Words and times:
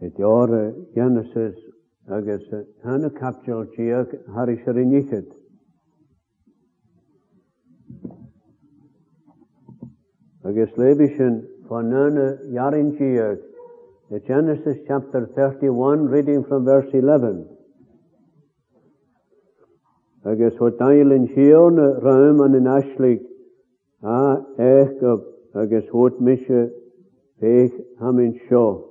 Het 0.00 0.14
jare 0.16 0.60
Genesis 0.94 1.54
captured 2.08 2.66
hana 2.84 3.10
capsule 3.10 3.66
chiag 3.76 4.06
har 4.34 4.46
isharinichit. 4.52 5.26
Agus 10.44 10.70
lebishin 10.78 11.40
fanana 11.68 12.28
yarin 12.54 12.92
chiag. 12.98 13.38
The 14.10 14.20
Genesis 14.20 14.76
chapter 14.86 15.26
31, 15.34 16.04
reading 16.08 16.44
from 16.44 16.64
verse 16.64 16.88
11. 16.94 17.44
I 20.26 20.34
guess 20.36 20.52
what 20.58 20.74
Agus 20.74 20.80
hotailin 20.80 21.26
chiona 21.36 22.00
raum 22.02 22.40
an 22.42 22.54
in 22.54 22.64
ashlig 22.64 23.18
a 24.04 24.06
ah, 24.06 25.58
I 25.62 25.66
guess 25.66 25.88
what 25.90 26.20
mishe 26.22 26.70
pech 27.40 27.72
hamin 28.00 28.38
shoh. 28.48 28.87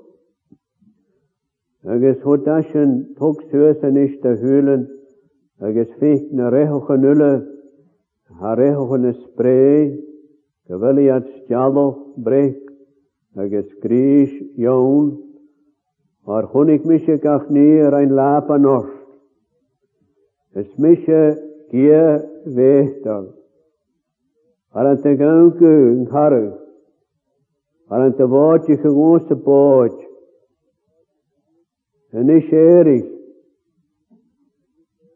agus 1.86 2.18
thuda 2.24 2.56
sin 2.72 3.16
tug 3.20 3.38
suas 3.52 3.82
an 3.84 3.98
is 4.04 4.14
de 4.24 4.34
thuúlan 4.42 4.88
agus 5.62 5.90
féit 6.00 6.24
na 6.40 6.50
réthochan 6.50 7.02
nula 7.06 7.28
há 8.42 8.56
réthochan 8.60 9.06
na 9.06 9.12
spré 9.14 9.94
go 10.68 10.80
bhfuiliad 10.82 11.28
stealoch 11.36 12.00
brech 12.26 12.58
agus 13.46 13.70
grís 13.84 14.34
jón 14.66 15.12
ar 16.38 16.44
chunig 16.54 16.86
mise 16.94 17.14
gach 17.28 17.46
ní 17.58 17.68
ar 17.90 17.94
ein 18.00 18.10
lap 18.22 18.50
an 18.58 18.66
ors. 18.74 18.92
Is 20.56 20.68
mise 20.86 21.22
gie 21.72 22.04
vétal. 22.58 23.30
Ar 24.74 24.86
an 24.96 24.98
te 25.06 25.14
ganku 25.22 25.72
yn 25.94 26.04
caru. 26.14 26.44
Ar 27.94 28.02
an 28.10 28.18
te 28.20 28.26
bóti 28.36 28.76
chygwns 28.82 29.28
te 29.30 29.36
bóti. 29.48 30.07
Und 32.12 32.30
ich 32.30 32.52
ehre 32.52 32.90
ich. 32.96 33.06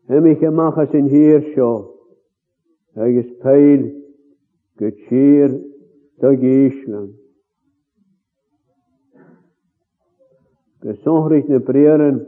Hem 0.07 0.25
ich 0.25 0.41
im 0.41 0.59
Achas 0.59 0.93
in 0.93 1.07
hier 1.07 1.41
scho. 1.53 1.99
Er 2.95 3.07
ist 3.07 3.39
peil, 3.39 3.95
gechir, 4.77 5.63
da 6.17 6.33
gieschlen. 6.35 7.17
Gesonger 10.81 11.31
ich 11.33 11.47
ne 11.47 11.59
prieren, 11.61 12.27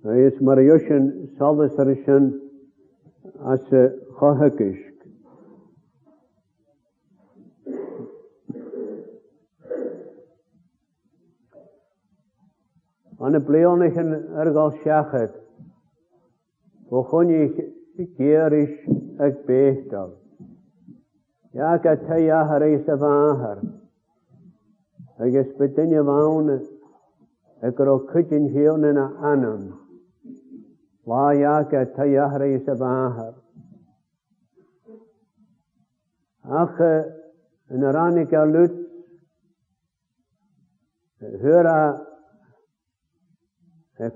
Ys 0.00 0.32
mar 0.48 0.56
ysyn 0.64 1.08
salus 1.36 1.74
ar 1.82 1.88
ysyn 1.92 2.28
as 3.52 3.60
y 3.68 3.80
chohygysg. 4.16 4.86
An 13.26 13.36
y 13.36 13.40
bleonich 13.44 13.98
yn 14.00 14.14
yrgol 14.40 14.72
siachad, 14.80 15.34
o 16.88 17.02
chwn 17.10 17.34
i 17.36 17.42
geirish 18.16 18.88
ag 19.26 19.42
bechtol. 19.50 20.16
Iag 21.52 21.84
a 21.92 21.96
te 22.06 22.22
ahar 22.40 22.64
eis 22.70 22.88
a 22.88 22.96
fahar, 23.04 23.60
ag 25.20 25.36
ysbydyn 25.44 25.92
i 25.92 26.00
fawn 26.08 26.50
ag 27.60 27.84
ro 27.90 27.98
cydyn 28.14 28.48
hiwn 28.56 28.88
yn 28.88 28.96
a 28.96 29.06
anam. 29.36 29.70
لا 31.06 31.32
ياك 31.32 31.92
تيهري 31.96 32.58
سباهر 32.58 33.34
أخ 36.44 36.80
نرانك 37.70 38.34
لوت 38.34 38.70
هرا 41.42 42.06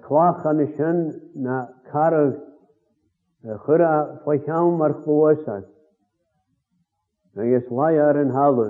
كواخن 0.09 0.67
شن 0.78 1.21
نا 1.37 1.69
كارغ 1.93 2.33
خرا 3.59 4.19
فشام 4.27 4.78
مرخوسك 4.78 5.69
agus 7.43 7.67
laiar 7.78 8.15
an 8.23 8.31
hallú. 8.31 8.69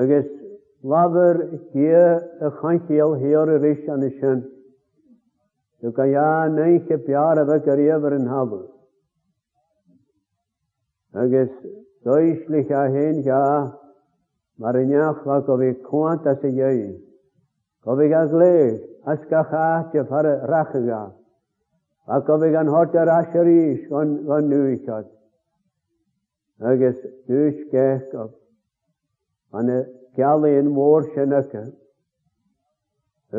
agus 0.00 0.24
labar 0.92 1.34
hi 1.74 1.84
a 1.84 2.48
chanchéal 2.60 3.12
héar 3.22 3.48
a 3.56 3.58
ris 3.64 3.82
an 3.92 4.00
sin. 4.18 4.38
जो 5.82 5.90
कया 5.98 6.28
नहीं 6.54 6.78
के 6.86 6.96
प्यार 7.06 7.38
अब 7.38 7.50
करिए 7.68 7.94
वरन 8.04 8.26
हब 8.34 8.54
अगे 11.24 11.42
सोइशlich 12.08 12.68
ahen 12.80 13.16
ja 13.26 13.38
marinyach 14.64 15.22
va 15.30 15.38
kovi 15.48 15.68
kwanta 15.86 16.34
se 16.44 16.50
yei 16.58 16.84
kovi 17.88 18.06
gagle 18.12 18.50
aska 19.14 19.40
kha 19.50 19.64
che 19.94 20.02
far 20.10 20.22
rakhga 20.52 21.00
va 22.12 22.20
kovi 22.28 22.50
gan 22.56 22.70
hot 22.74 22.96
rashri 23.10 23.56
shon 23.88 24.14
gan 24.30 24.48
nuichat 24.54 25.10
ages 26.72 27.02
dush 27.32 27.58
ke 27.74 27.86
kop 28.14 28.32
ane 29.62 29.76
kyale 30.18 30.48
in 30.60 30.72
mor 30.80 30.98
shenaka 31.16 31.64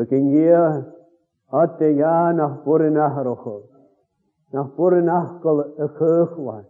Ökin 0.02 0.30
giya 0.36 0.64
At 1.52 1.80
y 1.82 1.86
ia 1.98 2.18
nach 2.38 2.60
bwr 2.62 2.82
yn 2.86 2.96
ahrochol. 3.04 3.64
Nach 4.54 4.68
kol 4.76 4.94
yn 5.00 5.08
achgol 5.10 5.64
y 5.82 5.88
cychwan. 5.98 6.62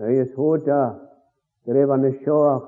Agus 0.00 0.32
hwta, 0.34 0.78
gref 1.68 1.92
an 1.96 2.06
y 2.08 2.12
sioch, 2.24 2.64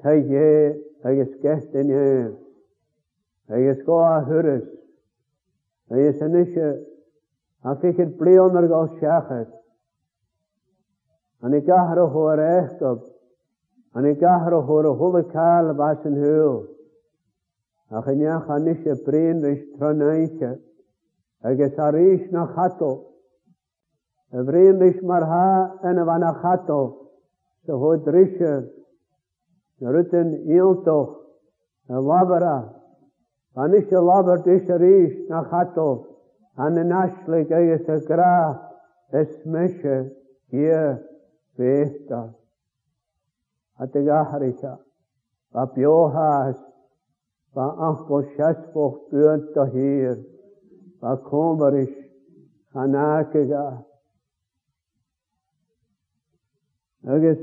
ta 0.00 0.14
ie, 0.16 0.78
agus 1.04 1.32
gest 1.42 1.76
yn 1.82 1.92
ie. 1.92 2.30
Agus 3.52 3.84
go 3.84 3.98
a 4.06 4.22
hyrys. 4.30 4.64
Agus 5.92 6.24
yn 6.24 6.38
eisiau, 6.40 6.72
a 7.64 7.76
ffeithir 7.80 8.14
blion 8.22 8.56
ar 8.62 8.68
gael 8.72 8.88
siachas. 8.96 9.48
Yn 11.44 11.56
y 11.58 11.64
gahro 11.68 12.08
hwyr 12.16 12.40
eich 12.46 12.72
gob, 12.80 13.04
yn 13.96 14.08
y 14.08 14.16
gahro 14.24 14.64
hwyr 14.70 14.88
y 14.88 14.96
hwyl 15.02 15.20
y 15.20 15.26
cael 15.36 15.74
bas 15.84 16.04
yn 16.08 16.16
hwyl 16.20 16.62
a 17.90 18.02
chynneach 18.06 18.48
anis 18.54 18.78
y 18.86 18.92
brin 19.06 19.42
rys 19.42 19.62
tronaise, 19.78 20.52
agos 21.42 21.78
ar 21.78 21.96
is 21.98 22.20
na 22.32 22.46
chato, 22.54 22.90
y 24.32 24.42
brin 24.46 24.78
rys 24.78 25.00
mar 25.02 25.26
ha 25.26 25.46
yn 25.90 25.98
y 25.98 26.04
fan 26.10 26.26
a 26.28 26.30
chato, 26.42 26.76
sy 27.66 27.72
hod 27.82 28.06
rysio, 28.14 28.52
na 29.82 29.90
rydyn 29.96 30.30
iltoch, 30.54 31.16
y 31.90 31.98
labara, 32.10 32.54
anis 33.58 33.90
y 33.90 34.04
labar 34.10 34.44
dys 34.46 34.70
ar 34.70 34.86
is 34.86 35.16
na 35.32 35.42
chato, 35.50 35.88
an 36.62 36.78
y 36.78 36.86
naslig 36.86 37.50
agos 37.52 37.90
y 37.90 37.98
gra, 38.06 38.32
ysmysio, 39.10 39.98
hier, 40.54 41.00
bethda, 41.58 42.22
at 43.82 43.96
y 43.98 44.06
gahrysa, 44.06 44.76
a 45.58 45.66
biohas, 45.66 46.69
Vad 47.54 47.90
askor 47.92 48.22
kärspåk 48.36 49.10
bönta 49.10 49.64
her. 49.64 50.24
Vad 51.00 51.22
kommer 51.24 51.72
ish 51.82 51.96
hanakega. 52.74 53.78
Agus 57.14 57.38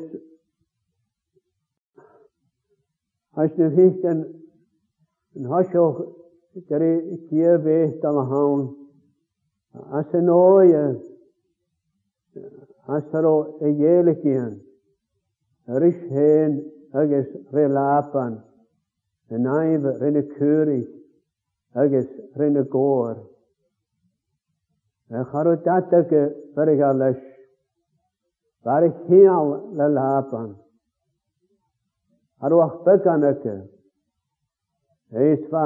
has 3.36 3.52
na 3.58 3.70
fichten 3.76 4.18
an 5.36 5.46
hasioch 5.52 6.00
gyrru 6.68 7.18
kiabeth 7.28 8.06
al 8.10 8.20
hawn. 8.32 8.64
As 9.98 10.14
yn 10.20 10.30
oia 10.36 10.86
as 12.98 13.14
ar 13.20 13.26
o 13.26 13.36
e 13.68 13.74
ieligian. 13.92 14.54
Rish 15.84 16.04
hen 16.18 16.62
agus 17.02 17.28
relapan. 17.58 18.40
En 19.30 19.42
naive, 19.44 19.92
rene 20.00 20.22
kurek, 20.28 20.88
agis, 21.76 22.08
rene 22.40 22.64
goor. 22.72 23.18
En 25.12 25.24
harutatakke, 25.34 26.22
verrigalash. 26.56 27.24
Ware 28.66 28.94
heal, 29.10 29.50
lalapan. 29.78 30.56
Haruach 32.42 32.78
bekanakke. 32.86 33.56
Eis 35.24 35.44
va, 35.52 35.66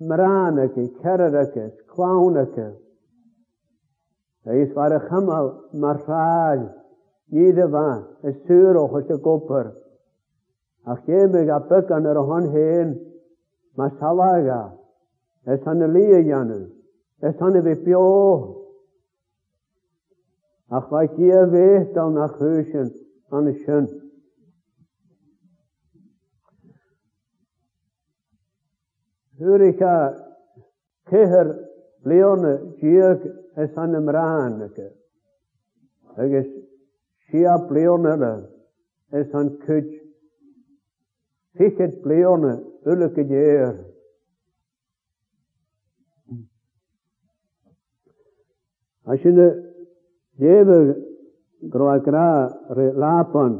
meranakke, 0.00 0.84
kererakke, 1.00 1.70
klaunakke. 1.94 2.68
Eis 4.52 4.72
va, 4.76 4.90
rechamel, 4.96 5.50
marshal, 5.72 6.68
iede 7.32 7.66
va, 7.72 7.88
Achemega 10.86 11.58
pekan 11.68 12.06
er 12.06 12.18
han 12.34 12.48
heen. 12.50 13.12
Masalaga. 13.76 14.72
Es 15.46 15.64
han 15.64 15.78
lia 15.92 16.20
janu. 16.20 16.70
Es 17.22 17.38
han 17.40 17.62
vi 17.64 17.74
pio. 17.84 18.64
Ach 20.70 20.90
vai 20.90 21.08
kia 21.08 21.46
weet 21.52 21.96
al 21.96 22.10
nach 22.10 22.38
huschen. 22.40 22.90
Han 23.30 23.54
schön. 23.54 23.88
Hurika 29.40 30.14
keher 31.08 31.46
leone 32.04 32.58
gieg 32.80 33.20
es 33.56 33.76
han 33.76 33.94
em 33.94 34.08
raanke. 34.08 34.90
Agus 36.16 36.46
siap 37.30 37.70
leone 37.70 38.48
es 39.12 39.32
han 39.32 39.48
kutsch 39.64 40.07
Sikkert 41.58 41.94
ble 42.04 42.16
han 42.22 42.44
ulike 42.92 43.24
gjær. 43.26 43.72
Jeg 49.08 49.18
skjønner 49.22 49.54
djeve 50.38 50.76
gråkra 51.72 52.26
lapan 53.02 53.56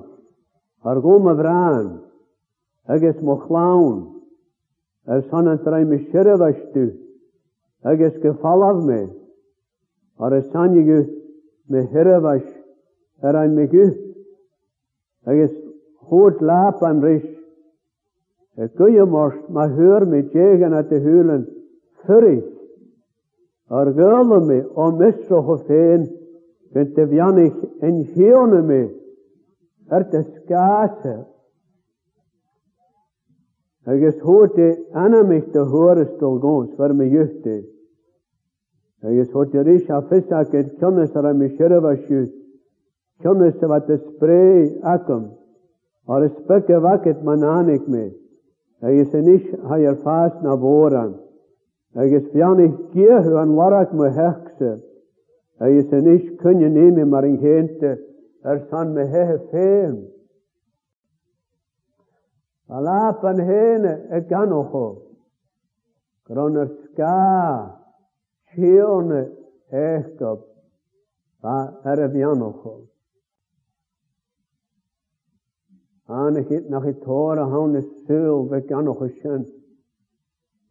har 0.86 1.00
gomme 1.02 1.34
vran 1.40 1.88
eges 2.94 3.18
mo 3.24 3.34
chlawn 3.48 3.98
er 5.08 5.24
son 5.32 5.48
an 5.50 5.58
trai 5.64 5.82
me 5.88 5.98
shirvashtu 6.12 6.84
eges 7.92 8.20
gefalav 8.22 8.84
me 8.86 9.00
ar 10.24 10.36
er 10.38 10.44
sanige 10.52 11.00
me 11.70 11.82
hirvash 11.92 12.52
er 13.26 13.40
ein 13.42 13.56
me 13.58 13.66
gü 13.72 13.88
eges 15.32 15.56
hot 16.12 16.38
lapan 16.50 17.02
rish 17.08 17.34
Het 18.58 18.70
eh, 18.70 18.76
kun 18.76 18.92
je 18.92 19.04
most, 19.06 19.48
maar 19.48 19.70
huur 19.72 20.06
met 20.08 20.30
tegen 20.30 20.72
het 20.72 20.88
te 20.88 20.98
huilen. 21.00 21.42
Furry. 22.04 22.42
Er 23.70 23.92
gulden 23.92 24.46
me 24.46 24.66
om 24.74 25.02
is 25.02 26.08
Kunt 26.72 26.94
de 26.94 27.06
wianig 27.06 27.54
en 27.80 28.04
geone 28.04 28.62
me. 28.62 28.88
Er 29.88 30.04
te 30.10 30.22
skaase. 30.22 31.26
Ik 33.86 34.00
is 34.02 34.18
hote 34.20 34.76
anamig 34.92 35.50
te 35.50 35.58
horen 35.58 36.06
stolgons 36.06 36.74
voor 36.76 36.94
me 36.94 37.08
juchte. 37.08 37.58
Ik 39.02 39.08
is 39.18 39.30
hote 39.30 39.60
risha 39.62 40.02
fissak 40.08 40.52
en 40.54 40.76
kennis 40.78 41.14
er 41.14 41.34
me 41.36 41.48
shirvashu. 41.48 42.26
Kennis 43.22 43.58
wat 43.62 43.86
de 43.86 43.96
spray 43.98 44.76
akum. 44.82 45.30
Er 46.08 46.24
is 46.24 46.32
spekke 46.36 46.80
wakket 46.80 47.22
mananik 47.22 47.86
me. 47.88 48.17
agus 48.86 49.12
inis 49.14 49.44
ha 49.68 49.74
ar 49.78 49.96
fás 50.04 50.32
na 50.42 50.56
bóran, 50.56 51.14
agus 51.96 52.28
fianna 52.32 52.68
giehu 52.94 53.36
an 53.42 53.50
warak 53.58 53.92
mo 53.92 54.04
heachse, 54.08 54.82
agus 55.60 55.92
inis 55.92 56.30
cynne 56.42 56.68
nimi 56.76 57.04
mar 57.06 57.26
yn 57.26 57.40
gente 57.42 57.94
ar 58.44 58.54
er 58.56 58.66
san 58.70 58.92
me 58.94 59.04
hehe 59.06 59.36
ffeim. 59.50 59.96
A 62.70 62.80
lap 62.82 63.22
an 63.24 63.38
hene 63.38 63.92
e 64.14 64.20
ganocho, 64.30 64.86
gron 66.26 66.56
ar 66.62 66.68
sga, 66.68 67.74
sione 68.54 69.20
eich 69.72 70.22
ar 71.42 71.80
er 71.96 72.06
y 72.06 72.10
fianocho. 72.14 72.76
Anach 76.08 76.48
het 76.48 76.70
nach 76.70 76.84
het 76.84 77.02
tore 77.02 77.40
han 77.44 77.72
de 77.72 77.82
sul 78.06 78.48
we 78.48 78.62
kan 78.62 78.84
nog 78.84 78.98
geschen. 78.98 79.46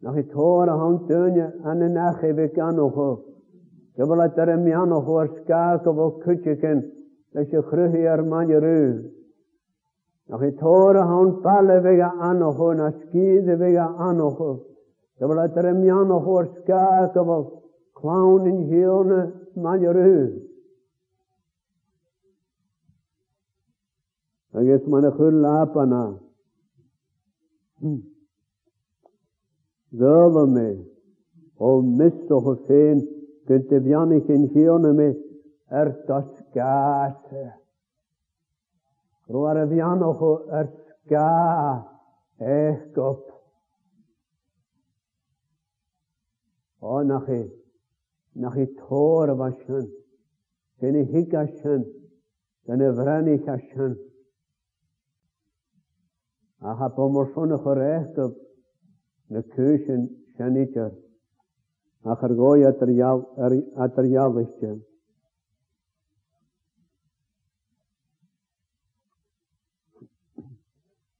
Nach 0.00 0.14
het 0.16 0.30
tore 0.30 0.70
han 0.70 1.06
tunje 1.06 1.52
an 1.64 1.78
de 1.78 1.88
nach 1.88 2.20
we 2.20 2.50
kan 2.54 2.74
nog. 2.74 3.20
Je 3.94 4.06
wil 4.06 4.18
het 4.18 4.38
er 4.38 4.58
mij 4.58 4.84
nog 4.86 5.04
hoor 5.04 5.28
skaak 5.42 5.86
of 5.86 5.94
wel 5.96 6.10
kutjeken. 6.12 6.90
Dat 7.32 7.50
je 7.50 7.62
gruhe 7.62 7.98
er 8.08 8.24
man 8.24 8.46
je 8.48 9.10
Nach 10.26 10.40
het 10.40 10.58
tore 10.58 10.98
han 11.02 11.40
palle 11.40 11.80
we 11.80 12.02
an 12.18 12.38
nog 12.38 12.58
na 12.74 12.90
skide 13.00 13.56
we 13.56 13.80
an 13.80 14.16
nog. 14.16 14.58
Je 15.18 15.26
wil 15.26 15.36
het 15.36 15.56
er 15.56 15.74
mij 15.76 16.04
nog 16.04 16.24
hoor 16.24 16.46
skaak 16.60 17.14
of 17.16 17.26
wel 17.26 17.62
clown 17.92 18.46
in 18.46 18.56
hielne 18.58 19.32
man 19.54 19.80
je 19.80 20.46
Ac 24.56 24.66
es 24.72 24.84
mae'n 24.88 25.06
ychwyr 25.10 25.34
lap 25.44 25.74
yna. 25.80 25.98
Ddol 29.98 30.38
me, 30.54 30.64
o 31.68 31.72
mist 31.98 32.30
er 32.32 32.36
o 32.36 32.40
hwfein, 32.46 33.02
gyntaf 33.48 33.88
iawn 33.92 34.14
i 34.16 34.20
chi'n 34.28 34.46
hiwn 34.54 34.88
yma, 34.90 35.08
er 35.80 35.90
dosgas. 36.06 37.20
Rw 39.28 39.44
ar 39.50 39.60
y 39.66 39.66
fian 39.74 40.04
o'ch 40.06 40.24
eh, 40.30 40.62
er 40.62 40.68
sga 40.88 41.28
eich 42.56 42.80
gop. 42.96 43.26
O, 46.80 47.02
na 47.08 47.18
chi, 47.28 47.40
na 48.40 48.48
chi 48.54 48.66
tor 48.80 49.34
y 49.34 49.38
fasian, 49.42 49.88
gen 50.80 51.00
i 51.02 51.08
hig 51.12 51.36
asian, 51.42 51.84
gen 52.66 52.84
i 52.88 52.92
fren 53.00 53.28
i 53.34 53.40
asian, 53.56 53.98
a 56.60 56.66
aha 56.70 56.88
pomorfon 56.88 57.52
a 57.52 57.58
chorechtov 57.58 58.32
na 59.30 59.40
kushin 59.56 60.08
shanicha 60.38 60.90
a 62.04 62.16
chargoy 62.16 62.64
atarjalishtya. 63.78 64.80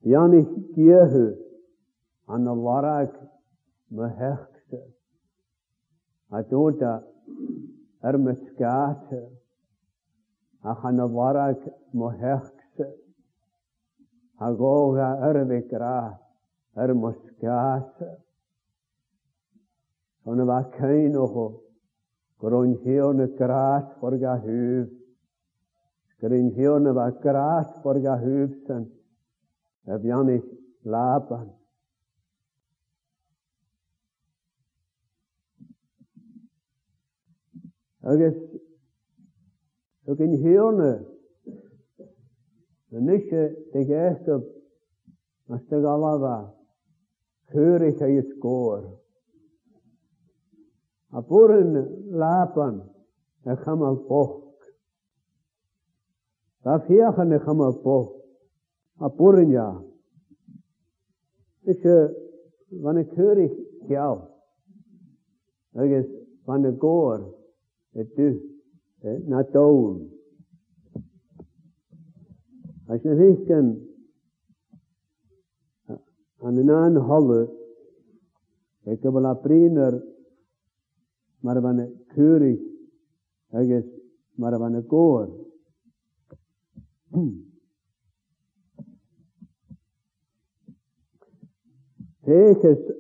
Jani 0.05 0.43
kiehu 0.77 1.35
an 2.29 2.47
a 2.47 2.51
varak 2.51 3.13
me 3.93 4.07
hechtse. 4.21 4.81
A 6.33 6.43
tota 6.43 7.03
er 8.05 8.19
me 8.19 8.33
skate. 8.35 9.23
Ach 10.65 10.81
an 10.85 10.99
a 10.99 11.07
varak 11.09 11.61
me 11.93 12.58
agoga 14.41 15.07
ar 15.21 15.45
bhicrá 15.45 16.19
ar 16.77 16.89
moscása. 16.95 18.11
Son 20.25 20.47
bha 20.47 20.63
cain 20.77 21.17
ocho, 21.17 21.63
gron 22.39 22.75
hio 22.85 23.13
na 23.13 23.27
grás 23.27 23.87
for 24.01 24.17
ga 24.19 24.37
húb, 24.39 24.89
gron 26.21 26.51
hio 26.55 26.79
na 26.79 26.93
bha 26.93 27.11
grás 27.11 27.67
for 27.83 27.99
ga 28.01 28.17
húb 28.17 28.51
san, 28.67 28.89
a 29.87 29.99
bhianich 29.99 30.47
lában. 30.87 31.51
Agus, 38.09 38.37
ag 40.07 40.23
yn 40.25 40.37
hio 40.41 40.71
de 42.91 43.19
dy 43.73 43.83
geistab 43.85 44.43
was 45.49 45.63
dy 45.69 45.81
Galava, 45.81 46.55
Heurig 47.53 47.99
hij 47.99 48.13
het 48.13 48.33
koor. 48.41 48.85
A 51.15 51.23
boeren 51.23 52.07
lapen. 52.11 52.93
En 53.45 53.57
gammel 53.59 54.05
bocht. 54.09 54.73
Dat 56.63 56.87
hiegen 56.87 57.33
en 57.33 57.41
gammel 57.41 57.77
poch. 57.81 58.13
A 59.01 59.09
boeren 59.09 59.49
ja. 59.49 59.85
Dus 61.61 61.77
eh, 61.81 62.07
wanneer 62.69 63.05
ik 63.05 63.11
heurig 63.17 63.53
jou. 63.87 64.21
Dat 65.71 65.85
is 65.85 66.07
van 66.45 66.77
koor. 66.77 67.35
Na 69.01 69.43
als 72.89 73.03
je 73.03 73.15
denkt 73.15 73.51
aan 76.43 76.57
een 76.57 76.71
aanhalle, 76.71 77.43
ik 78.83 79.03
heb 79.03 79.13
wel 79.13 79.25
een 79.25 79.41
priner, 79.41 80.05
maar 81.41 81.61
van 81.61 81.79
een 81.79 82.03
keurig, 82.07 82.59
ik 83.51 83.69
is 83.69 83.85
maar 84.35 84.59
van 84.59 84.73
een 84.73 84.87
koor. 84.87 85.37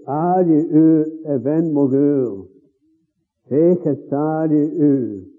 al 0.04 0.44
je 0.44 0.68
u 0.70 1.20
even 1.24 1.72
mogul. 1.72 2.48
al 4.10 4.50
je 4.50 4.74
u. 4.78 5.32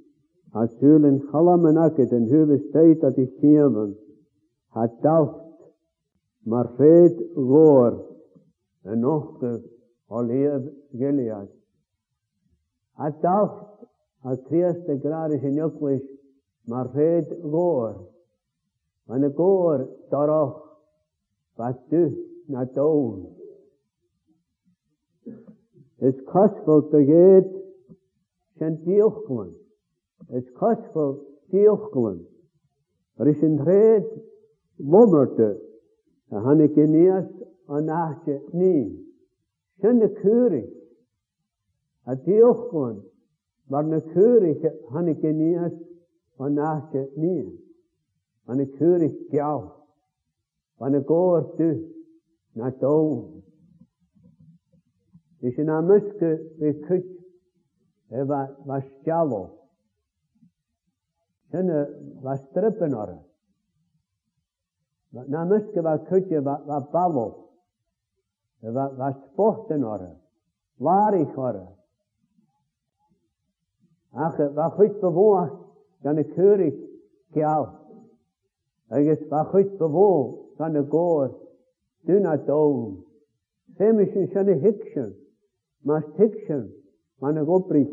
Als 0.51 0.75
jullie 0.79 1.19
galmen 1.21 1.77
akket 1.77 2.11
en 2.11 2.23
huwe 2.27 2.69
tijd 2.69 2.99
dat 3.01 3.17
ik 3.17 3.31
geven 3.39 3.97
hetzelfde, 4.69 5.69
maar 6.51 6.67
feit 6.77 7.17
woord, 7.35 7.99
en 8.89 9.05
ochtend 9.05 9.63
alleen 10.17 10.65
geleerd. 10.97 11.49
Hetzelfde, 12.99 13.87
als 14.29 14.43
eerste 14.59 14.97
graad 15.03 15.31
is 15.37 15.43
in 15.47 15.53
Jukwisch, 15.57 16.07
maar 16.69 16.89
feit 16.93 17.31
woord. 17.41 17.99
En 19.07 19.23
ik 19.23 19.35
hoor 19.35 19.87
daarop, 20.09 20.59
wat 21.55 21.79
du 21.89 22.09
na 22.47 22.65
doon. 22.73 23.19
Is 25.97 26.15
te 26.25 27.03
geet, 27.07 27.47
zijn 28.57 28.79
Is 30.27 30.51
Er 33.15 33.27
is 33.27 33.41
lomerte 34.79 35.59
a 36.31 36.39
han 36.39 36.59
ik 36.61 36.77
an 37.67 37.89
achtje 37.89 38.41
nie. 38.53 38.95
Sjönne 39.81 40.07
kurig. 40.21 40.69
A 42.05 42.15
dioch 42.15 42.69
kon. 42.71 43.03
Maar 43.69 43.83
na 43.83 43.99
kurig 43.99 44.65
han 44.89 45.07
ik 45.07 45.23
an 46.39 46.57
achtje 46.59 47.07
nie. 47.15 47.45
An 48.47 48.59
a 48.61 48.65
kurig 48.65 49.15
gjau. 49.31 49.69
An 50.79 50.95
a 50.95 50.99
goor 50.99 51.55
du. 51.57 51.85
Na 52.53 52.69
doon. 52.69 53.43
Dus 55.41 55.57
in 55.57 55.69
a 55.69 55.81
muske 55.81 56.39
we 56.59 56.73
kut. 56.87 57.05
Eva 58.11 58.47
was 58.65 58.83
sjalo. 59.03 59.49
Sjönne 61.51 61.85
was 62.23 62.39
strippen 62.49 62.93
orre. 62.95 63.28
Namiskava 65.13 65.97
kutya 66.07 66.41
va 66.41 66.85
balo. 66.91 67.49
Va 68.61 69.13
sporten 69.23 69.83
orre. 69.83 70.13
Larig 70.79 71.37
orre. 71.37 71.67
Ach, 74.13 74.37
va 74.55 74.69
goed 74.75 74.99
bewoog, 75.01 75.49
dan 76.03 76.17
ik 76.17 76.33
keurig 76.35 76.75
kiaal. 77.33 77.65
Agus 78.89 79.21
va 79.29 79.43
goed 79.43 79.77
bewoog, 79.77 80.55
dan 80.57 80.75
ik 80.75 80.89
goor. 80.89 81.29
Doe 82.05 82.19
na 82.19 82.35
doom. 82.35 83.03
Femishin 83.77 84.27
shana 84.31 84.53
hikshin. 84.65 85.13
Mas 85.83 86.03
hikshin. 86.17 86.71
Man 87.21 87.37
ik 87.37 87.49
oprit 87.49 87.91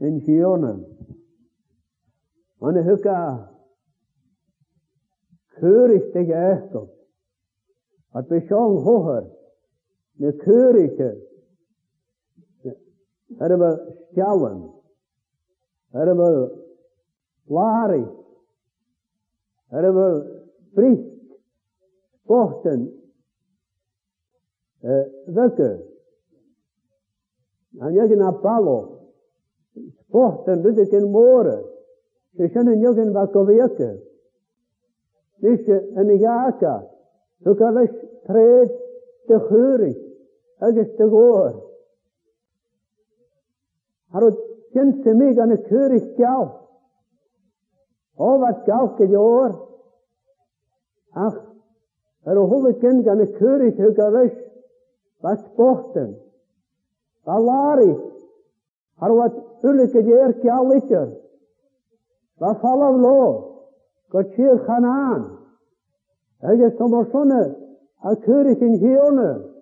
in 0.00 0.20
Gionen. 0.20 0.84
Man 2.60 2.76
ik 2.76 2.84
hukka 2.84 3.56
körigste 5.60 6.22
geächtet. 6.24 6.90
At 8.14 8.30
is 8.32 8.46
zo'n 8.50 8.78
hoher, 8.84 9.26
ne 10.18 10.32
körige, 10.38 11.16
er 13.38 13.48
hebben 13.50 13.78
stjauen, 14.10 14.62
er 15.92 16.06
hebben 16.06 16.50
lari, 17.46 18.04
er 19.70 19.82
hebben 19.84 20.24
frisk, 20.74 21.06
sporten, 22.20 22.80
uh, 24.82 24.90
eh, 24.90 25.06
wekken. 25.26 25.82
En 27.80 27.92
jegen 27.92 28.20
Apollo, 28.22 28.98
sporten, 30.00 30.62
dus 30.62 30.76
ik 30.76 30.92
in 30.92 31.10
moren. 31.10 31.64
Ze 32.36 32.48
kunnen 32.52 32.78
jegen 32.78 33.12
wat 33.12 33.32
Nisje 35.42 35.76
yn 36.00 36.12
y 36.14 36.18
jaka. 36.18 36.76
Tu 37.44 37.52
gael 37.60 37.78
eich 37.84 37.96
tred 38.26 38.72
dy 39.30 39.38
chwyri 39.46 39.90
agos 40.66 40.88
dy 40.98 41.06
gôr. 41.12 41.52
Ar 44.18 44.26
o 44.26 44.30
gynt 44.74 45.06
y 45.06 45.14
mig 45.18 45.38
yn 45.44 45.54
y 45.54 45.58
cwyri 45.68 46.00
gael. 46.16 46.48
O 48.18 48.32
fat 48.42 48.64
gael 48.66 48.90
gyda 48.98 49.20
o'r. 49.22 49.54
Ach, 51.28 51.38
ar 52.26 52.40
o 52.40 52.46
hwyl 52.50 52.70
y 52.72 52.74
gynt 52.82 53.04
gan 53.06 53.22
y 53.22 53.28
cwyri 53.36 53.70
tu 53.78 53.92
gael 53.98 54.18
eich 54.24 54.40
fat 55.22 55.44
bochten. 55.58 56.16
Valari. 57.28 57.92
Ar 58.98 59.14
o 59.14 59.20
wat 59.20 59.38
ulig 59.68 59.94
gyda 59.94 60.18
er 60.26 60.34
gael 60.42 60.74
eitir. 60.80 61.06
Va 62.42 62.56
falav 62.64 62.98
lo. 63.04 63.14
Gott 64.10 64.30
khanan 64.36 64.58
kann 64.66 64.84
an. 64.84 65.38
Er 66.40 66.56
geht 66.56 66.80
Atul 66.80 67.10
Sonne, 67.12 67.56
er 68.02 68.16
kürt 68.16 68.46
ich 68.48 68.62
in 68.62 68.74
hier 68.78 69.02
ohne. 69.02 69.54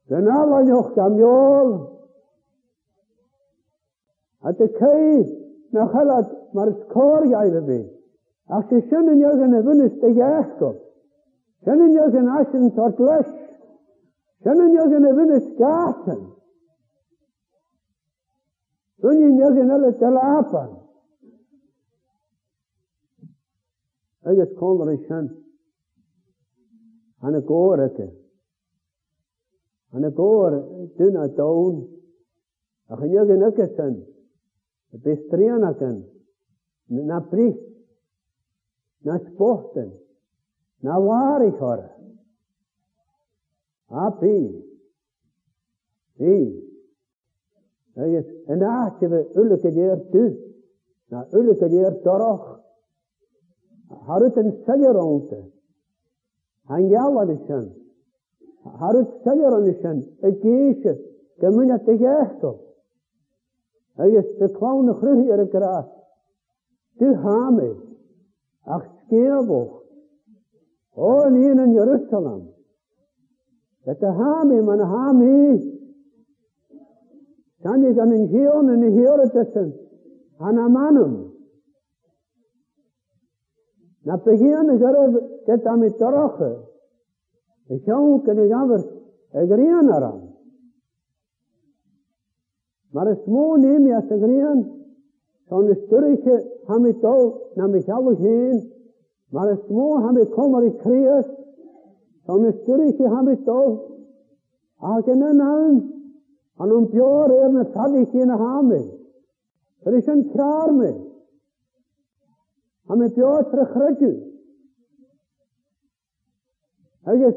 den 0.08 0.28
alle 0.38 0.58
njokka 0.68 1.08
mjål, 1.08 1.70
at 4.46 4.54
det 4.58 4.72
køy, 4.78 5.22
når 5.72 5.86
kallat 5.92 6.30
mars 6.54 6.78
korgjene 6.90 7.60
vi, 7.66 7.78
at 8.56 8.64
det 8.70 8.84
skjønnen 8.86 9.20
jøgene 9.20 9.64
vunnes 9.66 9.98
det 10.00 10.12
jæskop, 10.20 10.78
skjønnen 11.64 11.92
jøgene 11.98 12.38
asen 12.40 12.70
tort 12.76 12.98
løs, 13.02 13.28
skjønnen 14.40 14.72
jøgene 14.78 15.12
vunnes 15.18 15.48
gaten, 15.58 16.22
skjønnen 19.02 19.38
jøgene 19.42 19.74
alle 19.74 19.92
til 19.98 20.20
apan, 20.36 20.72
Ha 24.28 24.32
eus 24.34 24.52
koller 24.60 24.88
eus 24.92 27.42
gore 27.48 27.84
a 27.84 27.86
ti, 27.88 28.08
an 29.94 30.02
e 30.04 30.10
gore 30.12 30.58
e 30.82 30.84
d'un 30.96 31.16
a 31.16 31.26
daun 31.38 31.76
ach 32.90 33.00
a 33.02 33.02
n'eoge 33.06 33.34
n'eoge 33.36 33.66
seann 33.74 33.96
a 34.92 34.94
bestrian 35.04 35.62
a 35.64 35.72
na 37.08 37.18
breizh, 37.30 37.58
na 39.06 39.14
spozten, 39.28 39.90
na 40.84 40.94
war 41.06 41.42
e 41.48 41.50
a-biñ, 44.04 44.44
biñ. 46.18 46.42
Ha 47.96 48.02
eus, 48.12 48.26
an 48.52 48.60
aat 48.76 48.98
e 49.02 49.04
vez 49.12 49.26
ulget 49.40 49.64
eo'r 49.84 50.02
du 50.12 50.24
na 51.10 51.18
ulget 51.38 51.64
eo'r 51.72 51.96
doroc'h, 52.04 52.57
Harutın 54.08 54.50
seller 54.66 54.94
oldu. 54.94 55.36
Hangi 56.64 57.00
alan 57.00 57.30
için? 57.30 57.88
Harut 58.64 59.08
seller 59.24 59.48
on 59.52 59.64
için. 59.66 60.14
Eki 60.22 60.68
işi. 60.68 60.98
Kemine 61.40 61.84
teki 61.84 62.04
ehto. 62.04 62.60
Eki 63.98 64.28
stiklavunu 64.28 64.90
e 64.90 64.92
e 64.92 64.98
hırh 65.00 65.26
yeri 65.26 65.50
kira. 65.50 65.90
E 66.94 66.98
Tü 66.98 67.14
hami. 67.14 67.72
Akskiye 68.66 69.48
bu. 69.48 69.68
O 70.96 71.34
ninin 71.34 71.72
Yerusalem. 71.72 72.42
Eti 73.86 74.06
hami 74.06 74.60
man 74.62 74.78
hami. 74.78 75.62
Sen 77.62 77.82
de 77.82 77.94
canın 77.94 78.26
hiyonu 78.28 78.80
ni 78.80 78.90
hiyonu 78.94 79.32
desin. 79.34 79.74
Anamanım. 80.38 80.38
Anamanım. 80.38 81.37
Na 84.06 84.16
pe 84.24 84.32
c'hien 84.38 84.70
eo 84.70 85.04
c'het 85.44 85.66
ar 85.70 85.76
mit 85.78 85.96
droc'h 85.98 86.42
eo. 86.48 86.56
E 87.72 87.74
c'hoant 87.84 88.22
ket 88.24 88.38
eo 88.38 88.48
gavir 88.52 88.82
e 89.38 89.46
grean 89.50 89.88
a-rañ. 89.96 90.20
Ma 92.92 93.02
re 93.02 93.14
smou 93.24 93.54
n'eo 93.58 93.80
mi 93.84 93.90
a-se 93.98 94.16
grean 94.24 94.60
so'n 95.48 95.70
e 95.72 95.74
stouriket 95.82 96.42
ha-me 96.68 96.90
doù 97.04 97.22
n'am 97.56 97.74
e 97.74 97.80
c'halloc'h 97.86 98.26
eo. 98.36 98.58
Ma 99.34 99.42
re 99.48 99.54
smou 99.66 99.90
ha-me 100.04 100.22
kom 100.34 100.54
a-se 100.58 100.70
kreaz 100.82 101.26
so'n 102.26 102.46
e 102.48 102.52
stouriket 102.60 103.10
ha-me 103.14 103.34
doù 103.48 103.68
hag 104.84 105.06
e 105.08 105.10
er 105.10 105.14
en 105.14 105.24
eo 105.28 105.32
n'all 105.40 105.74
ha 106.58 106.62
n'o'n 106.66 106.86
er 106.86 106.90
bior 106.92 107.28
eo 107.34 107.42
ar 107.50 108.62
me 110.78 110.90
a 112.88 112.96
mae 112.96 113.10
Piotr 113.12 113.60
ychrydu. 113.66 114.08
Agus, 117.12 117.36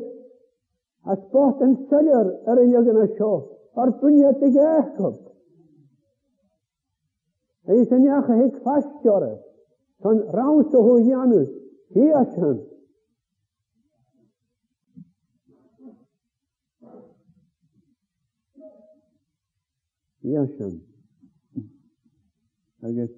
as 1.11 1.21
bot 1.33 1.61
yn 1.65 1.75
syliwr 1.89 2.29
yr 2.51 2.61
unig 2.63 2.87
yn 2.91 2.99
y 3.03 3.07
sio, 3.17 3.31
o'r 3.79 3.91
bwyniad 3.99 4.43
i 4.47 4.51
gechgob. 4.55 5.17
Ei 7.71 7.83
syniach 7.91 8.29
a 8.35 8.39
hyd 8.41 8.57
ffasiwr, 8.63 9.27
son 10.03 10.21
raws 10.35 10.73
o 10.79 10.83
hwynianw, 10.87 11.43
hi 11.95 12.07
asian. 12.21 12.61
Hi 20.23 20.35
asian. 20.45 20.79
Agus, 22.81 23.11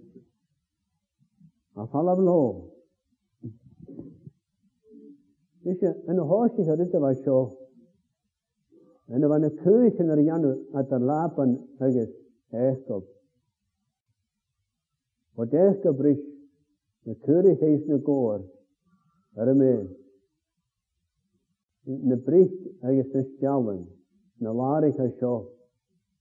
Han 1.75 1.87
faller 1.89 2.15
blå. 2.19 2.43
Ikke, 5.65 5.93
en 6.11 6.17
har 6.19 6.45
ikke 6.49 6.63
hørt 6.67 6.91
det 6.91 7.01
var 7.01 7.13
så. 7.23 7.37
En 9.13 9.25
var 9.29 9.35
en 9.41 9.57
køsen 9.63 10.09
er 10.11 10.21
gjerne 10.23 10.51
etter 10.81 10.97
lapen 11.07 11.53
høyes 11.79 12.11
æskop. 12.53 13.03
Og 15.37 15.49
det 15.51 15.69
skal 15.79 15.93
bryt, 15.97 16.21
når 17.07 17.13
køri 17.25 17.53
heisne 17.63 17.97
går, 18.05 18.41
er 19.37 19.45
det 19.49 19.55
med. 19.57 19.89
Når 21.87 22.15
bryt 22.27 22.53
høyes 22.83 23.07
den 23.15 23.25
stjaven, 23.35 23.81
når 24.43 24.53
larik 24.59 24.99
er 25.01 25.09
så, 25.19 25.33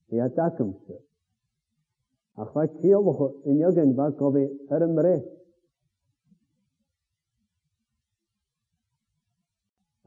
i 0.09 0.15
at 0.23 0.33
dakkemse. 0.37 0.97
Ach, 2.41 2.49
hva 2.55 2.63
tjelvå, 2.81 3.29
en 3.45 3.59
jøgen, 3.61 3.91
hva 3.97 4.09
kom 4.17 4.35
vi, 4.37 4.43
er 4.69 4.79
det 4.81 4.89
med 4.89 5.05
rett. 5.05 5.29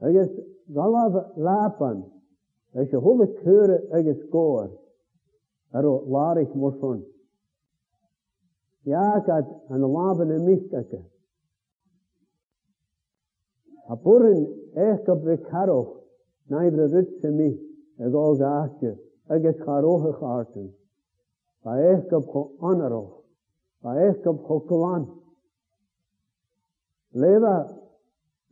agus 0.03 0.29
galh 0.69 1.33
Lapan, 1.37 2.03
ag 2.75 2.87
se 2.89 2.97
thugus 2.97 3.31
chure 3.43 3.77
agus 3.97 4.19
cóir 4.31 4.69
ar 5.73 5.83
ó 5.85 5.93
láirich 6.05 6.53
mórson. 6.55 7.03
Jaachad 8.85 9.45
an 9.69 9.81
lában 9.81 10.27
na 10.27 10.37
mistacha. 10.43 11.01
A 13.89 13.95
burin 13.95 14.45
écha 14.75 15.15
bh 15.15 15.41
caroch 15.49 15.89
naibre 16.49 16.87
rut 16.93 17.21
mi 17.37 17.49
ag 18.03 18.13
ágáiste 18.13 18.99
agus 19.29 19.55
charócha 19.65 20.11
chátan. 20.19 20.69
Ba 21.63 21.71
écha 21.91 22.19
chu 22.31 22.41
anaroch, 22.61 23.23
Ba 23.81 23.89
écha 24.05 24.31
chu 24.47 24.59
goáin. 24.67 25.05
Léha 27.13 27.67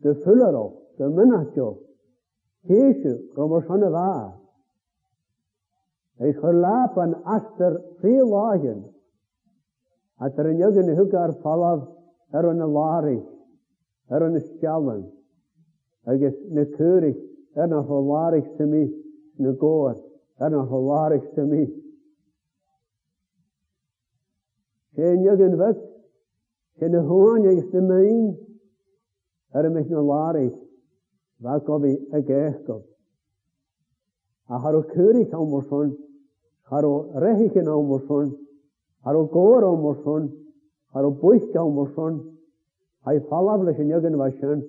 de 0.00 0.12
fullaroch 0.14 0.85
gymunasio, 0.98 1.78
teisio, 2.66 3.18
romosan 3.36 3.82
y 3.84 3.90
dda. 3.92 4.10
Eich 6.24 6.38
hyrlap 6.40 6.96
yn 7.04 7.10
astyr 7.36 7.74
fri 8.00 8.14
logen, 8.24 8.78
a 10.24 10.30
dryniodd 10.32 10.78
yn 10.80 10.94
hwg 10.96 11.16
ar 11.22 11.34
er 11.34 11.38
falaf 11.42 11.82
ar 12.36 12.48
yn 12.52 12.62
y 12.64 12.68
lari, 12.72 13.16
ar 14.08 14.22
er 14.24 14.28
yn 14.30 14.38
y 14.40 14.44
sialan, 14.46 15.02
agos 16.08 16.36
na 16.56 16.64
cwrig, 16.72 17.18
ar 17.58 17.66
er 17.66 17.74
na 17.74 17.82
holarig 17.90 18.46
symi, 18.56 18.86
na 19.42 19.52
gor, 19.60 19.98
ar 20.40 20.54
na 20.54 20.62
holarig 20.70 21.26
symi. 21.36 21.66
Seiniodd 24.96 25.42
yn 25.44 25.58
fyg, 25.60 25.82
sy'n 26.80 26.96
y 26.96 27.00
hwn 27.04 27.44
agos 27.52 27.72
na 27.76 27.82
main, 27.90 28.30
ar 29.52 29.68
y 29.68 29.74
mewn 29.74 29.98
lari, 30.08 30.48
gofi 31.36 31.36
y 31.36 31.36
vakovi 31.44 31.96
gof. 32.66 32.82
A 34.48 34.58
haro 34.62 34.82
kyrik 34.82 35.32
amorson, 35.34 35.96
haro 36.70 37.10
rehi 37.20 37.48
rehiken 37.48 37.68
amorson, 37.68 38.36
haro 39.04 39.26
gor 39.26 39.64
awn 39.64 39.78
amorson, 39.78 40.32
haro 40.92 41.10
bwyll 41.10 41.40
buisk 41.40 41.56
amorson, 41.56 42.36
hai 43.04 43.18
falavlish 43.30 43.78
in 43.78 43.88
yagan 43.88 44.16
vashan. 44.16 44.62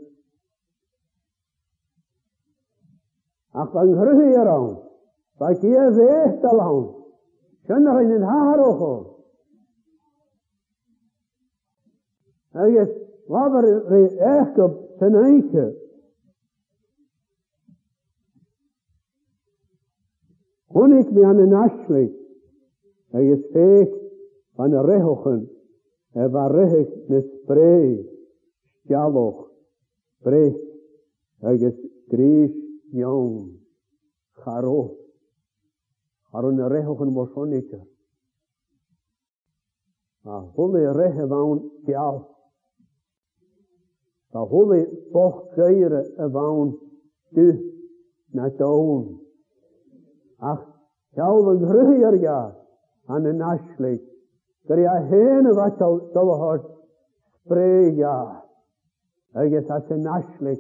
Ach 3.54 3.76
ang 3.76 3.94
hruhi 3.96 4.32
yaraun, 4.34 4.84
vakia 5.40 5.92
vehtalaun, 5.92 6.96
o 7.70 8.00
in 8.00 8.22
haharocho. 8.22 9.16
Agus, 12.54 12.90
lavar 13.30 13.64
re 13.64 14.02
ehkab 14.18 15.00
tanainkab, 15.00 15.74
Honig 20.78 21.12
me 21.12 21.24
aan 21.26 21.38
een 21.38 21.54
asling. 21.54 22.14
En 23.10 23.24
je 23.24 23.38
spreekt 23.48 23.96
van 24.56 24.70
de 24.70 24.82
rehogen. 24.82 25.50
En 26.12 26.32
waar 26.32 26.52
rehig 26.52 26.90
ne 27.08 27.22
spree. 27.42 28.10
Sjaloch. 28.86 29.50
spreekt, 30.20 30.62
En 31.40 31.60
je 31.60 31.70
krieg 32.08 32.52
jong. 32.92 33.58
Garo. 34.32 34.98
Garo 36.22 36.50
ne 36.52 36.68
rehogen 36.68 37.14
was 37.14 37.30
honig. 37.30 37.70
Maar 40.22 40.46
volle 40.54 40.92
rehe 40.92 41.28
woon 41.28 41.72
tjaal. 41.84 42.36
Maar 44.32 44.46
holle 44.46 45.08
toch 45.12 45.54
keren 45.54 46.32
woon 46.32 46.80
tu. 47.34 47.72
Naar 48.32 48.56
de 48.56 48.66
Ach, 50.40 50.60
jau 51.18 51.46
was 51.46 51.62
rüger 51.62 52.16
ja, 52.22 52.56
an 53.08 53.24
den 53.24 53.42
Aschleg, 53.42 54.02
der 54.70 54.78
ja 54.80 54.94
hene 55.04 55.56
was 55.56 55.78
so 55.80 56.00
er 56.14 56.40
hat, 56.42 56.66
spree 57.42 57.90
ja, 57.98 58.44
er, 59.34 59.42
er 59.44 59.60
ist 59.62 59.72
as 59.72 59.84
den 59.88 60.08
Aschleg, 60.08 60.60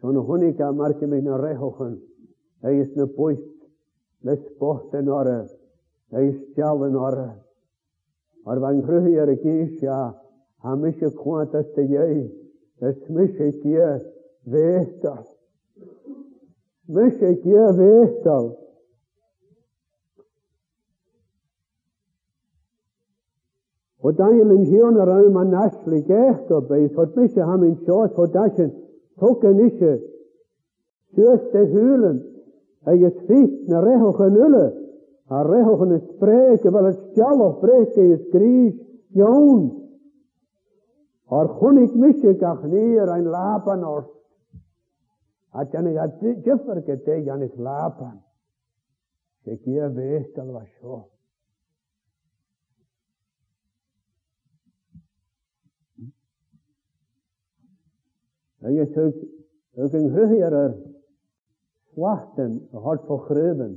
so 0.00 0.12
ne 0.12 0.20
Honika 0.26 0.72
marke 0.72 1.06
mich 1.06 1.22
ne 1.24 1.36
Rehochen, 1.42 2.00
er 2.62 2.70
ist 2.72 2.96
ne 2.96 3.06
Pust, 3.06 3.42
ne 4.22 4.36
Spocht 4.38 4.94
in 4.94 5.10
Orre, 5.10 5.46
er 6.10 6.22
ist 6.22 6.56
jau 6.56 6.82
in 6.84 6.96
Orre, 6.96 7.36
aber 8.46 8.62
wenn 8.62 8.80
rüger 8.80 9.36
gehst 9.36 9.82
ja, 9.82 10.18
das 10.64 11.70
te 11.74 12.30
es 12.80 12.96
ich 17.20 17.44
Hodajlen 24.02 24.64
hirna 24.66 25.04
rauma 25.06 25.44
našli 25.46 26.00
gehto 26.06 26.60
bejt, 26.66 26.94
hod 26.98 27.12
mische 27.16 27.44
ham 27.46 27.62
in 27.62 27.76
short 27.86 28.16
hodaschen, 28.18 28.72
toke 29.20 29.52
nische, 29.54 29.92
sjöste 31.14 31.62
hulen, 31.70 32.18
eget 32.90 33.20
fikt 33.28 33.68
na 33.70 33.80
rehochen 33.84 34.40
ulle, 34.46 34.64
a 35.32 35.42
rehochen 35.46 36.00
spreken, 36.08 36.74
wel 36.74 36.90
het 36.90 37.20
of 37.30 37.60
spreken 37.60 38.10
is 38.16 38.26
gries, 38.34 38.74
joon. 39.14 39.70
Har 41.32 41.48
hunnik 41.60 41.94
mische 41.94 42.34
kach 42.42 42.64
neer 42.68 43.06
ein 43.08 43.30
lapan 43.32 43.86
ors. 43.88 44.10
At 45.54 45.72
janik 45.72 45.96
at 46.04 46.18
jiffer 46.44 46.82
gete 46.86 47.20
janik 47.24 47.54
lapan. 47.56 48.18
Sekir 49.44 49.84
al 49.88 50.52
wat 50.52 50.66
schoot. 50.74 51.11
Jeg 58.62 58.76
er 58.78 58.92
tøk, 58.94 59.14
tøk 59.74 59.94
en 59.98 60.10
høyere 60.14 60.68
svarten 61.94 62.52
og 62.72 62.82
hardt 62.84 63.06
på 63.10 63.16
krøven. 63.26 63.72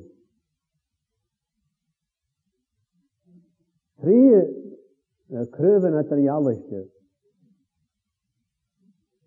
Tre 4.05 4.17
uh, 5.33 5.45
krøven 5.55 5.93
etter 6.01 6.17
er 6.19 6.27
jævlig 6.27 6.59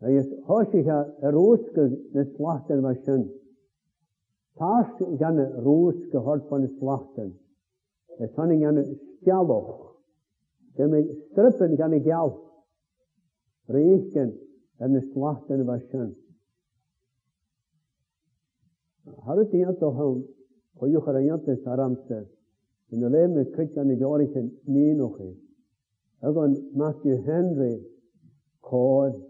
Jeg 0.01 0.11
er 0.15 0.27
hos 0.47 0.69
ikke 0.79 0.95
er 0.99 1.07
eh, 1.29 1.35
ruske 1.35 1.83
den 2.15 2.27
svarten 2.37 2.81
var 2.87 2.95
skjønt. 3.03 3.33
Tars 4.59 4.93
gjerne 5.19 5.45
ruske 5.65 6.19
hardt 6.29 6.45
på 6.49 6.57
den 6.59 6.69
svarten. 6.79 7.31
Det 8.19 8.25
er 8.29 8.33
sånn 8.39 8.55
gjerne 8.61 8.83
skjallok. 9.19 9.79
Det 10.77 10.83
er 10.85 10.93
med 10.93 11.03
المصلاح 14.83 15.41
باشان 15.49 16.15
هارت 19.23 19.55
يان 19.55 19.77
توهم 19.81 20.25
خيو 20.81 21.01
خريان 21.01 21.41
تسارام 21.47 21.97
سر 22.09 22.27
إن 22.95 23.05
الله 23.05 23.27
مكتش 23.27 23.79
أن 23.79 23.99
جاري 23.99 24.51
نين 24.69 25.01
أخي 25.03 25.35
أغن 26.25 26.71
ماثيو 26.75 27.17
هنري 27.17 27.83
كور 28.61 29.23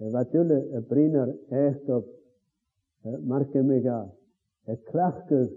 واتيول 0.00 0.80
برينر 0.90 1.34
echt 1.52 1.88
op 1.96 2.04
marke 3.28 3.62
mega 3.62 4.12
het 4.68 4.82
krachtig 4.82 5.48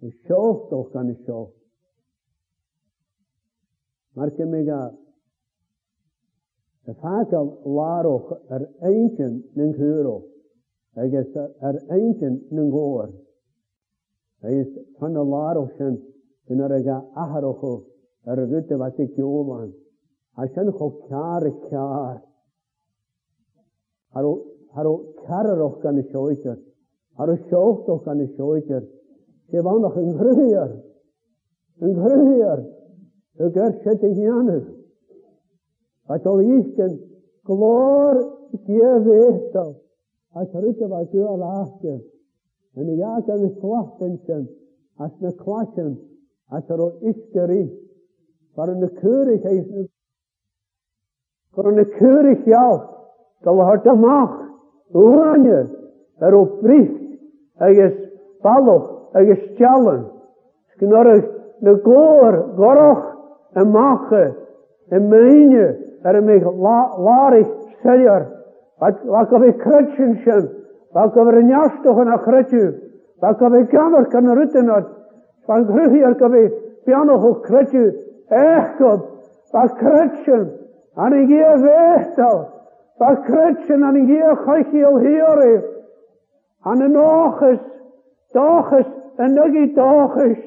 het 0.00 0.12
schoof 0.24 0.68
toch 0.68 0.90
kan 0.90 1.06
het 1.08 1.18
schoof 1.22 1.50
marke 4.14 4.44
mega 4.46 4.96
Vaker 6.94 7.44
war 7.64 8.04
ook 8.06 8.40
er 8.48 8.68
einchen 8.80 9.44
ning 9.54 9.74
höro. 9.76 10.24
Hij 10.94 11.08
is 11.10 11.34
er 11.34 11.90
eentje 11.90 12.30
ning 12.50 12.70
goor. 12.72 13.08
Hij 14.40 14.58
is 14.60 14.68
van 14.98 15.12
de 15.12 15.24
waarhochen. 15.24 16.04
En 16.44 16.58
er 16.58 16.78
is 16.78 16.86
aharocho. 17.12 17.84
Er 18.22 18.48
witte 18.48 18.76
wat 18.76 18.98
ik 18.98 19.14
jovan. 19.16 19.74
Hashem 20.32 20.68
ho 20.68 20.90
kjare 20.90 21.58
kjar. 21.58 22.22
Haro, 24.08 24.44
haro 24.68 24.96
kjare 25.14 25.54
roch 25.54 25.78
kan 25.78 25.98
ik 25.98 26.14
oiter. 26.16 26.58
Haro 27.14 27.36
schoot 27.36 27.86
ook 27.88 28.02
kan 28.02 28.20
ik 28.20 28.38
oiter. 28.40 28.88
Ze 29.50 29.62
wou 29.62 29.80
nog 29.80 29.96
een 29.96 30.14
groeier. 30.18 30.84
Een 31.78 31.94
groeier. 31.96 32.66
Ik 33.34 33.56
er 33.56 33.78
zit 33.84 34.02
in 34.02 34.14
Janus 34.14 34.75
u 36.14 36.40
isken 36.42 36.98
klor 37.46 38.16
kieveto. 38.66 39.66
Aš 40.36 40.52
rūtė 40.54 40.86
važiuoju 40.90 41.30
alahtė. 41.34 41.94
Ani 42.76 42.98
jakan 43.00 43.46
klahtensen. 43.62 44.42
Aš 45.00 45.12
ne 45.20 45.30
klahten. 45.38 45.94
Aš 46.52 46.64
ro 46.78 46.90
iskeri. 47.08 47.62
Par 48.56 48.68
ne 48.76 48.88
kurig 49.00 49.44
eis 49.48 49.64
ne. 49.70 49.86
Kor 51.56 51.70
ne 51.74 51.84
kurig 51.96 52.44
jou. 52.48 52.74
Tal 53.44 53.62
hart 53.64 53.84
de 53.88 53.94
mach. 53.96 54.36
Uranje. 54.94 55.62
Er 56.22 56.34
op 56.38 56.60
brief. 56.62 56.92
Eis 57.64 57.94
palo. 58.44 58.78
Eis 59.16 59.40
tjallen. 59.58 60.04
Sknorrig 60.76 61.24
ne 61.64 61.74
goor. 61.82 62.42
Gorog. 62.60 63.02
En 63.56 63.72
mache. 63.72 64.26
En 64.92 65.08
meine 65.10 65.66
ermig 66.08 66.44
larig 67.06 67.46
seljar. 67.82 68.24
Waka 68.80 69.38
vi 69.38 69.48
een 69.48 70.48
waka 70.94 71.24
vi 71.24 71.42
njastochen 71.44 72.08
a 72.08 72.16
krutju, 72.18 72.66
waka 73.22 73.48
vi 73.48 73.66
kamer 73.66 74.04
kan 74.04 74.26
rutenat, 74.38 74.84
van 75.46 75.64
grugier 75.66 76.14
kan 76.14 76.34
ik 76.34 76.52
piano 76.84 77.16
ho 77.18 77.34
krutju, 77.34 77.92
echkop, 78.28 79.00
wa 79.52 79.66
krutjen, 79.66 80.50
an 80.96 81.12
ik 81.12 81.28
hier 81.28 81.58
wechtel, 81.62 82.44
wa 82.98 83.14
krutjen 83.14 83.82
an 83.82 83.96
ik 83.96 84.04
hier 84.06 84.36
chachil 84.36 84.98
hieri, 84.98 85.54
an 86.60 86.82
en 86.82 86.96
oches, 87.00 87.58
doches, 88.32 88.86
en 89.16 89.32
nugi 89.34 89.74
doches. 89.74 90.38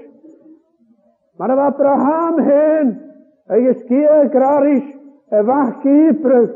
Maar 1.38 1.56
wat 1.56 1.66
Abraham 1.66 2.40
heen, 2.40 3.02
hij 3.48 3.62
is 3.64 3.84
keer 3.84 4.28
grarisch, 4.30 4.99
y 5.32 5.42
fach 5.44 5.82
gybryd, 5.84 6.50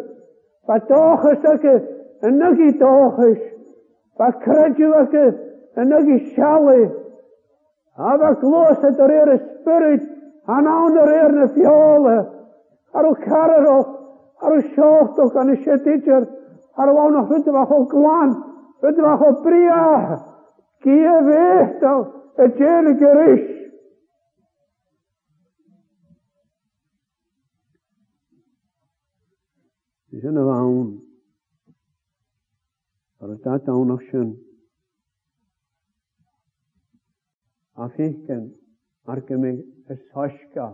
fa 0.65 0.77
dochus 0.89 1.45
ag 1.53 1.65
yn 2.29 2.39
ygi 2.49 2.71
dochus, 2.79 3.37
fa 4.17 4.31
credw 4.43 4.93
ag 5.01 5.17
yn 5.83 5.93
ygi 5.99 6.17
sialu, 6.33 6.87
a 7.97 8.15
fa 8.21 8.31
glos 8.41 8.87
ad 8.89 9.03
yr 9.05 9.13
er 9.19 9.31
y 9.35 9.37
spirit, 9.43 10.07
a 10.49 10.61
nawn 10.65 10.97
yr 11.03 11.11
er 11.19 11.35
na 11.37 11.49
fiola, 11.55 12.17
ar 12.97 13.09
o 13.09 13.13
carro, 13.23 13.77
ar 14.41 14.57
o 14.57 14.59
siochtog, 14.73 15.37
an 15.43 15.53
y 15.53 15.59
siediger, 15.63 16.25
ar 16.81 16.89
o 16.93 16.97
awn 17.05 17.21
o 17.21 17.25
rydw 17.29 17.53
fach 17.59 17.75
o 17.77 17.83
glan, 17.93 18.33
rydw 18.83 19.05
fach 19.09 19.27
o 19.29 19.33
bria, 19.45 19.83
gyfeithio, 20.83 21.97
y 22.41 22.47
gel 22.57 22.95
gyrys, 22.97 23.52
is 30.23 30.29
yn 30.29 30.37
y 30.39 30.43
fawn. 30.47 30.91
Ar 33.19 33.31
y 33.33 33.37
dad 33.43 33.67
awn 33.73 33.91
o 33.91 33.97
sian. 34.07 34.29
A 37.75 37.89
ffeicen 37.91 38.45
ar 39.09 39.19
gymig 39.27 39.59
y 39.91 39.97
sosga. 40.11 40.69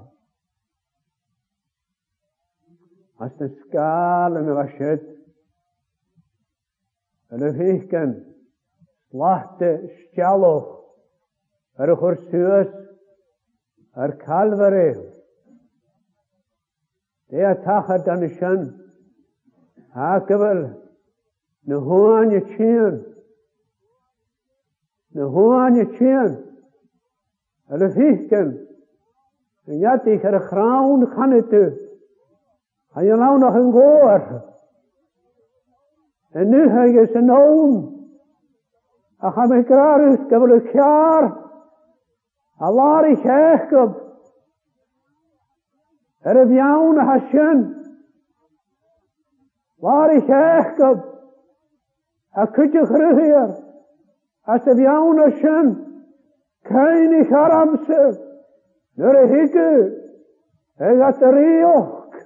A 3.20 3.30
dy 3.40 3.48
sgal 3.64 4.38
yn 4.44 4.52
y 4.54 4.58
fasiad. 4.60 5.08
Yn 7.34 7.46
y 7.48 7.50
ffeicen, 7.58 8.14
slahte 9.10 9.72
stialwch 10.04 10.70
ar 11.80 11.94
y 11.96 11.96
chwrsiwys, 12.04 12.78
ar 13.98 14.14
calfari. 14.22 14.92
Dea 17.30 17.56
tachar 17.66 18.06
dan 18.06 18.26
y 18.26 18.32
sian, 18.38 18.70
a 19.96 20.20
gyfer 20.28 20.76
na 21.66 21.76
hwan 21.80 22.32
y 22.34 22.40
chian. 22.56 23.04
Na 25.14 25.26
hwan 25.28 25.76
y 25.82 25.86
chian. 25.98 26.38
Ar 27.72 27.84
y 27.86 27.90
ffisgen. 27.96 28.52
Yn 29.70 29.82
iadig 29.82 30.26
ar 30.26 30.38
y 30.38 30.42
chrawn 30.50 31.08
chanetw. 31.16 31.64
A 32.98 33.04
yn 33.06 33.22
lawn 33.22 33.46
o'ch 33.48 33.58
yn 33.60 33.72
gwr. 33.74 34.24
Yn 36.42 36.52
nŵh 36.54 36.78
ys 37.04 37.16
yn 37.18 37.34
own. 37.34 37.80
A 39.22 39.34
cham 39.36 39.54
eich 39.58 39.66
grarys 39.70 40.22
gyfer 40.30 40.56
y 40.58 40.60
ciar. 40.72 41.32
A 42.60 42.70
lar 42.76 43.10
i 43.10 43.18
chechgob. 43.26 43.98
Ar 46.30 46.42
y 46.46 46.48
fiawn 46.54 46.98
a 47.02 47.10
hasyn. 47.10 47.68
Waar 49.80 50.14
is 50.16 50.26
echtgab. 50.28 51.08
A 54.46 54.56
sef 54.66 54.78
iawn 54.80 55.20
o 55.20 55.30
sian, 55.38 55.74
cain 56.64 57.12
i 57.14 57.24
Keinig 57.24 57.32
amser, 57.32 58.16
nyr 59.00 59.18
a 59.20 59.24
higw, 59.30 59.68
eich 60.88 61.02
at 61.10 61.22
a 61.22 61.30
riok. 61.36 62.18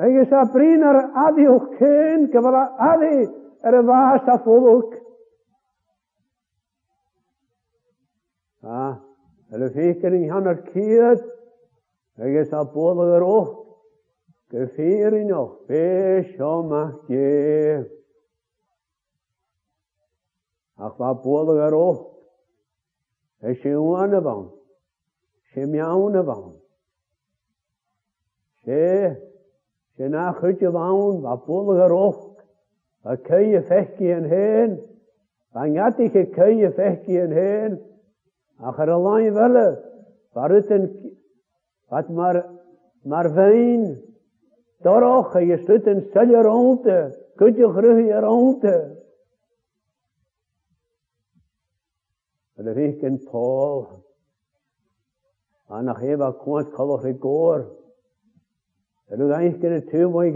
Eich 0.00 0.18
is 0.24 0.32
a 0.32 0.42
brinar 0.52 0.98
adiok 1.26 1.66
kein. 1.78 2.26
Kabala 2.32 2.64
adi. 2.92 3.26
ar 3.64 3.74
a 3.74 3.82
vaas 3.82 4.28
a 4.34 4.38
fuluk. 4.44 4.94
Ah. 8.64 8.96
Eller 9.52 9.70
yn 9.78 10.14
i 10.24 10.28
hanner 10.28 10.56
cyd, 10.72 11.22
eich 12.18 12.40
is 12.44 12.52
a 12.52 12.64
bolig 12.64 13.14
er 13.18 13.22
ook 13.22 13.61
gefeirin 14.52 15.32
och 15.32 15.52
besomach 15.68 16.94
je. 17.10 17.84
Ach 20.76 20.98
va 20.98 21.14
bolo 21.24 21.54
garo. 21.54 21.92
E 23.42 23.54
se 23.62 23.74
uana 23.74 24.20
van. 24.20 24.50
Se 25.54 25.66
miauna 25.66 26.22
van. 26.22 26.52
Se 28.64 29.16
se 29.96 30.08
na 30.08 30.32
chutje 30.32 30.68
van 30.68 31.22
va 31.22 31.36
bolo 31.46 31.74
garo. 31.74 32.36
Va 33.04 33.16
keje 33.16 33.62
fekki 33.68 34.12
en 34.16 34.24
hen. 34.24 34.80
chi 35.96 36.10
cei 36.34 36.64
y 36.66 36.70
fechgi 36.72 37.18
yn 37.24 37.32
hen. 37.32 37.80
Ach 38.58 38.78
er 38.78 38.88
y, 38.92 39.30
welle. 39.32 39.66
Waar 40.34 40.50
het 40.50 40.70
een 40.70 40.88
wat 41.88 42.08
maar 42.08 42.44
maar 43.04 43.28
fein, 43.34 44.02
Doroch, 44.84 45.34
je 45.40 45.54
stut 45.62 45.86
in 45.86 46.00
selle 46.12 46.42
ronde. 46.42 47.18
kunt 47.36 47.56
je 47.56 47.68
groeien 47.68 48.20
rondte. 48.20 49.00
En 52.56 52.64
dan 52.64 52.76
ik 52.76 53.02
in 53.02 53.22
Paul. 53.30 53.86
En 55.68 55.84
nach 55.84 56.02
even 56.02 56.36
kwant 56.38 56.70
kallig 56.70 57.02
regoor. 57.02 57.66
En 59.06 59.18
dan 59.18 59.40
ik 59.40 59.62
in 59.62 59.72
het 59.72 59.88
tuin 59.88 60.34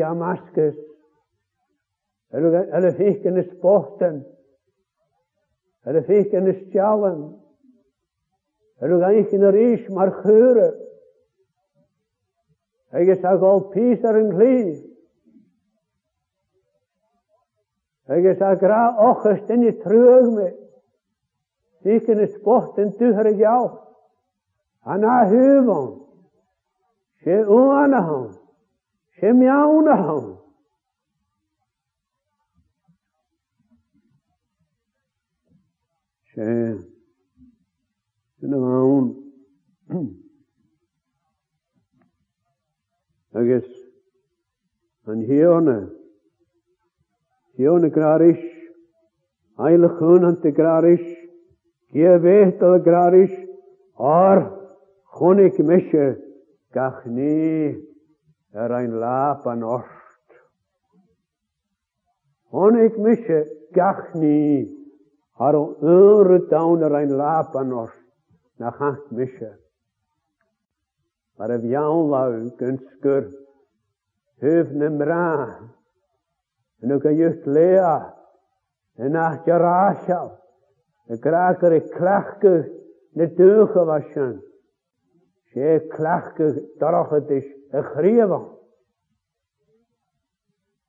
in 3.37 3.45
sporten. 3.45 4.27
En 5.83 5.93
dan 5.93 6.05
ik 6.09 6.33
in 6.33 6.45
de 6.45 6.63
stjalen. 6.67 7.41
En 8.79 8.89
dan 8.91 9.41
maar 9.95 10.13
geuren. 10.13 10.86
Um 12.97 12.97
Þegar 12.97 13.17
ég 13.17 13.21
sagði 13.21 13.45
all 13.47 13.61
peace 13.73 14.05
er 14.09 14.17
en 14.17 14.31
hlýð. 14.33 14.77
Þegar 18.07 18.31
ég 18.31 18.39
sagði 18.41 18.61
grá 18.63 18.79
okkast 19.07 19.51
en 19.51 19.65
ég 19.67 19.81
trög 19.83 20.29
mig. 20.33 20.55
Sikken 21.85 22.23
er 22.25 22.31
spott 22.33 22.79
en 22.81 22.95
duhur 22.99 23.29
ekki 23.31 23.45
á. 23.45 23.61
Han 24.89 25.05
har 25.05 25.29
huvon. 25.31 25.91
Se 27.25 27.37
uana 27.45 28.01
hon. 28.09 28.27
Se 29.21 29.33
mjauna 29.37 29.99
hon. 30.07 30.29
Se. 36.33 36.53
Se 38.41 38.55
na 38.55 38.63
hon. 38.81 39.11
agus 43.41 43.67
an 45.13 45.19
hiona, 45.29 45.75
hiona 47.59 47.91
graris, 47.97 48.39
ailachun 49.59 50.25
an 50.29 50.37
te 50.43 50.51
graris, 50.59 51.03
gie 51.93 52.13
vecht 52.27 52.63
al 52.71 52.79
graris, 52.87 53.35
ar 54.15 54.39
chonig 55.19 55.59
misje 55.71 56.07
gach 56.75 57.05
ni 57.19 57.75
yr 58.57 58.75
ein 58.81 58.97
lap 59.05 59.45
an 59.53 59.67
orst. 59.77 60.33
Chonig 62.53 62.97
misje 63.09 63.43
gach 63.77 64.03
ni 64.17 64.35
ar 65.39 65.61
o 65.61 65.65
unre 65.99 66.41
daun 66.51 66.89
er 66.89 66.99
ein 67.05 67.15
lap 67.21 67.55
an 67.63 67.77
orst, 67.85 68.03
na 68.59 68.73
chach 68.81 69.05
misje. 69.13 69.53
Maar 71.37 71.57
vi 71.61 71.69
skur, 71.69 71.81
lauk 72.13 72.63
ønsker 72.65 73.25
høvnem 74.45 74.97
ra, 75.05 75.61
ook 76.95 77.05
een 77.09 77.19
just 77.21 77.45
lea, 77.49 77.93
en 78.97 79.17
ahtja 79.21 79.59
rashav, 79.61 80.31
en 81.11 81.19
kraker 81.21 81.75
i 81.77 81.81
klakku, 81.93 82.53
ne 83.21 83.27
tuge 83.37 83.85
vasjen, 83.91 84.37
sé 85.53 85.75
klakku 85.93 86.47
is 86.55 87.45
a 87.75 87.83
chriva, 87.93 88.41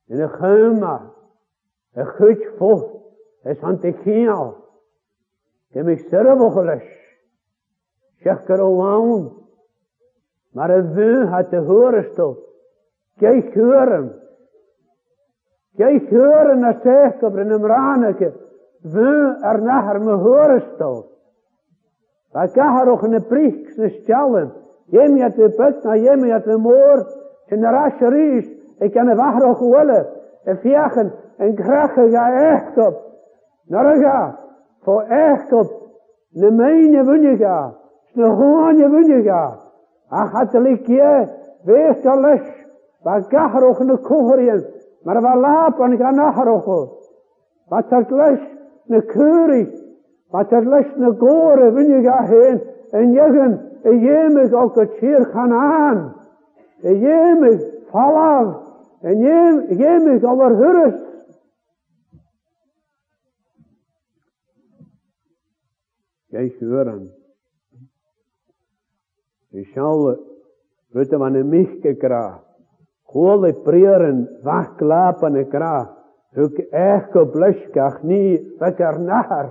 en 0.08 0.22
a 0.24 0.30
een 0.48 0.82
a 0.94 2.06
chuj 2.16 2.34
fot, 2.58 2.94
es 3.44 3.58
kem 5.74 5.88
ik 5.92 6.08
sirvochelish, 6.08 6.90
waun, 8.24 9.37
maar 10.52 10.70
er 10.70 10.92
wil 10.92 11.28
het 11.28 11.50
de 11.50 11.56
horen 11.56 12.04
stond. 12.04 12.38
Kijk 13.16 13.54
horen. 13.54 14.12
Kijk 15.76 16.10
horen 16.10 16.58
naar 16.58 16.78
zegt 16.82 17.22
op 17.22 17.34
een 17.34 17.66
raneke. 17.66 18.32
Wil 18.82 19.36
er 19.42 19.62
naar 19.62 20.00
me 20.02 20.12
horen 20.12 20.62
stond. 20.74 21.06
kan 22.32 22.50
kagen 22.52 22.88
ook 22.90 23.02
een 23.02 23.26
prieks 23.26 23.76
ne 23.76 23.88
stellen. 23.88 24.52
Jem 24.86 25.16
jat 25.16 25.34
de 25.34 25.48
put 25.50 25.82
na 25.82 25.94
jem 25.94 26.24
jat 26.24 26.44
de 26.44 26.56
moor. 26.58 27.00
En 27.46 27.60
de 27.60 27.70
rasje 27.70 28.08
ries. 28.08 28.48
Ik 28.78 28.92
kan 28.92 29.08
een 29.08 29.16
wachter 29.16 29.48
ook 29.48 29.58
willen. 29.76 30.06
En 30.44 30.58
vjagen. 30.58 31.12
En 31.36 31.54
krachen 31.54 32.10
ga 32.10 32.32
echt 32.52 32.78
op. 32.86 33.02
Naar 33.66 34.02
ga. 34.02 34.38
Voor 34.80 35.02
echt 35.02 35.52
op. 35.52 35.82
Ne 36.30 36.50
mijne 36.50 37.04
wunjega. 37.04 37.74
Sne 38.04 38.26
hoanje 38.26 38.88
wunjega. 38.90 39.67
Ach, 40.10 40.32
hat 40.32 40.54
er 40.54 40.60
liegt 40.60 40.86
hier, 40.86 41.28
wer 41.64 41.94
ist 41.96 42.04
der 42.04 42.16
Lösch? 42.16 42.48
Was 43.02 43.28
gar 43.28 43.54
er 43.54 43.68
hoch 43.68 43.80
in 43.80 43.88
der 43.88 43.98
Kuchen 43.98 44.38
ist, 44.48 44.66
man 45.04 45.22
war 45.22 45.36
lab 45.36 45.78
und 45.78 45.92
ich 45.92 46.00
war 46.00 46.12
nach 46.12 46.36
hoch. 46.36 46.98
Was 47.68 47.90
hat 47.90 48.10
er 48.10 48.16
Lösch 48.30 48.40
in 48.86 48.94
אין 48.94 49.06
Kuri, 49.08 49.66
was 50.32 50.50
hat 50.50 50.52
er 50.52 50.62
Lösch 50.62 50.88
Vi 69.52 69.64
sjálle, 69.72 70.16
rutte 70.94 71.16
man 71.18 71.36
en 71.40 71.48
mykke 71.48 71.94
gra, 72.02 72.22
kåle 73.12 73.54
prieren, 73.64 74.26
vakk 74.44 74.82
lapane 74.84 75.46
gra, 75.48 75.70
huk 76.36 76.58
ekko 76.80 77.22
bleskach 77.32 78.02
ni 78.04 78.18
vekar 78.60 78.98
nahar. 79.06 79.48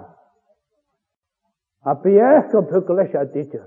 Api 1.88 2.14
ekko 2.28 2.62
puk 2.70 2.94
lesa 2.98 3.26
ditur. 3.34 3.66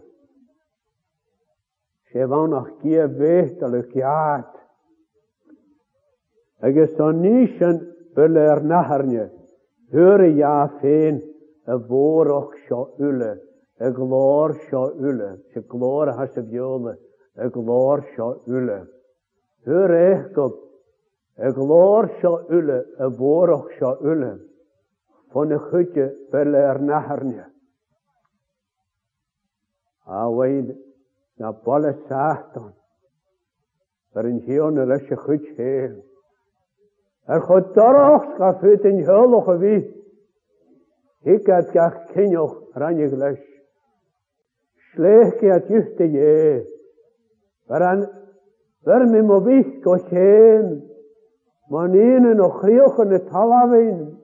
Se 2.13 2.27
vann 2.27 2.55
ach 2.61 2.71
gie 2.83 3.05
vetal 3.19 3.79
uk 3.81 3.93
jaat. 3.97 4.55
Ege 6.67 6.87
so 6.97 7.11
nishan 7.13 7.81
bulle 8.15 8.47
er 8.55 9.31
hure 9.93 10.31
ja 10.37 10.69
feen, 10.81 11.23
a 11.67 11.79
vorok 11.79 12.55
scho 12.67 12.89
ulle. 12.99 13.33
y 13.81 13.89
glor 13.97 14.53
sio 14.69 14.83
yle, 15.01 15.31
sy 15.55 15.63
glor 15.73 16.11
a 16.13 16.25
y 16.27 16.43
fiole, 16.51 16.93
y 17.41 17.47
glor 17.55 18.03
sio 18.15 18.33
yle. 18.53 18.83
Hwyr 19.65 19.93
eich 19.97 20.27
gob, 20.35 20.55
y 21.41 21.51
glor 21.57 22.11
sio 22.21 22.33
yle, 22.57 22.77
y 23.01 23.09
fôroch 23.17 23.71
sio 23.79 23.95
yle, 24.13 24.31
fwn 25.33 25.57
y 25.57 25.61
chwydau 25.69 26.13
fel 26.33 26.59
yr 26.61 26.81
naharnia. 26.85 27.47
A 30.11 30.27
weid, 30.29 30.75
na 31.41 31.53
bole 31.53 31.95
sahton, 32.11 32.73
satan, 32.75 32.75
yr 34.21 34.29
yn 34.33 34.41
hion 34.49 34.83
y 34.85 34.89
leis 34.91 35.09
y 35.13 35.19
chwyd 35.25 35.47
hen. 35.57 35.97
Yr 37.33 37.47
chod 37.49 37.73
doroch 37.79 38.29
sgaffyd 38.35 38.85
yn 38.93 39.01
hiolwch 39.09 39.55
y 39.57 39.61
fi, 39.65 39.75
higad 41.31 41.73
ga'ch 41.73 42.03
cynioch 42.17 42.59
rannig 42.81 43.17
leis. 43.23 43.41
je, 44.91 44.91
Slēgsiet 44.97 45.71
justie, 45.71 46.65
varan 47.69 48.07
vermi 48.87 49.23
mo 49.23 49.41
visko 49.45 49.99
šēn, 50.09 50.79
manīne 51.71 52.35
no 52.35 52.49
hriokane 52.59 53.21
talavīn. 53.31 54.17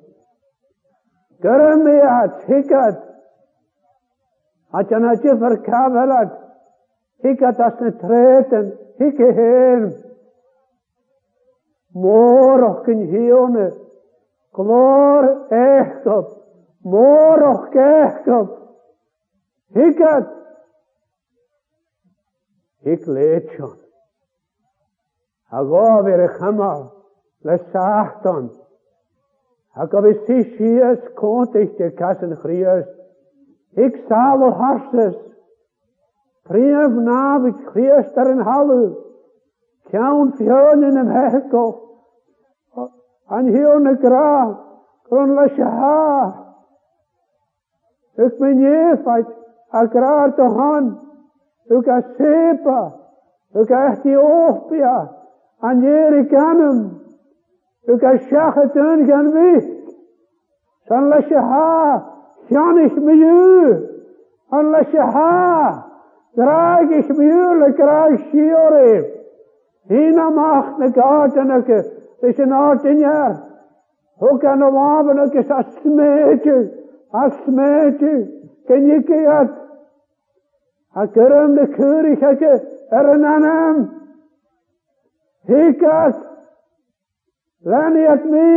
Kermiat, 1.42 2.40
hikat, 2.48 3.00
atjanatje 4.72 5.34
Kavelat, 5.66 6.38
hikat 7.24 7.80
ne 7.80 7.90
treten, 8.00 8.70
hikke 8.98 10.00
och 11.98 12.02
Morgen 12.02 13.06
hione, 13.08 13.70
klor 14.52 15.24
ehkop, 15.56 16.28
morgen 16.84 17.72
ehkop, 17.82 18.50
hikat, 19.74 20.32
iglesion. 22.86 23.76
Ag 25.52 25.70
of 25.74 26.08
i'r 26.10 26.24
chymal 26.38 26.84
le 27.46 27.58
sachton. 27.72 28.48
Ag 29.78 29.94
of 29.96 30.08
i 30.10 30.14
si 30.26 30.40
siys 30.56 31.02
cwnt 31.20 31.56
eich 31.60 31.74
dy 31.78 31.90
cas 31.98 32.22
yn 32.26 32.34
chrias. 32.42 32.86
Ik 33.78 33.98
sal 34.08 34.44
o 34.46 34.50
harsas. 34.60 35.16
Priaf 36.48 36.94
na 37.06 37.20
i 37.50 37.54
chrias 37.72 38.10
dar 38.16 38.30
yn 38.32 38.42
halw. 38.46 38.78
Ciawn 39.90 40.32
fion 40.38 40.86
yn 40.88 41.00
ymhegol. 41.04 41.74
Anhion 43.36 43.90
y 43.90 43.96
gra, 44.02 44.28
Gron 45.06 45.36
le 45.36 45.44
siahar. 45.54 46.32
Ik 48.26 48.38
mijn 48.40 48.58
jefaid. 48.66 49.26
Ag 49.76 49.94
raar 50.00 50.32
dy 50.38 50.46
hon. 50.52 50.88
Ők 51.68 51.86
a 51.86 52.04
sépa, 52.16 53.00
ők 53.54 53.70
a 53.70 53.90
Etiópia, 53.90 55.22
aan 55.60 55.82
Jerikanem, 55.82 56.90
ők 57.86 58.02
a 58.02 58.16
sachetön 58.18 59.06
gaan 59.06 59.26
weg. 59.26 59.64
San 60.86 61.08
la 61.08 61.20
shaha, 61.20 62.04
shan 62.48 62.78
ich 62.78 62.96
miyu, 63.00 63.74
an 64.48 64.64
la 64.70 65.04
ha. 65.04 65.84
draag 66.34 66.90
ich 66.90 67.16
miyu, 67.16 67.58
le 67.58 67.72
kraag 67.72 68.18
shiore. 68.18 69.04
Hina 69.88 70.28
macht 70.30 70.78
ne 70.78 70.86
gatenake, 70.90 71.84
is 72.20 72.38
een 72.38 72.52
aartin 72.52 72.98
jaar. 72.98 73.44
Ook 74.18 74.44
aan 74.44 74.58
de 74.58 74.64
wabenake 74.64 75.38
is 75.38 75.48
a 75.50 75.62
smetje, 75.62 76.72
a 77.12 77.28
smetje. 77.30 78.26
Ken 78.66 78.86
je 78.86 79.02
keert? 79.02 79.65
Ακέρον 80.98 81.54
δε 81.54 81.64
κούριχα 81.66 82.34
και 82.36 82.62
ερνάναμ. 82.88 83.88
Hikkat! 85.48 86.14
Lan 87.70 87.92
yatmi! 88.06 88.50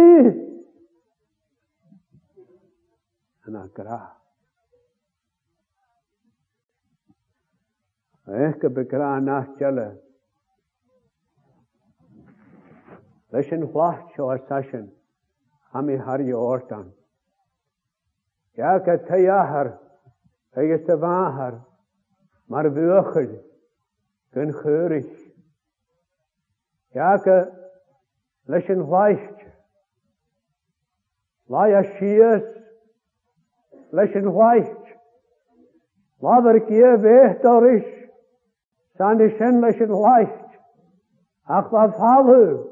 Anakra. 3.45 3.99
Ehkä 8.45 8.67
bekra 8.75 9.10
nach 9.30 9.49
chale. 9.58 9.88
Lashin 13.32 13.62
huah 13.71 13.97
chor 14.15 14.38
sashin. 14.49 14.86
Hami 15.71 15.95
har 16.06 16.19
ye 16.30 16.36
ortan. 16.54 16.86
Ya 18.58 18.69
ke 18.80 18.86
ka 18.86 18.93
tayahar. 19.10 19.67
Ayyastavahar. 20.58 21.54
maar 22.49 22.73
würgen, 22.75 23.39
können 24.31 24.51
geurig. 24.53 25.07
Jake, 26.91 27.51
leschen 28.45 28.89
weicht. 28.89 29.38
Laia 31.47 31.83
schiers, 31.83 32.43
leschen 33.91 34.27
weicht. 34.35 34.85
Laver 36.21 36.59
kie 36.65 36.88
wehterisch, 37.03 37.89
zijn 38.97 39.17
die 39.17 39.29
schen 39.35 39.59
leschen 39.62 39.93
weicht. 39.93 40.59
Ach, 41.43 41.71
wat 41.71 41.97
halu. 41.99 42.65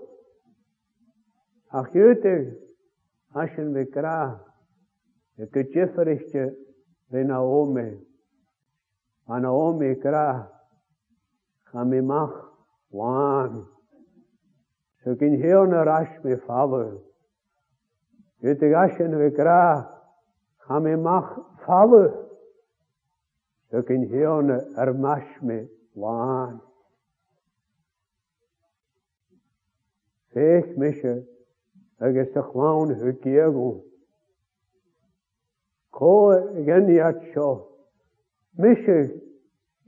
Ach, 1.70 1.94
jute, 1.94 2.58
aschen 3.34 3.74
we 3.74 3.86
kra. 3.86 4.42
Je 5.38 5.46
kunt 5.48 5.74
je 5.74 6.56
הנאום 9.28 9.82
יקרא 9.82 10.34
חמימך 11.66 12.50
וואן. 12.92 13.50
שכן 15.00 15.34
היון 15.44 15.74
הרש 15.74 16.08
מפאבל. 16.24 16.98
יתגשן 18.44 19.12
וקרא 19.20 19.82
חמימך 20.60 21.40
פאבל. 21.66 22.10
שכן 23.72 24.02
היון 24.12 24.50
הרמש 24.78 25.40
מוואן. 25.42 26.58
Fech 30.40 30.78
mishe, 30.78 31.24
agus 32.00 32.36
a 32.36 32.44
chlawn 32.44 32.94
hu 33.00 33.12
giegu. 33.24 33.82
Ko 35.90 36.12
gen 36.66 36.86
at 37.00 37.24
siol. 37.34 37.67
Mysju, 38.58 39.00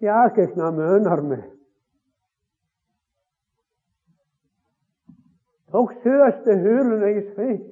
ég 0.03 0.09
aðgeitna 0.13 0.67
með 0.75 0.91
önarmi. 0.99 1.37
Tók 5.73 5.93
sjöstu 6.03 6.55
hulun 6.63 7.05
eða 7.07 7.23
svið. 7.33 7.63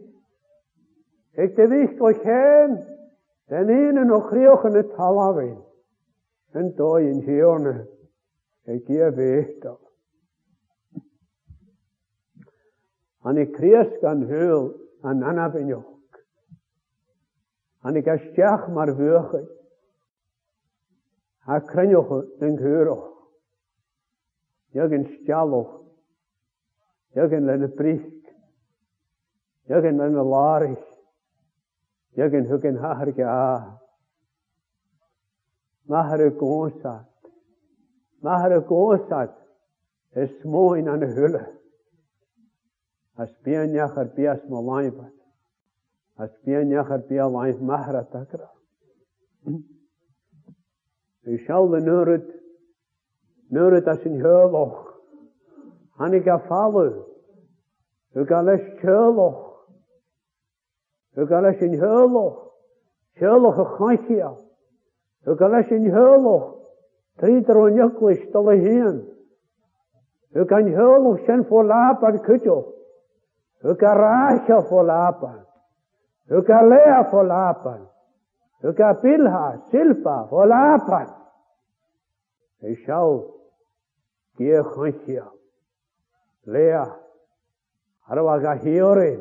Eitt 1.37 1.59
er 1.61 1.67
vitt 1.71 2.01
og 2.07 2.17
kenn, 2.23 2.73
den 3.53 3.69
einin 3.75 4.11
og 4.17 4.31
hrjókunni 4.33 4.81
tala 4.95 5.27
við. 5.37 5.53
En 6.57 6.71
dóin 6.79 7.19
hjónu, 7.27 7.75
ekki 8.73 8.97
að 9.07 9.21
vitt 9.21 9.67
á. 9.69 9.75
Hann 13.27 13.37
er 13.43 13.51
kreskan 13.53 14.25
hul, 14.31 14.71
hann 15.05 15.21
annafinn 15.29 15.69
jólk. 15.75 16.21
Hann 17.85 17.95
er 18.01 18.05
gæst 18.09 18.33
sjakmar 18.33 18.95
vöchið. 18.97 19.45
a 21.47 21.59
crynioch 21.63 22.11
yn 22.43 22.57
cwyrwch. 22.59 23.03
Iag 24.75 24.91
yn 24.97 25.05
stialwch. 25.15 25.69
Iag 27.15 27.35
yn 27.37 27.47
lyn 27.47 27.63
y 27.69 27.69
brisg. 27.77 28.33
Iag 29.71 29.87
yn 29.89 29.99
lyn 30.01 30.17
y 30.19 30.25
larich. 30.27 30.83
Iag 32.19 32.35
yn 32.41 32.49
hwg 32.49 32.67
yn 32.71 32.79
hachar 32.83 33.13
gya. 33.15 33.35
Mahar 35.87 36.25
y 36.25 36.29
gonsat. 36.41 37.07
Mahar 38.27 38.57
y 38.57 38.59
gonsat. 38.67 39.31
Ys 40.19 40.33
moyn 40.43 40.91
an 40.91 41.07
y 41.07 41.11
hwle. 41.13 41.45
As 43.17 43.31
bianach 43.45 43.95
ar 43.97 44.11
bias 44.17 44.43
malayn 44.51 44.91
bat. 44.99 45.15
As 46.19 46.33
bianach 46.43 46.91
ar 46.91 47.07
bialayn 47.07 47.63
mahar 47.63 47.95
a 48.03 48.05
takra. 48.11 48.51
Mm-hmm. 49.47 49.73
U 51.27 51.43
naar 51.69 52.05
de 52.05 52.41
naar 53.49 53.71
het 53.71 53.87
als 53.87 54.03
een 54.03 54.25
oorlog. 54.25 54.99
En 55.97 56.13
ik 56.13 56.23
ga 56.23 56.39
vallen. 56.39 57.03
Ik 58.13 58.27
ga 58.27 58.41
les 58.41 58.83
oorlog. 58.83 59.65
U 61.15 61.25
ga 61.25 61.39
les 61.41 61.59
een 61.61 61.83
oorlog. 61.85 62.51
Oorlog 63.21 63.55
gaat 63.75 64.07
je. 64.07 64.29
U 65.25 65.35
ga 65.35 65.47
les 65.47 65.69
een 65.69 65.97
oorlog. 65.97 66.55
Treed 67.15 67.49
er 67.49 67.57
onjukkelijk 67.57 68.23
stille 68.27 68.53
heen. 68.55 68.97
Ik 70.29 70.47
kan 70.47 70.79
oorlog 70.81 71.19
zijn 71.25 71.45
voor 71.45 71.63
lapen 71.63 72.21
kutje. 72.21 72.65
U 73.61 73.73
kan 73.75 73.95
raasje 73.95 74.63
voor 74.63 74.83
lapen. 74.83 75.45
U 76.29 76.41
kan 76.41 76.67
leer 76.67 77.05
voor 77.09 77.25
lapen. 77.25 77.89
וגם 78.63 78.91
בלהה, 79.03 79.51
סילפה 79.69 80.35
ולאפן. 80.35 81.11
ושאו, 82.63 83.37
גיאה 84.37 84.63
חנשיה, 84.63 85.25
לאה, 86.47 86.83
הרווגה 88.07 88.51
היורים, 88.51 89.19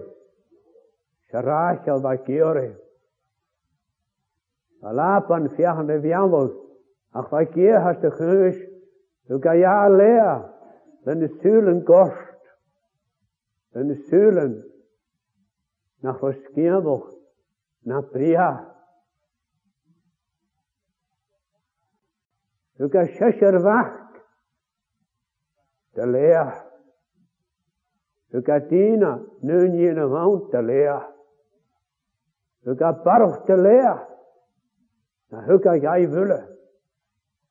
שרשל 1.22 1.98
בגיורים. 2.04 2.72
ולאפן 4.82 5.56
פיח 5.56 5.76
נביאמוס, 5.86 6.52
אך 7.12 7.32
וגיאה 7.32 7.90
השתחרש, 7.90 8.56
וגיאה 9.30 9.84
עליה, 9.86 10.38
ונסולן 11.06 11.80
גושט, 11.80 12.40
ונסולן, 13.74 14.52
nach 16.04 16.20
was 16.22 16.36
Gierbuch, 16.54 17.08
nach 17.86 18.04
Priha. 18.12 18.75
Du 22.78 22.88
kan 22.88 23.02
ah, 23.08 23.12
sicher 23.18 23.64
wacht. 23.64 24.20
De 25.94 26.06
leer. 26.06 26.52
Du 28.32 28.42
kan 28.42 28.68
Tina 28.68 29.18
nun 29.42 29.74
jene 29.80 30.04
woont 30.10 30.52
de 30.52 30.60
leer. 30.62 31.02
Du 32.64 32.74
kan 32.76 32.94
barf 33.04 33.34
de 33.46 33.56
leer. 33.62 33.98
Na 35.32 35.44
hoe 35.44 35.58
kan 35.58 35.80
jij 35.80 36.10
willen. 36.10 36.44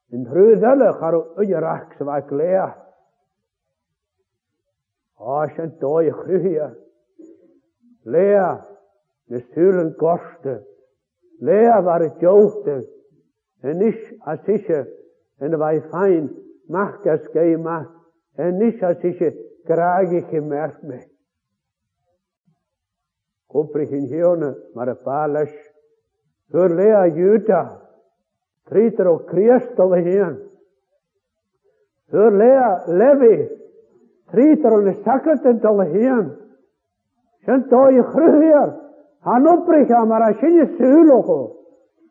En 0.09 0.25
hrudelle 0.25 0.97
je 0.99 1.31
ujerach 1.41 1.93
zwak 1.95 2.29
leer. 2.29 2.75
Als 5.15 5.57
een 5.57 5.75
dooie 5.79 6.13
gruhe. 6.13 6.67
Leer. 8.03 8.65
De 9.25 9.39
sturen 9.39 9.95
kosten. 9.95 10.65
Leer 11.39 11.83
waar 11.83 12.01
het 12.01 12.19
joogte. 12.19 12.89
En 13.61 13.81
is 13.81 14.13
als 14.19 14.43
isje. 14.45 15.03
En 15.39 15.52
dat 15.52 15.60
war 15.60 15.82
fein, 15.91 16.26
macht 16.67 17.06
das 17.06 17.32
gemacht. 17.34 17.91
En 18.38 18.58
niet 18.58 18.84
als 18.84 19.04
ich 19.04 19.19
krage 19.65 20.21
gemerkt 20.21 20.84
mich. 20.84 21.06
Koprig 23.48 23.91
in 23.91 24.06
hierne, 24.06 24.50
maar 24.76 24.88
een 24.88 25.02
palas. 25.04 25.54
Hör 26.54 26.69
lea 26.76 27.06
juta. 27.08 27.82
Triter 28.65 29.08
och 29.08 29.26
kristal 29.30 29.93
hien. 29.93 30.38
Hör 32.12 32.32
lea 32.32 32.84
levi. 32.88 33.39
Triter 34.32 34.69
de 34.69 34.82
nesakaten 34.84 35.60
tal 35.62 35.82
hien. 35.82 36.30
Sen 37.45 37.69
tog 37.69 37.91
je 37.91 38.04
hier. 38.13 38.76
Han 39.19 39.48
oprig, 39.48 39.88
maar 39.89 40.21
als 40.21 40.39
je 40.39 40.48
je 40.50 40.76
zuilogo. 40.78 41.56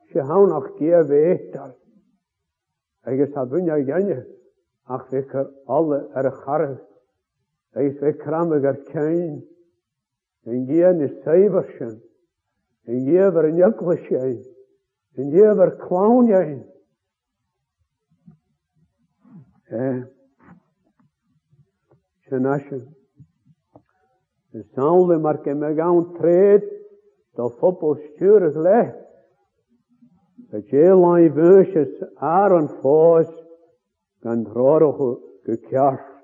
Ze 0.07 0.21
hou 0.21 0.49
nog 0.49 0.75
keer 0.75 1.07
weet 1.07 1.53
dat. 1.53 1.84
Егесабыня 3.07 4.25
ach 4.87 5.13
weker 5.13 5.49
alle 5.67 6.01
er 6.15 6.31
harre, 6.45 6.79
ik 7.77 8.01
we 8.01 8.13
kramiger 8.13 8.77
kein, 8.89 9.43
en 10.47 10.67
gien 10.67 11.01
is 11.01 11.15
seiverschen, 11.25 12.01
en 12.87 13.05
jever 13.07 13.45
een 13.49 13.57
juklisjein, 13.57 14.43
en 15.17 15.31
jever 15.33 15.71
klaunjein. 15.81 16.65
Eh, 19.71 20.03
shenashen, 22.29 22.87
de 24.53 25.19
marke 25.21 25.55
me 25.55 25.75
gaan 25.75 26.13
treed, 26.19 26.65
de 27.37 27.49
foppel 27.59 27.97
legt, 28.63 29.04
dat 30.55 30.71
jelui 30.71 31.31
wusjes 31.35 31.95
Aaron 32.31 32.69
fos 32.81 33.31
gan 34.23 34.45
drodochu 34.47 35.09
gekjørst. 35.49 36.21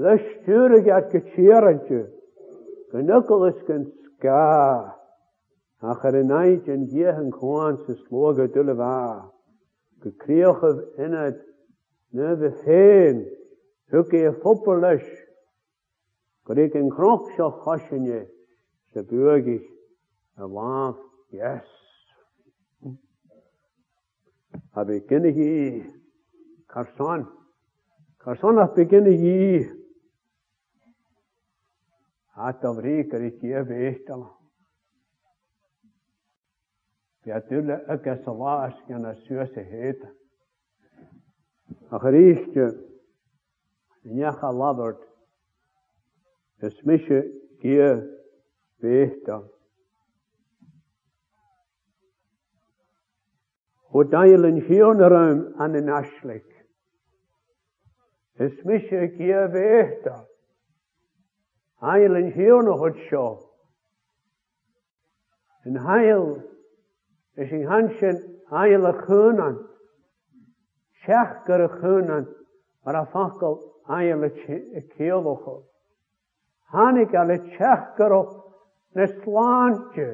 Le 0.00 0.14
styrig 0.22 0.88
at 0.96 1.10
getjerentje, 1.12 2.00
genukkelis 2.94 3.58
gan 3.68 3.84
ska, 4.06 4.38
ach 5.84 6.08
er 6.08 6.22
neit 6.24 6.72
en 6.74 6.86
jehen 6.94 7.28
kwans 7.36 7.84
is 7.92 8.00
loge 8.10 8.48
dulle 8.56 8.74
wa, 8.80 8.96
gekriegev 10.06 10.80
in 11.04 11.12
het 11.20 11.44
neve 12.16 12.54
feen, 12.64 13.20
hukke 13.92 14.24
je 14.24 14.32
fopperlis, 14.40 15.04
Grik 16.44 16.74
en 16.76 16.90
krokshach 16.92 17.62
hasjenje, 17.64 18.26
se 18.92 19.00
burgisch, 19.08 19.64
En 20.36 20.50
waar? 20.50 20.94
Yes. 21.34 21.66
Ha 24.74 24.84
begynner 24.86 25.30
i 25.30 25.50
Karsan. 26.70 27.26
Karsan 28.22 28.58
ha 28.58 28.66
begynner 28.74 29.14
i 29.14 29.42
at 32.48 32.64
av 32.66 32.80
riker 32.82 33.22
i 33.22 33.30
kjeve 33.38 33.78
ehtala. 33.90 34.30
Ja 37.24 37.38
tylle 37.48 37.76
ökä 37.94 38.16
salaskana 38.24 39.14
syöse 39.26 39.62
heitä. 39.70 40.10
Ахришче 41.90 42.66
няха 44.18 44.48
лаварт. 44.50 45.00
Эсмише 46.66 47.20
кие 47.60 47.90
вехта. 48.82 49.36
og 53.94 54.10
yr 54.10 54.58
hjørnerum 54.68 55.40
an 55.58 55.74
en 55.76 55.88
aslik. 55.88 56.44
Es 58.40 58.54
misje 58.66 59.06
gjeve 59.16 59.62
etter. 59.82 60.24
Heilen 61.82 62.32
hjørne 62.34 62.72
hot 62.80 62.96
sjå. 63.08 63.26
En 65.66 65.76
heil, 65.86 66.24
es 67.36 67.52
in 67.52 67.66
chynan. 67.68 68.18
heile 68.50 68.92
gyr 69.06 69.30
y 71.66 71.68
chynan, 71.78 72.26
ar 72.86 72.96
a 72.96 73.04
fakkel 73.12 73.56
heile 73.88 74.30
kjølokko. 74.96 75.56
Hanik 76.74 77.14
alle 77.14 77.38
kjerkere 77.56 78.22
ne 78.96 79.06
slantje. 79.08 80.10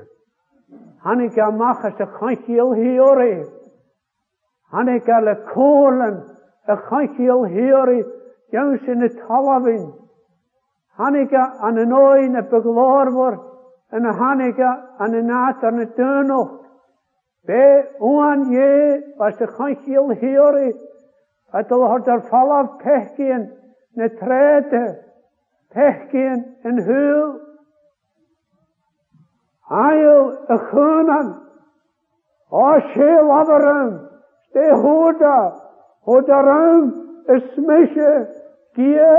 Hanik 1.04 1.38
a 1.38 1.50
machas 1.50 1.96
hi 2.00 2.06
kanskjel 2.18 2.74
hjørig. 2.76 3.59
Han 4.70 4.88
ei 4.88 5.00
gael 5.06 5.28
y 5.30 5.34
cwlen, 5.50 6.18
y 6.72 6.76
chaichiol 6.88 7.46
hiori, 7.52 8.02
iawn 8.54 8.76
sy'n 8.84 9.02
y 9.02 9.08
talafin. 9.18 9.88
Han 11.00 11.16
ei 11.18 11.26
gael 11.32 11.56
an 11.68 11.80
y 11.82 11.86
noen 11.90 12.36
y 12.38 12.42
byglorfor, 12.52 13.38
yn 13.98 14.06
y 14.06 14.12
han 14.20 14.44
ei 14.46 14.54
gael 14.60 15.02
an 15.06 15.16
y 15.18 15.22
nat 15.30 15.64
an 15.70 15.82
y 15.82 15.88
dynoch. 15.96 16.52
Be 17.50 17.58
o'n 18.10 18.46
ie, 18.54 19.00
was 19.18 19.40
y 19.42 19.48
chaichiol 19.56 20.14
hiori, 20.22 20.70
a 21.50 21.64
dyl 21.66 21.82
hod 21.90 22.08
ar 22.14 22.22
falaf 22.30 22.70
pechgyn, 22.84 23.48
na 23.98 24.06
trede, 24.20 24.84
pechgyn 25.74 26.44
yn 26.70 26.78
hwyl. 26.86 27.32
Ail 29.80 30.30
y 30.56 30.60
chwnan, 30.68 31.34
o 32.54 32.68
sy'n 32.92 33.26
lafarym, 33.32 33.92
તે 34.54 34.64
હોટા 34.84 35.36
હોટારામ 36.08 36.82
smash 37.52 37.94
કિયે 38.76 39.14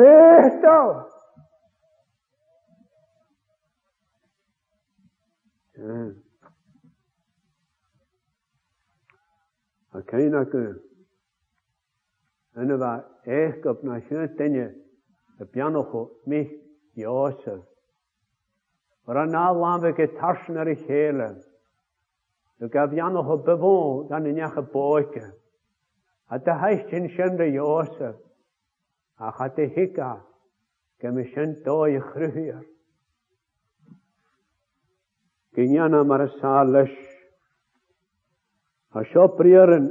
વેહતા 0.00 0.78
a 9.96 10.00
kainaka 10.10 10.60
anava 12.60 12.90
ehk 13.40 13.66
op 13.72 13.78
nashin 13.88 14.22
tenye 14.38 14.64
de 15.38 15.44
pianoho 15.54 16.00
mich 16.32 16.50
josef 17.02 17.60
rana 19.16 19.44
lambe 19.62 19.90
ke 19.98 20.06
tarshnari 20.20 20.76
Nu 22.58 22.68
gafiano 22.68 23.22
ho 23.22 23.36
bevon 23.38 24.08
gan 24.08 24.26
y 24.26 24.32
boike. 24.72 25.24
A 26.30 26.38
dy 26.38 26.44
da 26.44 26.68
ti'n 26.88 27.04
in 27.04 27.10
shende 27.10 27.50
Josef. 27.52 28.16
A 29.18 29.30
chate 29.36 29.68
hika. 29.74 30.20
Gem 31.00 31.22
shen 31.32 31.62
doi 31.64 32.00
chryhyr. 32.00 32.64
Gyniana 35.54 36.02
mar 36.06 36.22
a 36.22 36.28
salish. 36.40 36.96
A 38.98 39.04
sio 39.10 39.28
briar 39.36 39.74
yn 39.76 39.86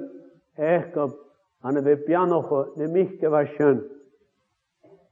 eich 0.58 0.90
echob 0.90 1.14
an 1.62 1.78
y 1.80 1.84
fe 1.88 1.96
bianoch 2.08 2.52
o 2.52 2.64
ne 2.80 2.88
mich 2.94 3.14
gefasyn. 3.22 3.80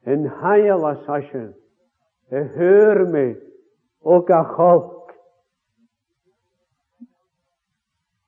Yn 0.09 0.25
hael 0.41 0.85
as 0.89 1.05
asyn. 1.19 1.53
E 2.33 2.43
hyr 2.57 3.05
mi 3.13 3.27
o 4.01 4.19
gachob. 4.25 5.02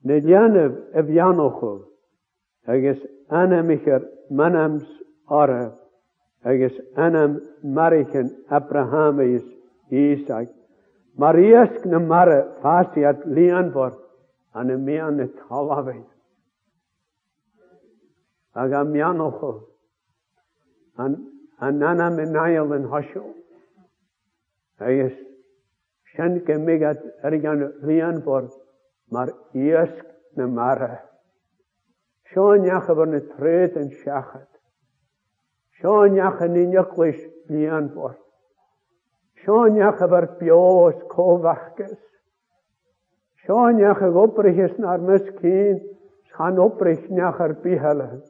Nejanev 0.06 0.72
evjanochov, 1.02 1.80
agus 2.68 2.98
anemicher 3.32 4.04
manams 4.30 4.84
ara, 5.28 5.72
agus 6.46 6.72
anam 6.96 7.40
marichan 7.66 8.30
Abrahamis 8.52 9.42
Isaac. 9.92 10.48
Mariask 11.18 11.86
na 11.86 11.98
mara 12.00 12.54
fasiat 12.62 13.26
lianvor 13.26 13.92
an 14.54 14.70
y 14.70 14.76
mian 14.78 15.18
y 15.18 15.30
Ag 18.54 18.72
an, 20.98 21.16
an 21.66 21.84
anam 21.84 22.20
yn 22.26 22.36
ail 22.46 22.72
yn 22.78 22.84
hosio. 22.94 23.24
Agus 24.80 25.14
erigan 26.20 28.22
Mae'r 29.14 29.32
iesg 29.62 30.00
na 30.38 30.48
mara. 30.50 30.90
E. 30.96 31.02
Sio'n 32.36 32.66
iach 32.68 32.88
efo'n 32.92 33.12
y 33.18 33.22
tred 33.36 33.76
yn 33.80 33.92
siachat. 34.02 34.50
Sio'n 35.80 36.18
iach 36.20 36.42
yn 36.48 36.58
unig 36.64 36.96
leis 37.00 37.20
blian 37.48 37.92
fort. 37.94 38.22
Sean 39.46 39.76
iach 39.78 40.00
efo'r 40.02 40.26
bios 40.40 40.96
cofachgys. 41.12 42.00
Sio'n 43.46 43.84
iach 43.84 44.02
efo 44.08 44.24
brychus 44.40 44.74
na'r 44.82 45.04
mysgyn, 45.06 45.78
schan 46.32 46.58
obrich 46.66 47.04
niach 47.14 47.40
ar 47.46 47.54
bihel 47.62 48.00
bihelen. 48.02 48.24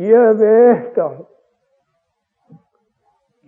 Gie 0.00 0.24
vechtol. 0.42 1.14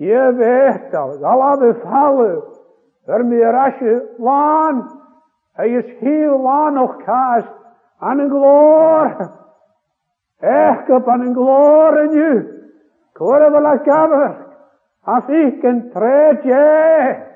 Gie 0.00 0.22
vechtol. 0.38 1.18
Dala 1.26 1.50
befallu. 1.64 2.44
Er 3.09 3.24
mi 3.24 3.42
rasje 3.42 3.98
lan. 4.22 4.86
Hij 5.59 5.68
is 5.70 5.98
heel 5.98 6.38
nog 6.38 6.72
elkaar. 6.96 7.52
Aan 7.98 8.18
een 8.18 8.28
gloor. 8.30 9.30
Echt 10.38 10.90
op 10.90 11.09
aan 11.09 11.20
een 11.20 11.34
gloor 11.34 11.96
in 12.00 12.12
u. 12.16 12.62
Kurve 13.12 13.61
la 13.61 13.76
kamer. 13.76 14.46
Als 15.02 15.26
ik 15.28 15.62
een 15.62 15.90
treetje. 15.90 17.26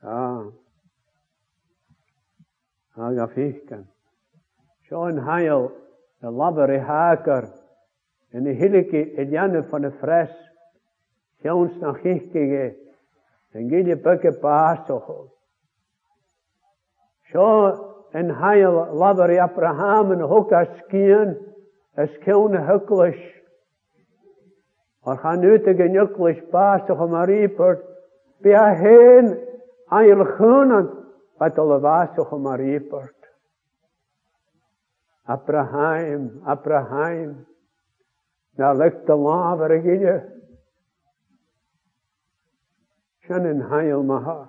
Ja. 0.00 0.42
Haga 2.90 3.28
fichten. 3.28 3.90
in 4.90 5.18
heil. 5.18 5.72
De 6.18 6.30
labbere 6.30 6.78
haker. 6.80 7.48
En 8.30 8.42
de 8.42 8.50
hilleke 8.50 9.14
Eliane 9.16 9.64
van 9.64 9.80
de 9.80 9.90
fres. 9.92 10.50
Sjons 11.40 11.76
naar 11.78 12.04
ik 12.06 12.32
Tengi 13.52 13.82
de 13.84 13.96
bukke 13.96 14.30
paarsochel. 14.42 15.30
Zo 17.32 17.76
en 18.10 18.30
hij 18.36 18.66
Abraham 19.40 20.12
en 20.12 20.22
ook 20.22 20.52
als 20.52 20.68
kien, 20.88 21.38
als 21.94 22.18
kien 22.18 22.64
hukkelisch. 22.64 23.40
Ar 25.04 25.16
gaan 25.18 25.42
uit 25.42 25.64
de 25.64 25.74
genukkelisch 25.74 26.40
paarsochel 26.50 27.08
maar 27.08 27.28
riepert, 27.28 27.84
bij 28.40 28.76
heen 28.76 29.50
Abraham, 35.24 36.40
Abraham, 36.44 37.46
nou 38.54 38.76
ligt 38.76 39.06
de 39.06 39.14
laver 39.14 39.70
in 39.70 40.00
Shannon 43.26 43.60
Hail 43.70 44.02
Maha. 44.02 44.48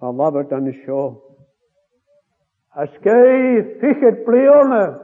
Falabert 0.00 0.52
an 0.52 0.82
Sho. 0.84 1.22
Askei 2.76 3.78
fichert 3.80 4.24
plione. 4.24 4.98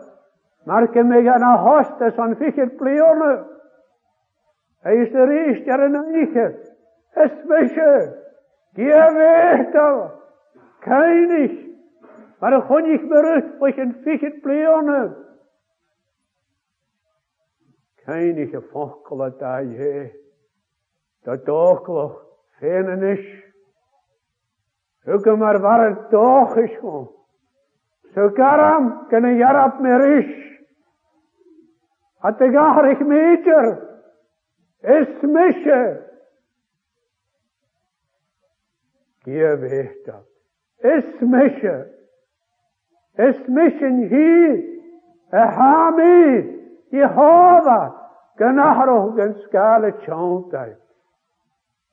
Marke 0.66 1.02
meg 1.02 1.26
an 1.26 1.42
a 1.42 1.56
hostes 1.56 2.18
an 2.18 2.34
fichert 2.36 2.76
plione. 2.78 3.44
Hij 4.84 4.96
is 5.02 5.12
de 5.12 5.24
reester 5.24 5.80
en 5.84 5.94
eiche. 5.94 6.74
Es 7.14 7.32
wische. 7.46 8.24
Gier 8.74 9.14
wehter. 9.14 10.12
Keinig. 10.80 11.66
Maar 12.40 12.52
ik 12.56 12.64
kon 12.64 12.90
niet 12.90 13.08
meer 13.08 13.24
uit, 13.24 13.58
was 13.58 13.76
een 13.76 13.96
fichert 14.02 14.40
plione. 14.40 15.16
Keinig 17.94 18.54
a 18.54 18.60
fokkele 18.60 19.34
da 19.38 19.58
je. 19.58 20.10
Da 21.22 21.36
doklach. 21.36 22.27
fehne 22.60 22.96
nisch. 23.00 23.30
Hüge 25.06 25.30
mer 25.36 25.62
warre 25.62 25.84
er 25.90 25.94
doch 26.12 26.56
isch 26.56 26.82
um. 26.82 27.08
So 28.14 28.28
karam, 28.34 28.90
kene 29.10 29.28
jarab 29.38 29.80
mer 29.80 30.02
isch. 30.18 30.44
Hatte 32.22 32.50
gar 32.52 32.78
er 32.78 32.84
er 32.88 32.92
ich 32.92 33.00
meter. 33.00 33.66
Es 34.82 35.08
mische. 35.22 36.02
Gier 39.24 39.62
wehta. 39.62 40.20
Es 40.78 41.06
mische. 41.20 41.78
Es 43.14 43.38
mischen 43.48 43.96
hi. 44.10 44.64
A 45.32 45.44
hamid. 45.56 46.46
Jehova. 46.90 47.80
Genahroh 48.38 49.14
gen 49.16 49.34
skale 49.44 49.92
chontai. 49.92 50.70
Gen 50.70 50.72
skale 50.72 50.72
chontai. 50.72 50.76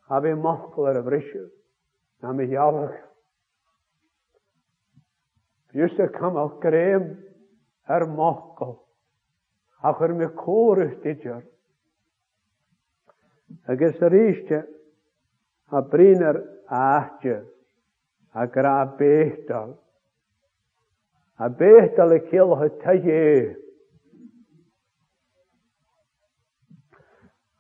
a 0.10 0.20
bhí 0.22 0.34
mochil 0.38 0.88
ar 0.90 0.98
a 1.00 1.04
bhríisiú 1.04 1.46
na 2.22 2.32
mi 2.34 2.46
healach. 2.48 2.98
Bhíús 5.74 5.98
a 6.00 6.08
cumal 6.18 6.52
gréim 6.62 7.08
ar 7.90 8.06
mochil 8.06 8.76
a 9.82 9.94
chur 9.98 10.14
mi 10.14 10.28
cóirich 10.38 11.00
didiar. 11.04 11.44
Agus 13.70 14.02
a 14.02 14.10
ríiste 14.10 14.60
a 15.72 15.82
brín 15.82 16.22
ar 16.24 16.40
áte 16.70 17.42
a 18.34 18.46
gra 18.46 18.86
bétal. 19.00 19.78
A 21.38 21.50
bétal 21.50 22.14
a 22.16 22.20
céalcha 22.30 22.70
taé. 22.84 23.56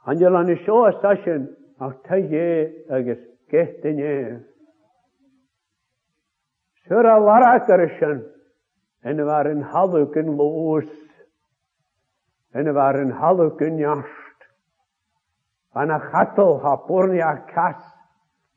Angel 0.05 0.35
an 0.37 0.53
i 0.53 0.55
seo 0.63 0.83
a 0.87 0.93
sasin 1.01 1.47
ach 1.79 1.93
ta 2.03 2.15
dhé 2.15 2.89
agus 2.89 3.19
ceistainé. 3.51 4.39
Suair 6.87 7.05
a 7.05 7.19
laracar 7.19 7.89
sin 7.99 8.21
ina 9.05 9.23
bhar 9.25 9.47
an 9.51 9.61
halú 9.63 10.07
an 10.15 10.27
lós, 10.37 10.87
ina 12.55 12.71
bhar 12.73 12.95
an 13.01 13.11
an 15.75 15.99
ha 15.99 16.85
búrne 16.87 17.19
a 17.21 17.75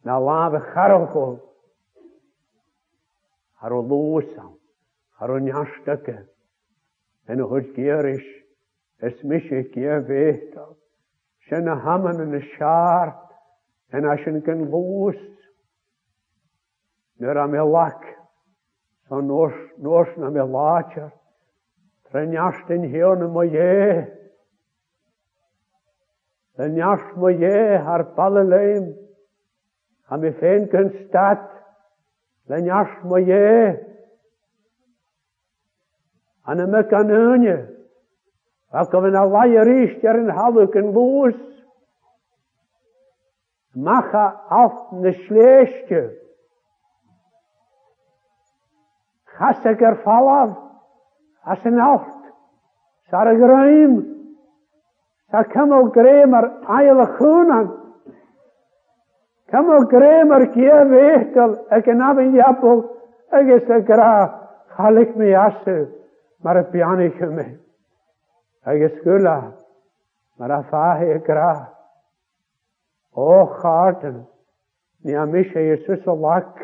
na 0.04 0.16
lave 0.18 0.58
charachol, 0.72 1.40
ar 3.60 3.72
o 3.72 3.82
lósam, 3.82 4.56
ar 5.20 5.30
o 5.32 5.38
neastacha, 5.40 6.22
ina 7.28 7.44
chud 7.44 8.22
es 9.00 9.22
mishe 9.24 9.70
géir 9.72 10.70
sin 11.48 11.64
na 11.66 11.74
haman 11.82 12.20
yn 12.24 12.34
y 12.36 12.40
siar 12.52 13.14
yn 13.96 14.06
a 14.10 14.16
sin 14.24 14.40
gan 14.44 14.60
lwys 14.70 15.18
nyr 17.22 17.40
am 17.42 17.54
elac 17.60 18.04
so 19.08 19.20
nos, 19.24 19.54
nos 19.80 20.10
na 20.20 20.30
me 20.34 20.44
lacher 20.54 21.10
Treniast 22.08 22.68
yn 22.72 22.86
hion 22.88 23.20
y 23.20 23.26
mae 23.28 23.48
e. 23.52 24.04
Treniast 26.56 27.10
mae 27.20 27.34
e 27.44 27.50
ar 27.76 28.06
balaleim. 28.16 28.86
A 30.08 30.16
mi 30.22 30.30
ffen 30.38 30.64
gyn 30.72 30.88
stad. 31.02 31.42
Treniast 32.48 33.04
mae 33.12 33.28
e. 33.28 33.74
An 36.48 36.64
yma 36.64 36.80
gan 36.94 37.12
אוקוון 38.74 39.16
אווי 39.16 39.52
איר 39.58 39.62
אישט 39.68 40.04
איר 40.04 40.12
אין 40.16 40.28
חלוק 40.32 40.76
אין 40.76 40.92
בוס, 40.92 41.34
מךא 43.76 44.28
אוףט 44.50 44.92
נשלשטו. 44.92 45.94
חסק 49.36 49.82
איר 49.82 49.94
פאולב, 50.04 50.50
אס 51.44 51.58
אין 51.64 51.80
אוףט, 51.80 52.20
שרק 53.10 53.38
רעים, 53.50 54.02
שכמו 55.26 55.90
גרעים 55.90 56.34
אור 56.34 56.78
אילך 56.78 57.20
אונן, 57.22 57.66
כמו 59.48 59.72
גרעים 59.88 60.32
אור 60.32 60.42
ג'י 60.54 60.72
אווי 60.72 61.14
איטל, 61.14 61.54
איקן 61.76 62.02
אווי 62.02 62.24
יאפו, 62.38 62.82
איקן 63.36 63.72
איקרע 63.76 64.26
חליק 64.68 65.16
מי 65.16 65.24
יאסו, 65.26 65.90
מר 66.44 66.62
פייאניקו 66.70 67.26
מי. 67.26 67.67
אַ 68.70 68.76
גסקולא 68.80 69.38
מיר 70.40 70.58
אַפאַה 70.58 71.04
יקרא 71.04 71.52
אויך 73.16 73.64
האַרטן 73.64 74.16
ני 75.04 75.12
אַ 75.18 75.24
מיש 75.32 75.52
יסוס 75.56 76.04
לאק 76.22 76.54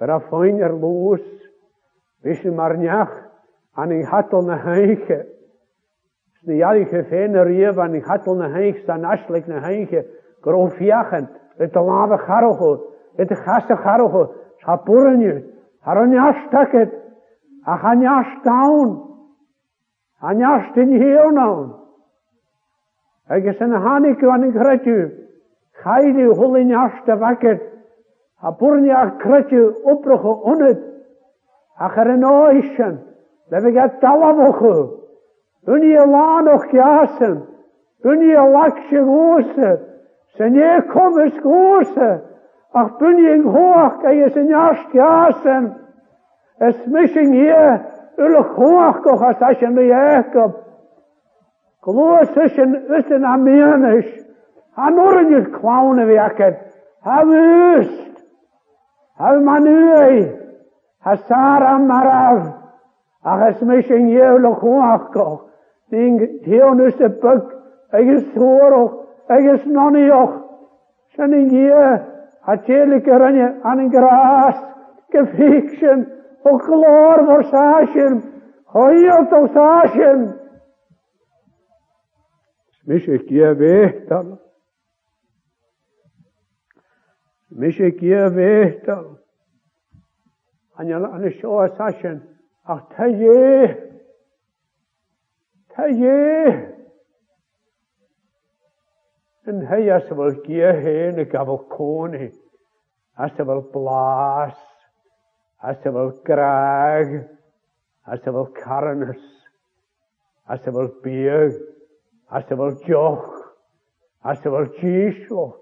רפוין 0.00 0.62
ער 0.62 0.72
לוס 0.82 1.24
ביש 2.22 2.46
מרניח 2.46 3.08
אַן 3.78 3.90
איך 3.92 4.14
האט 4.14 4.34
אַ 4.34 4.44
נהייך 4.48 5.06
די 6.46 6.52
יאַרי 6.54 6.84
קעפן 6.90 7.30
ריע 7.36 7.70
ווען 7.70 7.94
איך 7.94 8.10
האט 8.10 8.28
אַ 8.28 8.34
נהייך 8.42 8.76
סאַ 8.86 8.96
נאַשליק 9.06 9.44
נהייך 9.48 9.90
גרוף 10.42 10.80
יאַכן 10.80 11.24
דער 11.58 11.68
טלאב 11.74 12.10
חרוך 12.26 12.60
דער 13.18 13.28
גאַסט 13.28 13.72
חרוך 13.84 14.14
שאַפּורניר 14.60 15.36
הרניאַשטאַקט 15.86 16.92
אַ 17.72 17.78
חניאַשטאַון 17.82 18.90
A 20.24 20.30
yn 20.32 20.92
hi 20.96 21.10
o'n 21.22 21.38
awn. 21.40 21.66
Ac 23.28 23.36
Agus 23.42 23.58
yn 23.64 23.74
hannu 23.84 24.12
gwan 24.20 24.46
yn 24.48 24.52
credu, 24.54 24.94
Chaid 25.82 26.16
yw 26.22 26.30
hwly 26.38 26.62
jast 26.70 27.10
y 27.12 27.16
facer. 27.22 27.58
A 28.40 28.52
bwrni 28.60 28.94
ar 29.00 29.10
credu 29.24 29.64
wbrwch 29.90 30.24
o 30.30 30.36
unyd. 30.54 30.78
Ac 31.88 31.98
ar 32.04 32.10
yn 32.14 32.24
oesion. 32.30 32.94
gael 33.52 33.92
dalaf 34.06 34.40
o'ch 34.46 34.62
o. 34.70 34.76
Yn 35.76 35.84
i 35.84 35.92
lan 36.14 36.48
o'ch 36.54 36.66
gyasyn, 36.72 37.36
Yn 38.12 38.20
i 38.24 38.32
laksio 38.54 39.02
gwsa. 39.06 39.70
Sy'n 40.36 40.56
e 40.62 40.72
cofys 40.94 41.36
gwsa. 41.42 42.08
Ach 42.80 42.90
byn 43.00 43.20
i'n 43.28 43.44
hoch 43.54 44.00
gael 44.02 44.28
sy'n 44.34 44.48
jast 44.52 44.90
giasyn. 44.94 45.70
Ysmysyn 46.70 47.32
ie. 47.40 47.70
Ylhorkah 48.18 49.38
sashen 49.38 49.76
Jakob. 49.88 50.64
Glosischen 51.82 52.74
ist 52.86 53.10
Armenisch. 53.12 54.12
Han 54.76 54.98
ordet 54.98 55.52
kvarneverket. 55.52 56.56
Han 57.02 57.28
öst. 57.30 58.26
Han 59.18 59.44
manui. 59.44 60.32
Hasara 61.04 61.78
marav. 61.78 62.40
Ach 63.24 63.40
es 63.50 63.60
mich 63.60 63.90
in 63.90 64.08
ylhorkah. 64.08 65.38
Ding 65.90 66.18
hier 66.44 66.74
nüsse 66.74 67.04
er 67.04 67.08
böck. 67.22 67.46
Eges 67.92 68.24
thoroch. 68.34 68.92
Eges 69.30 69.64
nonioch. 69.66 70.32
Sen 71.16 71.32
in 71.32 71.50
hier. 71.50 72.00
Hatjelikeren 72.46 73.62
an 73.64 73.90
gras. 73.90 74.56
Gefiction. 75.12 76.06
O 76.48 76.58
gloor 76.58 77.24
voor 77.26 77.44
Sashem. 77.50 78.22
Hoiot 78.74 79.32
o 79.34 79.46
Sashem. 79.56 80.20
Smishe 82.80 83.16
kia 83.26 83.52
vehtal. 83.60 84.28
Smishe 87.48 87.88
kia 87.98 88.26
vehtal. 88.36 89.06
Anja 90.78 90.96
ane 91.16 91.30
shoa 91.38 91.68
Sashem. 91.76 92.22
Ach 92.64 92.82
taye. 92.94 93.76
Taye. 95.74 96.20
En 99.46 99.66
hij 99.66 99.86
is 99.96 100.08
wel 100.08 100.40
kia 100.40 100.72
heen. 100.72 101.18
Ik 101.18 101.32
heb 101.32 101.46
wel 101.46 101.64
koning. 101.68 102.34
Hij 103.14 103.26
is 103.34 103.44
wel 103.44 103.62
blaas. 103.70 104.74
a 105.62 105.74
sef 105.74 105.94
graag, 106.24 107.28
a 108.06 108.16
sef 108.18 108.34
carnus, 108.62 109.20
a 110.48 110.56
sef 110.58 110.74
byg, 111.02 111.56
a 112.30 112.42
sef 112.42 112.58
joch, 112.84 113.30
a 114.24 114.36
sef 114.36 114.52
gisio, 114.80 115.54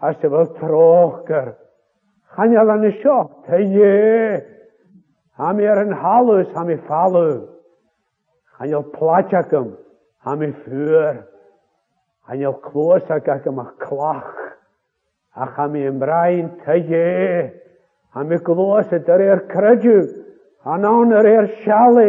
a 0.00 0.12
sef 0.14 0.32
trochgar. 0.60 1.56
Chanial 2.34 2.70
an 2.70 2.88
isio, 2.90 3.44
te 3.46 3.62
ie, 3.62 4.42
a 5.38 5.52
mi 5.54 5.66
ar 5.66 5.80
yn 5.84 5.92
halws, 5.94 6.52
am 6.56 6.70
i 6.70 6.76
falw. 6.88 7.48
Chanial 8.56 8.84
plachacam, 8.94 9.72
am 10.24 10.40
i 10.44 10.52
ffyr. 10.64 11.24
Chanial 12.28 12.56
clwsag 12.64 13.28
ac 13.28 13.46
am 13.48 13.58
a 13.58 13.66
clach, 13.80 14.38
a 15.34 15.48
am 15.64 15.74
i 15.76 15.84
te 16.64 16.78
ie. 16.84 17.60
E 18.12 18.14
ha 18.20 18.24
mi 18.28 18.36
gwlwys 18.46 18.90
y 18.92 18.98
dyr 19.06 19.22
i'r 19.26 19.40
crydw. 19.52 19.94
Ha 20.68 20.74
nawn 20.82 21.14
yr 21.18 21.24
i'r 21.34 21.46
sialu. 21.62 22.08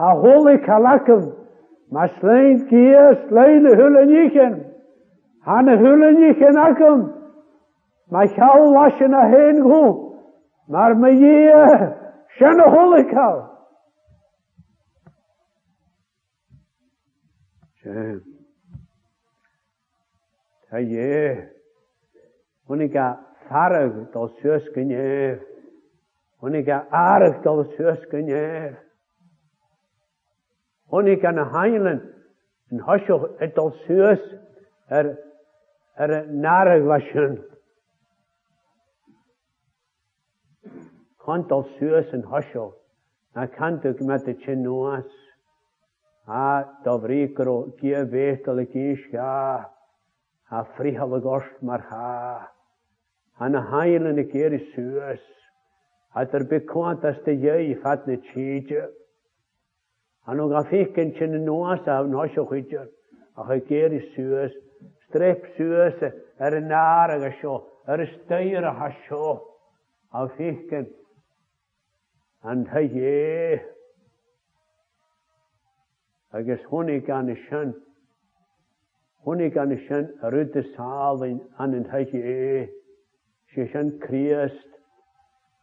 Ha 0.00 0.08
hwl 0.18 0.48
i 0.52 0.56
calacym. 0.66 1.22
Mae 1.94 2.10
slein 2.16 2.58
gyr 2.70 3.14
slein 3.28 3.68
y 3.70 3.70
hwl 3.78 4.00
yn 4.00 4.10
ychyn. 4.24 4.56
Ha 5.48 5.60
na 5.68 5.76
hwl 5.80 6.00
yn 6.08 6.18
ychyn 6.32 6.58
agym. 6.58 6.98
Mae 8.10 8.26
hen 8.34 8.74
Aardig 23.46 24.10
dat 24.12 24.32
zusken 24.42 24.88
heeft. 24.90 25.46
En 26.40 26.54
ik 26.54 26.66
heb 26.66 27.42
dat 27.42 27.70
zusken 27.76 28.26
heeft. 28.26 28.80
En 30.90 31.06
ik 31.06 31.20
kan 31.20 31.36
handelen. 31.36 32.02
En 32.68 32.80
als 32.80 33.02
je 33.06 33.32
het 33.36 33.58
al 33.58 33.70
zus 33.86 34.34
er, 34.86 35.18
er 35.94 36.28
narig 36.32 36.84
waschen. 36.84 37.44
Kan 41.16 41.48
al 41.48 41.62
zus 41.78 42.10
en 42.10 42.22
hasje. 42.22 42.72
Na 43.32 43.46
kan 43.46 43.82
ik 43.82 44.00
met 44.00 44.24
de 44.24 44.34
chinoas. 44.38 45.10
Ah, 46.24 46.68
dat 46.82 47.02
kie 47.06 47.46
ook, 47.46 47.76
kie 47.76 47.96
weestelijk 48.04 48.74
is, 48.74 49.06
ja. 49.10 49.70
Ha, 50.44 50.64
vrihelig 50.64 51.60
maar 51.60 51.80
ha. 51.80 52.50
Hann 53.38 53.54
hæl 53.70 54.06
yn 54.10 54.18
y 54.18 54.24
ger 54.32 54.54
i 54.56 54.58
sys. 54.72 55.22
Hat 56.16 56.32
er 56.34 56.44
bekant 56.50 57.04
as 57.10 57.18
te 57.24 57.34
jei 57.38 57.76
fat 57.82 58.06
ne 58.10 58.16
chije. 58.30 58.88
Hann 60.26 60.40
og 60.42 60.56
afik 60.58 60.90
ken 60.96 61.12
chen 61.14 61.36
noas 61.46 61.86
av 61.86 62.08
nosho 62.10 62.42
khije. 62.50 62.82
Ach 63.38 63.52
ger 63.68 63.94
i 63.94 64.00
sys. 64.16 64.56
Strep 65.06 65.46
sys 65.56 66.02
er 66.02 66.58
nare 66.66 67.18
gasho. 67.22 67.54
Er 67.86 68.02
steyr 68.16 68.66
hasho. 68.80 69.28
Afik 70.12 70.64
ken. 70.70 70.88
An 72.42 72.64
heye. 72.74 73.60
Agus 76.34 76.64
honig 76.72 77.06
an 77.08 77.30
shan. 77.46 77.70
Honig 79.24 79.56
an 79.56 79.78
shan 79.86 80.10
rute 80.32 80.64
salin 80.74 81.38
an 81.60 81.84
heye 81.94 82.68
sy'n 83.56 83.92
Christ 84.02 84.78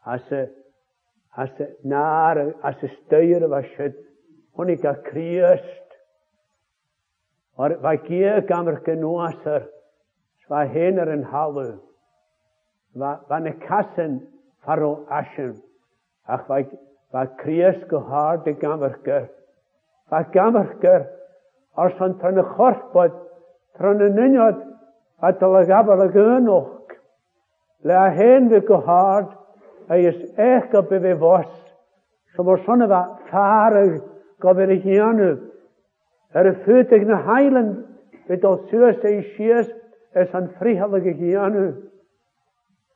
as 0.09 0.25
y 0.33 0.43
as 1.43 1.51
y 1.61 1.67
nar 1.91 2.39
as 2.65 2.81
y 2.85 2.89
styr 2.95 3.43
y 3.45 3.49
fasyd 3.51 3.97
hwn 4.57 4.71
i 4.73 4.77
gael 4.81 5.01
criast 5.09 5.97
o'r 7.61 7.75
fai 7.83 7.95
gie 8.07 8.37
gam 8.49 8.69
yr 8.71 8.79
gynwas 8.87 9.37
yr 9.55 9.65
fai 10.49 10.63
hen 10.73 11.01
yr 11.03 11.11
yn 11.15 11.25
halw 11.33 11.61
fa 13.29 13.39
ne 13.45 13.55
casyn 13.65 14.17
faro 14.65 14.93
asyn 15.21 15.55
ach 16.35 16.45
fai 16.49 16.61
fa 17.13 17.27
criast 17.41 17.85
gyhard 17.91 18.47
y 18.49 18.55
gam 18.63 18.85
yr 18.87 18.95
gyr 19.07 19.27
fai 20.13 20.23
gam 20.37 20.57
yr 20.61 20.71
gyr 20.85 21.05
os 21.85 22.01
o'n 22.05 22.15
tron 22.21 22.39
y 22.41 22.47
bod 22.95 23.19
tron 23.77 24.05
y 24.05 24.09
nynod 24.15 24.63
a 25.25 25.33
dylag 25.39 25.71
afal 25.81 26.05
y 26.07 26.13
gynwch 26.15 26.74
le 27.85 27.93
a 27.93 28.09
hen 28.09 28.49
vi 28.49 28.59
go 28.67 28.77
hard 28.81 29.29
agus 29.89 30.17
echa 30.41 30.81
be 30.89 30.97
vi 30.99 31.13
fos. 31.21 31.45
so 32.35 32.43
mor 32.43 32.59
son 32.65 32.81
efa 32.81 33.01
far 33.29 33.75
go 34.41 34.53
ver 34.53 34.71
ich 34.75 34.83
janu 34.89 35.29
er 36.33 36.49
y 36.51 36.55
fütig 36.65 37.05
na 37.05 37.19
hailen 37.29 37.69
vi 38.27 38.39
dod 38.45 38.63
sur 38.71 38.91
se 39.03 39.11
sias 39.35 39.69
ys 40.17 40.29
e 40.33 40.37
an 40.41 40.49
frihalige 40.59 41.13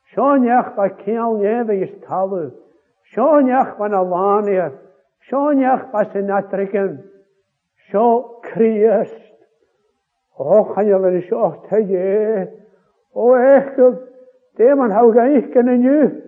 Sion 0.09 0.41
Seanach 0.41 0.73
ba 0.75 0.89
ceal 1.05 1.37
nef 1.37 1.69
eis 1.69 1.91
ba 2.07 3.85
na 3.93 4.01
lania. 4.13 4.69
E, 4.69 4.77
sion 5.29 5.57
Seanach 5.61 5.91
ba 5.91 6.01
sy'n 6.11 6.31
adrigan. 6.33 6.97
Sio 7.91 8.41
Criest. 8.41 9.13
O, 10.33 10.73
chanel 10.73 11.05
yn 11.11 11.21
sio 11.29 11.51
te 11.69 11.83
ie. 11.85 12.49
O, 13.13 13.27
echgyb. 13.37 14.08
man 14.75 14.91
hau 14.91 15.11
ga 15.11 15.23
ich 15.25 15.51
kenne 15.53 15.77
nu. 15.77 16.23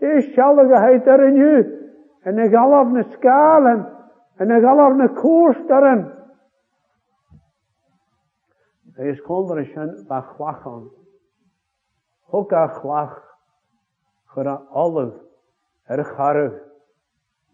Die 0.00 0.32
schaligheid 0.34 1.06
er 1.06 1.30
nu. 1.30 1.92
En 2.24 2.38
ik 2.38 2.54
al 2.54 2.80
op 2.80 3.12
skalen. 3.12 3.86
En 4.38 4.50
ik 4.50 4.64
al 4.64 4.86
op 4.92 4.98
een 4.98 5.14
koesteren. 5.14 6.18
Er 8.96 9.06
is 9.06 9.20
konderischen 9.22 10.04
bachwachan. 10.08 10.90
Ook 12.30 12.52
a 12.52 12.68
chwach. 12.68 13.20
Voor 14.26 14.46
a 14.46 14.62
olive. 14.72 15.20
Er 15.84 16.04
charv. 16.04 16.52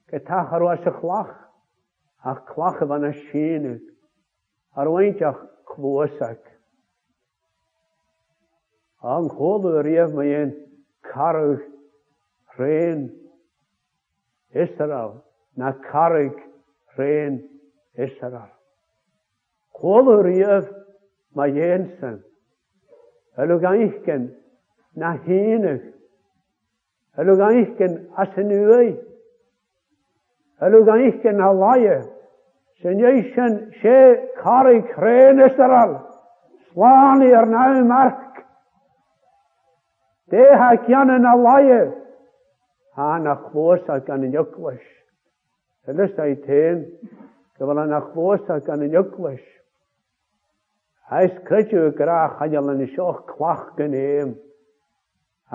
Getach 0.07 0.53
ar 0.53 0.61
was 0.61 0.87
a 0.87 0.91
chwach. 0.91 1.29
A 2.25 2.35
chwach 2.35 2.79
van 2.79 3.05
a 3.05 3.13
sheenig. 3.13 3.81
Ar 4.77 4.91
weintjach 4.93 5.45
kwosak. 5.65 6.58
Ang 9.03 9.29
hod 9.31 9.65
y 9.71 9.79
rief 9.87 10.11
mae 10.17 10.31
e'n 10.41 10.51
carwg 11.07 11.61
rhen 12.59 13.05
Israel 14.51 15.13
na 15.59 15.71
carwg 15.85 16.35
rhen 16.99 17.39
Israel. 17.95 18.51
Hod 19.79 20.11
y 20.17 20.19
rief 20.33 20.67
mae 21.39 21.55
e'n 21.69 21.87
sen. 22.01 22.17
Ylwg 23.39 23.69
aichgen 23.71 24.27
na 24.99 25.13
hynach. 25.29 25.87
Ylwg 27.23 27.45
aichgen 27.53 27.95
asenwau. 28.23 28.91
Ylwg 30.69 30.91
aichgen 30.97 31.39
na 31.39 31.53
laia. 31.55 32.01
Sy'n 32.83 33.07
eisiau 33.15 33.55
se 33.79 33.97
carwg 34.43 34.91
rhen 35.03 35.45
Israel. 35.47 36.01
Slani 36.73 37.31
ar 37.35 37.47
naw 37.51 37.79
marc 37.87 38.27
Te 40.31 40.45
ha 40.61 40.71
kian 40.85 41.11
yn 41.15 41.27
alaye. 41.29 41.81
Ha 42.99 43.17
na 43.25 43.35
chfos 43.49 43.87
a 43.95 43.99
gan 44.05 44.27
yn 44.27 44.35
ygwys. 44.37 44.85
Hylys 45.89 46.13
da 46.19 46.27
i 46.29 46.35
tein. 46.45 46.83
Gyfala 47.57 47.87
na 47.89 48.01
chfos 48.11 48.51
a 48.53 48.59
gan 48.67 48.83
yn 48.85 48.97
ygwys. 49.01 49.41
Hais 51.09 51.33
credu 51.49 51.87
gra 51.97 52.19
chadial 52.37 52.69
yn 52.75 52.83
sioch 52.93 53.23
clach 53.31 53.71
gan 53.81 53.95
eim. 53.97 54.35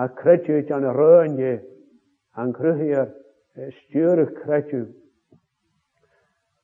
A 0.02 0.08
credu 0.10 0.62
gan 0.72 0.90
y 0.90 0.96
rhan 0.98 1.38
ye. 1.42 1.54
A'n 2.34 2.50
cryhyr 2.58 3.12
stiwr 3.78 4.24
y 4.24 4.28
credu. 4.40 4.84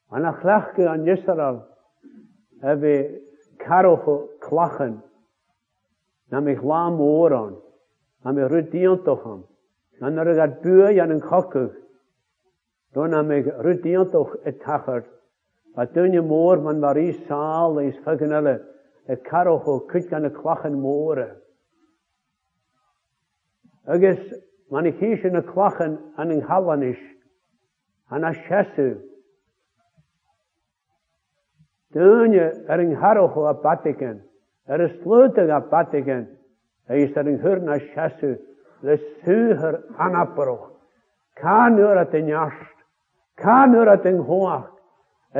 Mae'n 0.09 0.25
a 0.31 0.33
chlach 0.39 0.71
gan 0.79 0.87
an 0.97 1.09
Israel. 1.13 1.59
Efe 2.71 2.95
carwch 3.61 4.09
o 4.09 4.15
clachan. 4.41 4.95
Na 6.33 6.41
mi 6.41 6.55
chlam 6.57 6.97
o 7.05 7.11
ond. 7.29 7.59
En 8.23 8.35
we 8.35 8.47
rudien 8.47 9.03
toch 9.03 9.23
hem. 9.23 9.45
Dan 9.99 10.17
er 10.17 10.35
gaat 10.35 10.61
buur 10.61 10.91
jan 10.93 11.09
een 11.09 11.19
kokke. 11.21 11.71
Dan 12.91 13.11
hebben 13.11 13.43
we 13.43 13.55
rudien 13.61 14.09
toch 14.09 14.35
een 14.43 14.57
taker. 14.57 15.05
Maar 15.73 15.91
toen 15.91 16.11
je 16.11 16.21
moor, 16.21 16.61
man, 16.61 16.79
Marie's 16.79 17.25
saal 17.25 17.79
is 17.79 17.97
fögenele. 17.97 18.67
alle 19.07 19.17
karoho, 19.23 19.79
kut 19.79 20.07
gan 20.07 20.23
een 20.23 20.31
klachen 20.31 20.79
moore. 20.79 21.41
Ik 23.85 24.01
is, 24.01 24.39
man, 24.69 24.85
ik 24.85 24.99
is 25.01 25.21
in 25.23 25.35
een 25.35 25.99
aan 26.15 26.29
een 26.29 26.41
halanisch. 26.41 27.15
Aan 28.07 28.23
een 28.23 28.33
chessu. 28.33 28.95
Doen 31.87 32.31
je 32.31 32.41
er 32.67 32.79
een 32.79 32.97
karoho 32.99 33.45
a 33.45 33.53
batiken. 33.53 34.23
Er 34.65 34.79
is 34.79 35.03
louten 35.05 35.49
a 35.49 35.61
batiken. 35.61 36.38
Eis 36.95 37.11
ar 37.21 37.27
yng 37.29 37.35
nghyrn 37.41 37.67
a 37.69 37.75
siasw, 37.83 38.31
le 38.87 38.95
sŵhyr 39.21 39.75
anabroch. 40.05 40.63
Can 41.37 41.75
yw'r 41.77 41.99
at 42.01 42.15
yng 42.19 42.31
iasht, 42.31 42.77
can 43.43 43.75
yw'r 43.77 43.91
at 43.93 44.07
yng 44.11 44.17
hwach, 44.29 44.65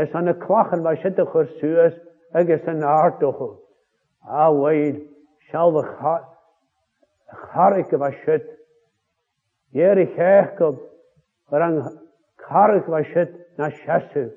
es 0.04 0.14
an 0.20 0.30
y 0.30 0.36
clach 0.44 0.76
yn 0.78 0.84
fasid 0.86 1.22
o'ch 1.24 1.34
o'r 1.42 1.48
sŵas, 1.60 1.96
an 2.38 2.52
yn 2.76 2.86
ardwch. 2.92 3.42
A 4.22 4.46
weid, 4.60 5.02
sial 5.50 5.74
fy 5.88 6.12
charig 7.48 7.96
y 7.98 8.00
fasid. 8.04 8.46
Ier 9.82 10.02
i 10.06 10.06
chech 10.14 10.52
gob, 10.62 10.78
o'r 11.50 11.66
an 11.72 11.80
charig 12.46 12.86
fasid 12.94 13.32
na 13.58 13.72
siasw, 13.82 14.28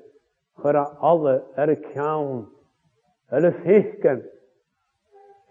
o'r 0.65 0.81
alle 0.81 1.35
er 1.61 1.75
y 1.75 1.77
cawn, 1.91 2.41
el 3.37 3.51
y 3.51 3.53
ffeithgen, 3.61 4.25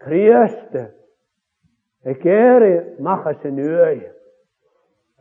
Christe, 0.03 0.83
Geri 2.05 2.93
mache 2.99 3.33
sin 3.41 3.59
øje. 3.59 4.11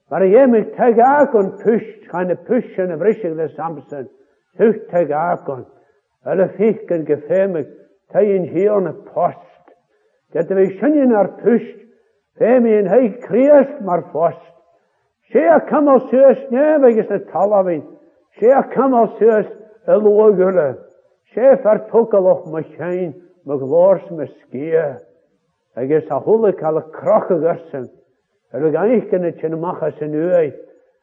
Bare 0.10 0.48
mig 0.48 0.66
teg 0.78 1.00
akon 1.18 1.52
pysht, 1.64 2.10
kan 2.12 2.38
pyshen 2.48 2.92
av 2.92 3.02
rysjegde 3.02 3.50
samsen. 3.56 4.08
Tugt 4.58 4.90
teg 4.92 5.12
akon. 5.12 5.66
Jeg 6.26 6.38
lukker 6.38 6.66
ikke 6.66 7.06
gefemig, 7.06 7.66
teg 8.12 8.30
en 8.36 8.46
hjørne 8.46 8.94
post. 9.14 9.64
Gette 10.34 10.56
vi 10.56 10.66
skjønnen 10.78 11.12
er 11.12 11.28
pysht, 11.44 11.80
femi 12.38 12.72
en 12.78 12.88
hei 12.88 13.08
krest 13.28 13.82
mar 13.84 14.08
fast. 14.16 14.54
Skjer 15.28 15.60
hva 15.68 15.80
man 15.84 15.98
søs 16.10 16.40
nevegis 16.52 17.10
et 17.12 17.26
talavin. 17.32 17.82
kam 18.74 18.94
á 18.94 18.96
man 19.02 19.08
søs 19.20 19.48
elogule. 19.88 20.76
Skjer 21.32 21.58
fer 21.64 21.78
tukaloch 21.92 22.44
ma 22.54 22.62
kjein 22.62 23.14
ma 23.46 23.56
glors 23.58 24.12
ma 24.12 24.26
skie. 24.26 24.86
a 25.76 26.20
hulle 26.20 26.54
kalle 26.54 26.82
krokke 26.96 27.34
gersen. 27.42 27.88
Eller 28.54 28.72
ga 28.72 28.84
ikkene 28.84 29.32
kjenne 29.38 29.58
macha 29.60 29.90
sin 30.00 30.16
uei. 30.16 30.52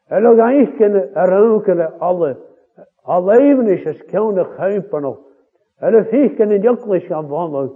Eller 0.09 1.31
alle. 2.01 2.35
Alevnis 3.07 3.85
is 3.87 4.01
kjone 4.09 4.45
kjempano. 4.57 5.15
Eller 5.81 6.03
fikken 6.05 6.51
en 6.51 6.63
jøklish 6.63 7.11
av 7.11 7.29
vannog. 7.29 7.75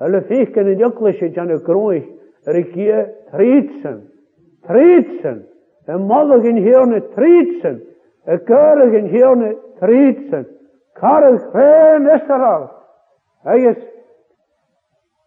Eller 0.00 0.20
fikken 0.20 0.66
en 0.68 0.80
jøklish 0.80 1.22
av 1.22 1.30
vannog. 1.60 2.04
En 5.88 6.00
morgen 6.02 6.56
herne 6.62 7.00
tritsen. 7.08 7.82
En 8.26 8.44
keurigen 8.44 9.08
herne 9.08 9.56
tritsen. 9.78 10.46
Karel 10.94 11.36
geen 11.38 12.08
Israël. 12.16 12.70
Hij 13.42 13.58
is 13.60 13.84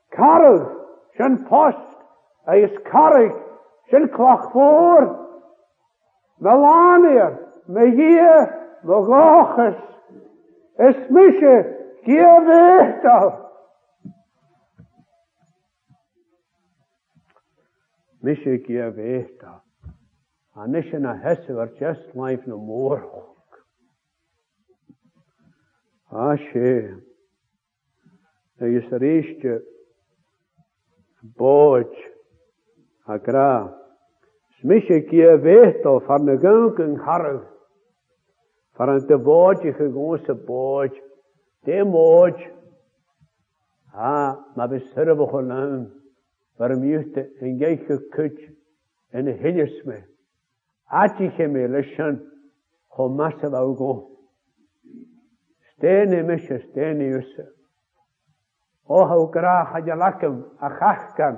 karel. 0.09 0.67
Zijn 1.13 1.47
post. 1.49 1.97
Hij 2.43 2.61
is 2.61 2.81
karrig. 2.81 3.35
Zijn 3.87 4.09
klacht 4.09 4.51
voor. 4.51 5.15
Melania. 6.37 7.39
Megier. 7.65 8.55
Mogoches. 8.81 9.77
Es 10.77 11.07
mische. 11.09 11.75
Gier 12.03 12.45
wehtal. 12.45 13.51
Mische 18.21 18.57
gier 18.63 18.95
wehtal. 18.95 19.61
a 20.55 20.67
mission 20.67 21.05
of 21.05 21.17
his 21.23 21.37
just 21.79 21.99
life 22.15 22.39
no 22.45 22.57
more. 22.59 23.33
A 26.11 26.15
ah, 26.15 26.35
shame. 26.37 27.01
Now 28.59 28.67
you 28.67 28.81
sareist 28.91 29.43
you 29.43 29.61
bood 31.23 31.87
a 33.09 33.17
gra. 33.17 33.71
Smisje 34.61 34.99
kie 35.09 35.31
vetel 35.45 35.99
van 36.05 36.25
de 36.29 36.35
gunken 36.37 36.95
harv. 37.05 37.41
Van 38.77 38.89
een 38.89 39.07
te 39.07 39.17
boodje 39.17 39.73
Ha, 43.93 44.45
ma 44.55 44.67
we 44.69 44.79
surven 44.79 45.27
gewoon 45.27 45.51
aan. 45.51 45.93
Waarom 46.57 46.83
juist 46.85 47.15
een 47.15 47.57
geikje 47.57 48.55
en 49.09 49.27
een 49.27 50.05
atiche 50.93 51.47
me 51.49 51.65
lechan 51.67 52.19
ho 52.91 53.09
masse 53.09 53.47
va 53.49 53.61
ugo 53.65 53.93
stene 55.71 56.21
me 56.23 56.35
che 56.37 56.59
stene 56.69 57.15
us 57.15 57.29
o 58.85 59.01
ha 59.07 59.15
ukra 59.15 59.57
ha 59.71 59.79
jalakem 59.81 60.35
a 60.61 60.69
khakkan 60.77 61.35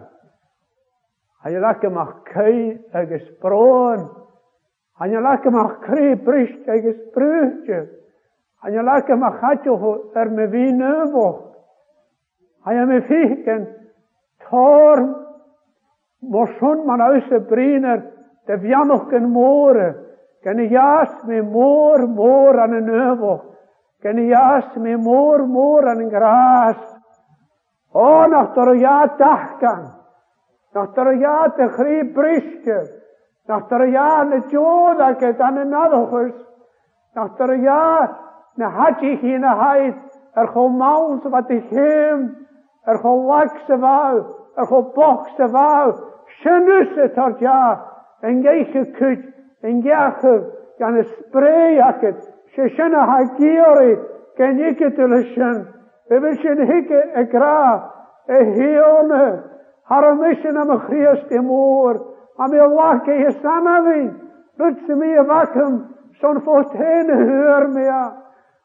ha 1.41 1.49
jalakem 1.49 1.95
a 1.97 2.05
kei 2.33 2.77
a 2.93 3.05
gespron 3.11 3.99
ha 4.99 5.05
jalakem 5.07 5.55
a 5.63 5.65
kri 5.85 6.15
prisht 6.25 6.67
a 6.67 6.75
gesprüche 6.85 7.79
ha 8.61 8.67
jalakem 8.71 9.23
a 9.23 9.31
khatjo 9.39 9.77
ho 9.81 9.91
er 10.15 10.29
me 10.29 10.47
wie 10.47 10.71
nevo 10.71 11.27
ha 12.63 12.85
me 12.91 12.99
fiken 13.01 13.63
tor 14.49 15.23
Mo 16.27 16.47
schon 16.57 16.87
man 16.87 17.01
aus 17.01 17.27
Brenner, 17.49 18.01
dy 18.47 18.57
fianwch 18.61 19.13
yn 19.17 19.25
môr, 19.33 19.77
gan 20.45 20.59
y 20.61 20.67
ias 20.69 21.13
me 21.27 21.41
môr, 21.41 22.03
môr 22.05 22.59
an 22.65 22.75
y 22.77 22.81
nefo, 22.85 23.31
gan 24.05 24.19
y 24.21 24.27
ias 24.29 24.75
me 24.81 24.93
môr, 25.01 25.45
môr 25.49 25.87
an 25.93 26.03
y 26.05 26.09
gras. 26.11 26.81
O, 27.95 28.07
nach 28.29 28.51
dor 28.53 28.73
o 28.73 28.75
ia 28.75 28.97
dachgan, 29.17 29.85
nach 30.75 30.91
dor 30.95 31.09
o 31.09 31.15
ia 31.15 31.35
dy 31.57 31.69
chri 31.77 32.03
brisge, 32.13 32.77
nach 33.49 33.65
dor 33.69 33.85
o 33.87 33.89
ia 33.89 34.05
yn 34.27 34.37
y 34.37 34.41
diodd 34.51 35.01
ac 35.07 35.25
yd 35.31 35.41
an 35.47 35.61
y 35.63 35.65
naddochus, 35.71 36.35
nach 37.17 37.33
dor 37.39 37.55
o 37.55 37.59
ia 37.65 37.81
na 38.61 38.69
hadi 38.77 39.15
chi 39.23 39.39
na 39.41 39.55
haid, 39.63 39.97
yr 40.37 40.51
chw 40.53 40.67
mawn 40.75 41.17
sy'n 41.23 41.33
fath 41.33 41.55
i 41.55 41.59
chym, 41.71 42.27
yr 42.85 42.99
chw 43.01 43.15
lag 43.31 43.57
sy'n 43.65 43.81
faw, 43.87 44.21
yr 44.59 44.69
chw 44.71 44.83
boch 44.95 45.33
sy'n 45.39 45.51
faw, 45.55 45.95
synnys 46.43 46.93
y 47.05 47.09
tordiad, 47.15 47.91
En 48.25 48.41
geisje 48.41 48.85
kut, 48.93 49.23
en 49.61 49.81
geachter, 49.81 50.41
kan 50.77 50.93
het 50.95 51.07
spreejaket, 51.07 52.33
ze 52.45 52.67
schenne 52.67 52.97
hagiori, 52.97 53.97
kan 54.35 54.59
ik 54.59 54.79
het 54.79 54.97
lussen. 54.97 55.67
We 56.07 56.19
willen 56.19 56.67
hikke 56.73 56.97
en 56.99 57.27
gra, 57.29 57.89
en 58.25 58.45
hione, 58.45 59.43
haar 59.83 60.15
missen 60.15 60.53
nou 60.53 60.61
aan 60.61 60.67
mijn 60.67 60.79
geest 61.05 61.29
in 61.31 61.45
moor, 61.45 61.95
aan 62.35 62.49
mijn 62.49 62.69
lach 62.71 63.07
en 63.07 63.17
je 63.17 63.31
samenwin, 63.31 64.13
rutsen 64.57 64.97
me 64.97 65.05
je 65.05 65.25
wakken, 65.25 65.85
zo'n 66.11 66.41
voortene 66.41 67.15
heur 67.15 67.69
meer. 67.69 68.11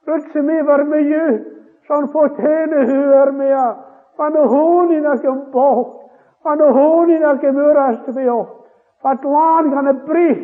Rutsen 0.05 0.45
me 0.45 0.65
waar 0.65 0.87
me 0.87 1.03
je, 1.05 1.57
zo'n 1.81 2.09
voortene 2.11 2.85
heur 2.87 3.33
meer. 3.35 3.77
Van 4.17 4.33
de 4.33 4.39
honing 4.39 5.03
dat 5.05 5.21
je 5.21 5.43
bocht, 5.51 6.03
van 6.43 6.57
de 6.57 6.65
honing 6.71 7.23
dat 7.23 7.41
je 7.41 7.53
meurast 7.53 8.13
weer 8.15 8.59
wat 9.03 9.25
lang 9.25 9.73
aan 9.75 9.85
de 9.85 9.95
brief, 9.95 10.39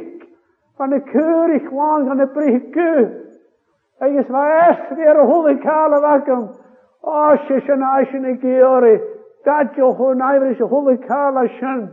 van 0.77 0.89
de 0.89 1.01
keurig 1.03 1.71
lang 1.71 2.11
aan 2.11 2.17
de 2.17 2.27
brief 2.27 2.71
keur. 2.71 3.25
Ik 3.99 4.13
is 4.15 4.27
maar 4.27 4.69
echt 4.69 4.95
weer 4.95 5.25
holle 5.25 5.59
kale 5.59 6.01
wakken. 6.01 6.51
Als 7.01 7.41
oh, 7.41 7.47
je 7.47 7.61
zijn 7.61 7.83
eigen 7.83 8.25
een 8.25 8.39
keer, 8.39 9.01
dat 9.43 9.75
je 9.75 9.81
gewoon 9.83 10.21
ijverig 10.21 10.59
nou 10.59 10.71
holle 10.71 10.97
kale 10.99 11.49
zijn. 11.49 11.91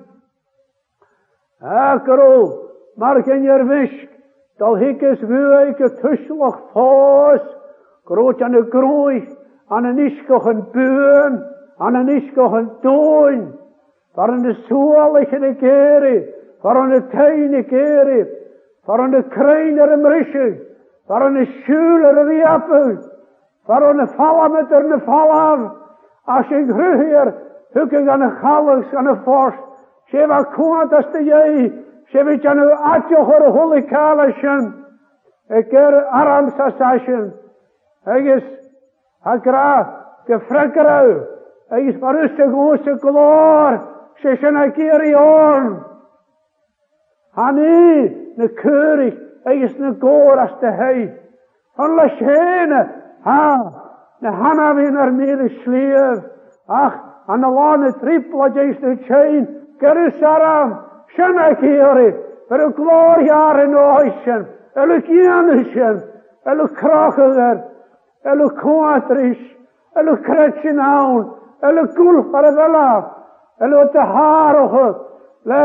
Akro, 1.60 2.60
maar 2.96 3.24
geen 3.24 3.42
je 3.42 3.64
wisk, 3.64 4.08
dat 4.58 4.82
ik 4.82 5.02
eens 5.02 5.20
weer 5.20 5.68
ik 5.68 5.78
het 5.78 6.00
tusselig 6.02 6.60
voos, 6.72 7.56
groot 8.04 8.42
aan 8.42 8.52
de 8.52 8.66
groei, 8.70 9.38
aan 9.68 9.84
een 9.84 9.98
iskochen 9.98 10.68
buur, 10.72 11.46
aan 11.78 11.94
een 11.94 12.08
iskochen 12.10 12.72
toon, 12.82 13.56
waren 14.16 14.42
de 14.42 14.54
zoelige 14.54 15.54
keren, 15.60 16.34
Foran 16.64 16.94
y 16.96 17.02
tein 17.12 17.54
i 17.60 17.64
geri. 17.68 18.22
Foran 18.88 19.14
y 19.16 19.22
crein 19.36 19.80
ar 19.86 19.92
ymrysi. 19.98 20.46
Foran 21.08 21.36
y 21.42 21.44
siŵl 21.66 22.06
ar 22.10 22.22
y 22.22 22.26
ddiapw. 22.30 22.94
Foran 23.68 24.00
y 24.00 24.06
falamet 24.16 24.72
ar 24.80 24.88
y 24.88 25.00
falaf. 25.06 25.66
As 26.26 26.52
i 26.56 26.62
gryhyr, 26.72 27.34
hwgyn 27.76 28.08
gan 28.08 28.24
y 28.24 28.30
chalwys, 28.40 28.86
gan 28.96 29.12
y 29.12 29.16
ffors. 29.26 29.60
Sef 30.12 30.32
a 30.32 30.40
cwant 30.56 30.96
as 31.02 31.12
dy 31.18 31.26
iei. 31.28 31.68
Sef 32.16 32.32
i 32.34 32.38
gan 32.46 32.64
y 32.64 32.70
atioch 32.96 33.34
ar 33.36 33.78
y 33.78 33.84
cael 33.92 34.24
asyn. 34.30 34.72
Ac 35.52 35.74
er 35.74 36.00
arams 36.24 36.60
as 36.68 36.80
asyn. 36.94 37.32
Agus, 38.08 38.44
ha 39.26 39.36
gra, 39.44 39.70
gyffregrau. 40.28 41.12
Agus 41.76 42.00
mae'r 42.04 42.24
ysig 42.30 42.56
gwrs 42.56 42.88
y 42.88 42.96
glor. 43.04 43.82
Sef 44.24 44.40
sy'n 44.40 44.60
agir 44.68 45.10
i 45.12 45.20
orn. 45.20 45.70
Han 47.36 47.56
na 47.56 48.08
nekørig, 48.38 49.14
as 49.46 49.76
gåraste 50.02 50.70
hei. 50.78 51.08
Han 51.80 51.96
la 51.98 52.06
skjene, 52.18 52.82
ha, 53.26 53.46
hana 54.22 54.34
han 54.42 54.60
ar 54.62 54.74
mir 55.12 55.12
mere 55.18 55.48
slev. 55.64 56.22
Ach, 56.82 56.96
han 57.28 57.42
lane 57.42 57.90
tripla 58.02 58.50
geisne 58.56 58.94
tjein, 59.08 59.48
gerusaram, 59.82 60.76
y 61.52 61.56
kjeri, 61.62 62.10
for 62.50 62.64
å 62.66 62.70
glor 62.78 63.22
jare 63.26 63.66
nå 63.70 63.84
høysen, 63.98 64.46
eller 64.76 65.02
kjennesjen, 65.08 66.00
eller 66.50 66.68
krakeger, 66.78 67.60
eller 68.32 68.50
kåtrish, 68.62 69.46
eller 69.96 70.16
kretsinaun, 70.26 71.26
eller 71.64 71.90
gulfare 71.98 72.52
vela, 72.58 72.90
eller 73.62 73.88
til 73.94 74.10
haroge, 74.14 74.88
le, 75.46 75.62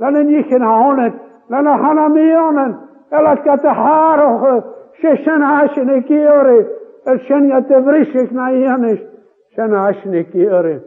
Dan 0.00 0.14
een 0.14 0.28
ik 0.28 0.50
in 0.50 0.62
honen. 0.62 1.20
Dan 1.48 1.66
een 1.66 1.78
hanamionen. 1.78 2.88
En 3.08 3.24
dat 3.24 3.38
gaat 3.42 3.60
de 3.60 3.68
haar 3.68 4.42
ook. 4.52 4.64
Ze 4.92 5.20
zijn 5.22 5.40
haas 5.40 5.76
in 5.76 5.86
de 5.86 6.02
kiore. 6.02 6.78
Er 7.04 7.18
zijn 7.20 7.46
ja 7.46 7.62
te 7.62 7.82
vrissig 7.84 8.30
naar 8.30 8.56
jenis. 8.56 8.98
Ze 8.98 9.08
zijn 9.48 9.72
haas 9.72 10.04
in 10.04 10.10
de 10.10 10.24
kiore. 10.28 10.84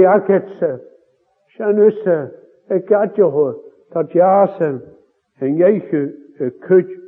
jaketse. 0.00 0.54
Ze 0.58 0.86
zijn 1.62 1.76
usse. 1.78 2.32
Ik 2.68 2.90
En 5.38 5.54
jij 5.56 5.88
je 5.90 5.96
een 6.36 6.52
eh, 6.54 6.58
kut. 6.58 6.98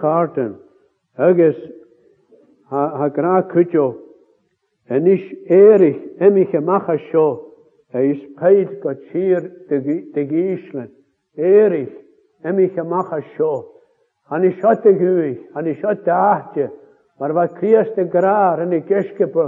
harten. 0.00 0.56
Hugges. 1.16 1.70
Ha 2.68 3.08
graag 3.12 3.46
kutjo. 3.46 3.96
En 4.86 5.06
is 5.06 5.34
erig. 5.44 5.96
En 6.18 6.32
mich 6.32 6.50
je 6.50 6.60
Eis 7.94 8.18
peid 8.38 8.80
go 8.82 8.94
tír 8.94 9.66
de 9.68 10.24
gíslen, 10.26 10.90
éris, 11.38 11.92
emich 12.44 12.76
amach 12.78 13.12
a 13.12 13.20
sio. 13.36 13.64
Han 14.28 14.44
i 14.44 14.50
sio 14.58 14.72
de 14.82 14.92
gwyg, 14.98 15.38
han 15.54 15.66
i 15.66 15.74
sio 15.78 15.92
de 15.94 16.10
ahtia, 16.10 16.70
mar 17.20 17.32
fa 17.32 17.46
crias 17.58 17.92
de 17.94 18.04
grar 18.10 18.58
yn 18.64 18.74
y 18.74 18.80
gesgepo, 18.88 19.46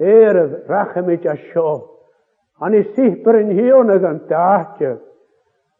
erydd 0.00 0.54
rachamid 0.70 1.26
a 1.28 1.36
sio. 1.42 1.76
Han 2.62 2.72
i 2.72 2.80
sihper 2.96 3.38
yn 3.42 3.52
hiwn 3.60 3.92
ag 3.98 4.06
an 4.14 4.22
de 4.30 4.38
ahtia. 4.38 4.94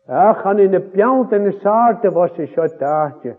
Ach, 0.08 0.44
han 0.44 0.60
i'n 0.60 0.76
y 0.76 0.82
biawnt 0.92 1.32
yn 1.38 1.48
y 1.48 1.54
sarta 1.64 2.12
fos 2.12 2.36
i 2.44 2.50
sio 2.52 2.68
de 2.68 2.84
ahtia. 2.90 3.38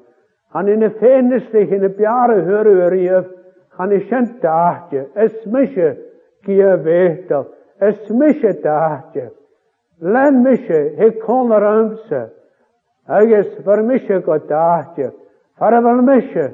Han 0.55 0.73
i'n 0.73 0.85
y 0.85 0.89
ffenyslich 0.97 1.69
yn 1.77 1.85
y 1.89 1.93
biara 1.99 2.39
hyrw 2.47 2.79
yr 2.87 2.97
iaf, 3.03 3.29
han 3.77 3.93
i 3.93 4.01
sio 4.07 4.23
de 4.41 4.55
ahtia, 4.57 5.05
ysmysio 5.27 5.93
gyda 6.47 6.79
fetol. 6.85 7.51
Es 7.81 8.09
mische 8.09 8.61
tahtje. 8.61 9.31
Len 10.01 10.33
misje, 10.43 10.95
he 10.97 11.11
kon 11.19 11.51
er 11.51 11.63
Agus 13.07 13.65
var 13.65 13.83
mische 13.83 14.21
go 14.21 14.39
tahtje. 14.39 15.11
Far 15.59 15.81
var 15.83 16.01
mische, 16.01 16.51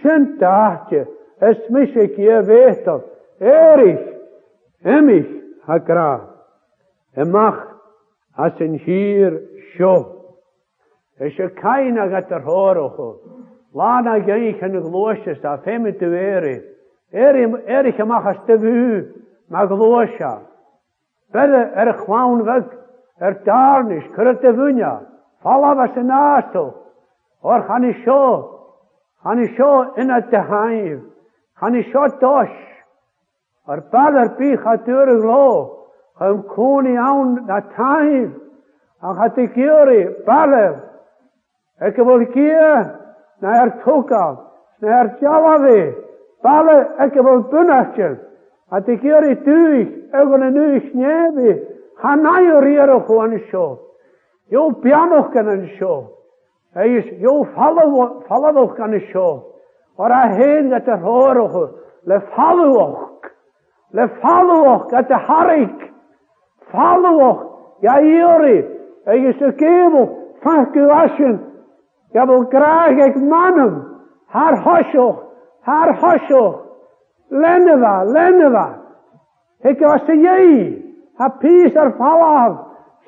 shen 0.00 0.38
tahtje. 0.38 1.04
Es 1.40 1.58
misje 1.70 2.08
kie 2.14 2.40
vetel. 2.46 3.00
Erich, 3.40 4.06
emich 4.84 5.26
hakra. 5.66 6.20
Emach 7.16 7.28
mach, 7.32 7.66
as 8.36 8.60
in 8.60 8.74
hier 8.78 9.40
scho. 9.72 10.06
Es 11.20 11.32
je 11.38 11.48
keiner 11.48 12.08
gat 12.08 12.30
horocho. 12.44 13.18
Lana 13.74 14.18
geich 14.20 14.62
en 14.62 14.78
glosjes, 14.80 15.44
af 15.44 15.64
hem 15.64 15.86
eri. 15.86 16.62
Eri, 17.12 17.42
erich, 17.66 17.96
gemach 17.96 18.26
as 18.26 18.38
te 18.46 18.54
ma 19.50 19.66
Bydde 21.32 21.60
er 21.80 21.90
y 21.94 21.94
chwawn 22.02 22.42
fyg, 22.44 22.66
er 23.28 23.36
darnish, 23.46 24.08
cyrraedd 24.16 24.42
y 24.44 24.52
fwynia, 24.56 24.90
falaf 25.46 25.78
as 25.86 25.94
y 25.96 26.04
nasto, 26.04 26.62
o'r 27.44 27.64
chan 27.68 27.86
i 27.88 27.92
sio, 28.02 28.18
chan 29.24 29.40
i 29.40 29.48
sio 29.56 29.70
yn 30.02 30.12
y 30.12 30.18
dyhaif, 30.28 30.98
chan 31.62 31.78
i 31.80 31.84
sio 31.88 32.04
dos, 32.20 32.52
o'r 33.70 33.80
bad 33.94 34.18
ar 34.24 34.32
bych 34.40 34.66
a 34.68 34.76
dyr 34.90 35.14
y 35.14 35.18
glo, 35.22 35.40
chym 36.20 36.42
cwn 36.52 36.90
i 36.92 36.96
awn 37.06 37.32
na 37.48 37.62
taif, 37.78 38.34
a 39.08 39.14
chat 39.22 39.40
i 39.40 39.46
gyrru, 39.56 40.02
badaf, 40.28 40.76
e 41.80 41.90
gyfod 41.96 42.26
gyr, 42.36 42.84
na 43.42 43.56
er 43.62 43.72
togaf, 43.86 44.36
na 44.84 44.98
er 45.00 45.14
jalafi, 45.24 45.80
balef 46.44 47.00
e 47.00 47.08
gyfol 47.16 47.46
bynachtyr, 47.52 48.20
At 48.72 48.88
ik 48.88 49.02
jori 49.04 49.34
tuig, 49.44 49.88
egon 50.16 50.42
en 50.46 50.54
uig 50.56 50.86
nebi, 50.96 51.50
hanajor 52.00 52.64
jeroch 52.72 53.10
wan 53.12 53.34
sho. 53.50 53.64
Jo 54.54 54.62
pianoch 54.82 55.28
kan 55.34 55.48
en 55.52 55.66
sho. 55.68 56.08
Hij 56.72 56.88
is, 56.96 57.06
jo 57.20 57.44
falladoch 58.26 58.74
kan 58.74 58.92
en 58.92 59.00
sho. 59.00 59.44
Or 59.96 60.10
a 60.10 60.22
heen 60.34 60.68
dat 60.70 60.86
er 60.88 61.00
horoch, 61.04 61.70
le 62.04 62.20
falluoch. 62.32 63.10
Le 63.92 64.08
falluoch, 64.08 64.86
dat 64.90 65.10
er 65.10 65.24
harik. 65.26 65.92
Falluoch, 66.70 67.44
ja 67.80 68.00
jori. 68.02 68.66
Hij 69.04 69.18
is 69.24 69.38
de 69.38 69.52
kevel, 69.54 70.32
fach 70.40 70.70
gewaschen. 70.72 71.40
Ja, 72.12 72.26
wo 72.26 72.44
graag 72.48 72.88
ik 73.04 73.14
mannen. 73.20 73.84
Haar 74.26 74.58
hoshoch, 74.62 75.22
haar 75.60 75.98
hoshoch. 76.00 76.60
Leneva, 77.32 78.04
Leneva. 78.04 78.78
Heke 79.64 79.86
wasiyei. 79.88 80.82
Ha 81.18 81.28
pisar 81.40 81.92
falav. 81.96 82.52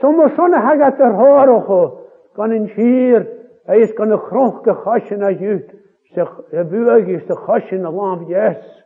Somo 0.01 0.29
sonne 0.37 0.57
hagat 0.65 0.99
er 1.01 1.13
horocho. 1.13 2.09
Kan 2.37 2.53
in 2.53 2.67
hier. 2.75 3.27
Hij 3.67 3.79
is 3.83 3.93
kan 3.93 4.09
de 4.09 4.17
gronke 4.17 4.75
gasje 4.75 5.17
naar 5.17 5.39
je. 5.41 5.83
Ze 6.03 6.29
buig 6.71 7.07
is 7.07 7.27
de 7.27 7.37
gasje 7.37 7.77
de 7.81 7.91
lamp. 7.91 8.29
Yes. 8.29 8.85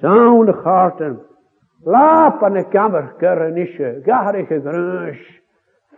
Zo'n 0.00 0.44
de 0.44 0.52
harten. 0.52 1.20
Laap 1.84 2.42
aan 2.42 2.52
de 2.52 2.68
kamer 2.68 3.14
kerren 3.18 3.56
isje. 3.56 4.00
Garige 4.02 4.60
gruns. 4.60 5.40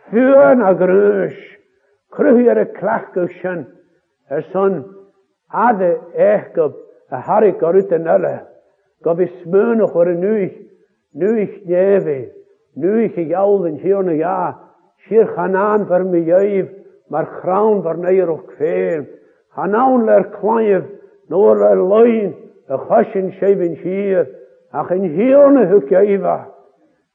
Vuur 0.08 0.56
naar 0.56 0.74
gruns. 0.76 1.58
Kruiere 2.08 2.66
klachkussen. 2.66 3.68
Er 4.28 4.42
son. 4.42 4.96
Ade 5.48 5.98
echt 6.14 6.58
a 7.12 7.20
harik 7.22 7.62
ar 7.62 7.74
ut 7.76 7.92
an 7.92 8.06
alle, 8.08 8.36
gab 9.04 9.20
is 9.20 9.28
smönach 9.44 9.94
ar 9.94 10.06
nuich, 10.16 10.54
nuich 11.14 11.58
neve, 11.66 12.32
nuich 12.74 13.16
ig 13.18 13.32
alden 13.36 13.78
hirne 13.78 14.14
ja, 14.18 14.54
shir 15.06 15.26
chanan 15.36 15.86
var 15.90 16.04
mi 16.04 16.22
jöiv, 16.24 16.70
mar 17.10 17.26
chraun 17.42 17.82
var 17.84 17.96
neir 17.98 18.28
of 18.32 18.40
kvein, 18.56 19.04
hanan 19.54 20.06
ler 20.06 20.22
kwaev, 20.40 20.88
nor 21.28 21.58
ler 21.60 21.76
loin, 21.84 22.32
a 22.70 22.78
chashin 22.78 23.28
shevin 23.38 23.76
shir, 23.82 24.26
ach 24.72 24.90
in 24.90 25.04
hirne 25.16 25.68
huk 25.68 25.90
jöiva, 25.92 26.46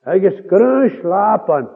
agus 0.06 0.38
grön 0.48 0.94
lapen 1.04 1.68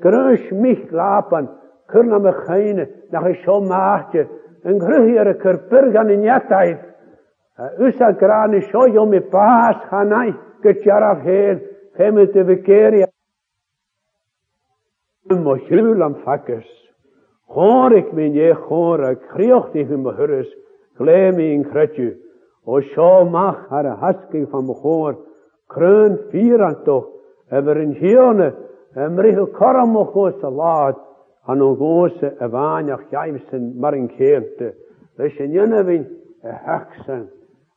grön 0.00 0.60
mich 0.62 0.82
lapen 0.90 1.48
kurna 1.88 2.18
me 2.20 2.32
chayne, 2.44 2.88
nach 3.12 3.26
is 3.30 3.36
scho 3.44 3.60
maatje, 3.60 4.26
en 4.64 4.78
gruhiere 4.80 5.40
kur 5.40 5.56
burgan 5.70 6.10
in 6.10 6.22
jattaid, 6.22 6.82
Usa 7.58 8.08
eh, 8.08 8.16
krani 8.20 8.60
shoyo 8.70 8.92
jome 8.94 9.20
pas 9.30 9.76
hanai 9.90 10.30
ke 10.62 10.72
charaf 10.84 11.18
her 11.26 11.60
hemme 11.98 12.32
te 12.32 12.42
bekeria. 12.46 13.06
Mo 15.30 15.56
shrulam 15.66 16.22
fakkes. 16.24 16.64
Hoor 17.50 17.92
ik 17.92 18.12
me 18.12 18.30
je 18.32 18.54
hoor 18.54 19.10
ik 19.10 19.18
kriocht 19.34 19.74
even 19.74 20.02
me 20.02 20.12
hurres. 20.12 20.46
Glemi 20.98 21.52
in 21.54 21.64
kretju. 21.64 22.16
O 22.64 22.80
sho 22.80 23.24
mach 23.24 23.68
haar 23.70 23.96
hasking 23.96 24.46
van 24.50 24.66
me 24.66 24.72
hoor. 24.74 25.16
Kreun 25.68 26.18
vieran 26.30 26.84
toch. 26.84 27.08
Eber 27.50 27.76
in 27.78 27.92
hione. 27.94 28.54
Em 28.96 29.16
laat, 29.16 29.52
koram 29.52 29.90
mo 29.92 30.04
goos 30.04 30.34
salat. 30.40 30.96
An 31.48 31.60
o 31.62 31.74
goose 31.74 32.36
evanach 32.40 33.10
jaimsen 33.10 33.74
marin 33.80 34.08
keerte. 34.08 34.76
Leschen 35.18 35.50
jennevin. 35.52 36.06
heksen. 36.44 37.28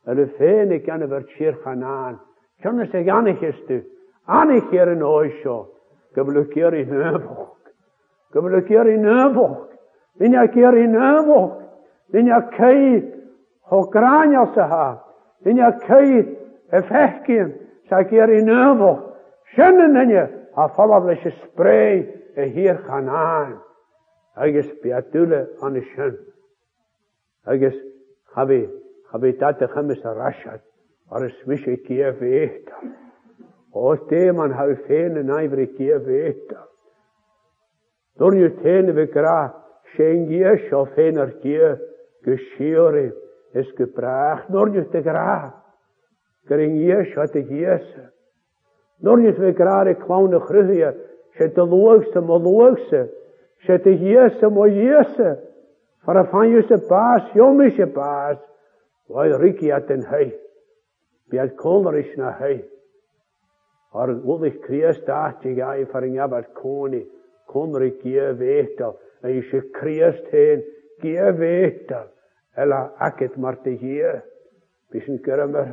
Eller 0.06 0.26
féin 0.38 0.70
ik 0.72 0.84
zeggen 0.84 1.10
ver 1.10 1.22
tíchanán. 1.32 2.16
Könne 2.62 2.86
sé 2.86 3.00
annigistu, 3.10 3.76
annig 4.26 4.62
hier 4.70 4.86
in 4.88 5.02
in 5.02 5.64
goblukir 6.14 6.74
i 6.74 6.80
in 6.80 6.86
Ik 6.86 8.70
i 8.70 8.96
nöfog. 8.96 9.66
hier 10.52 10.74
in 10.76 10.94
i 10.94 10.98
nöfog. 10.98 11.62
Vinja 12.12 12.40
kei 12.50 13.12
ho 13.62 13.82
se 14.54 14.62
ha. 14.62 15.04
kei 15.86 16.38
e 16.72 16.78
ik 18.00 18.08
hier 18.10 18.28
in 18.30 18.48
i 18.48 18.52
nöfog. 18.52 18.98
denn 19.56 19.96
enje 19.96 20.28
ha 20.54 20.66
fallableche 20.68 21.30
spray. 21.30 22.12
e 22.36 22.74
Hij 24.34 24.50
is 24.50 24.68
Agus 24.74 24.84
aan 25.62 25.66
an 25.66 25.76
i 25.76 26.12
Hij 27.44 27.60
is 27.64 27.74
habi 28.34 28.81
خبيتات 29.12 29.64
خمس 29.70 30.06
رشد 30.06 30.60
ارس 31.12 31.48
مش 31.48 31.64
كيف 31.64 32.22
اهتا 32.22 32.74
اوتي 33.76 34.30
من 34.32 34.52
هالفين 34.52 35.26
نايفري 35.26 35.66
كيف 35.66 36.08
اهتا 36.08 36.62
een 38.22 38.62
تين 38.62 38.92
بكرا 38.92 39.54
شنجيه 39.96 40.70
شوفينر 40.70 41.28
كيه 41.30 41.78
geschieren 42.26 43.10
is 43.60 43.68
gebracht 43.78 44.46
door 44.52 44.68
je 44.76 44.84
te 44.92 45.00
graag. 45.00 45.52
Kring 46.48 46.72
je 46.86 47.12
wat 47.14 47.34
ik 47.34 47.48
jesse. 47.48 48.12
Door 48.98 49.20
je 49.20 49.34
te 49.34 49.52
graag 49.52 49.86
ik 49.86 49.98
kleine 49.98 50.40
gruwje. 50.40 50.96
Ze 51.30 51.52
te 51.52 51.64
loogste 51.66 52.20
maar 52.20 52.38
loogste. 52.38 53.12
Ze 53.56 53.80
te 53.80 53.98
jesse 53.98 54.48
maar 54.50 54.68
jesse. 54.70 55.38
Voor 56.04 56.26
van 56.30 56.48
je 56.48 57.86
Roedd 59.12 59.34
rigiad 59.42 59.90
yn 59.92 60.06
hei. 60.08 60.30
Biad 61.32 61.50
cwlrysh 61.60 62.14
na 62.20 62.30
hei. 62.38 62.58
Ar 63.98 64.12
wddych 64.24 64.56
Cries 64.64 65.02
dat 65.08 65.44
i 65.48 65.52
gau 65.58 65.82
ffariabad 65.92 66.48
cwni. 66.56 67.02
Cwmri 67.52 67.90
gyf 68.02 68.40
eidol. 68.48 68.96
A 69.24 69.28
eisiau 69.30 69.66
Cries 69.76 70.20
hen 70.32 70.64
gyf 71.04 71.44
eidol. 71.48 72.08
Ela 72.64 72.80
aged 73.10 73.36
mar 73.44 73.60
dy 73.68 73.76
hir. 73.84 74.20
Bys 74.92 75.12
yn 75.12 75.22
gyrra 75.28 75.68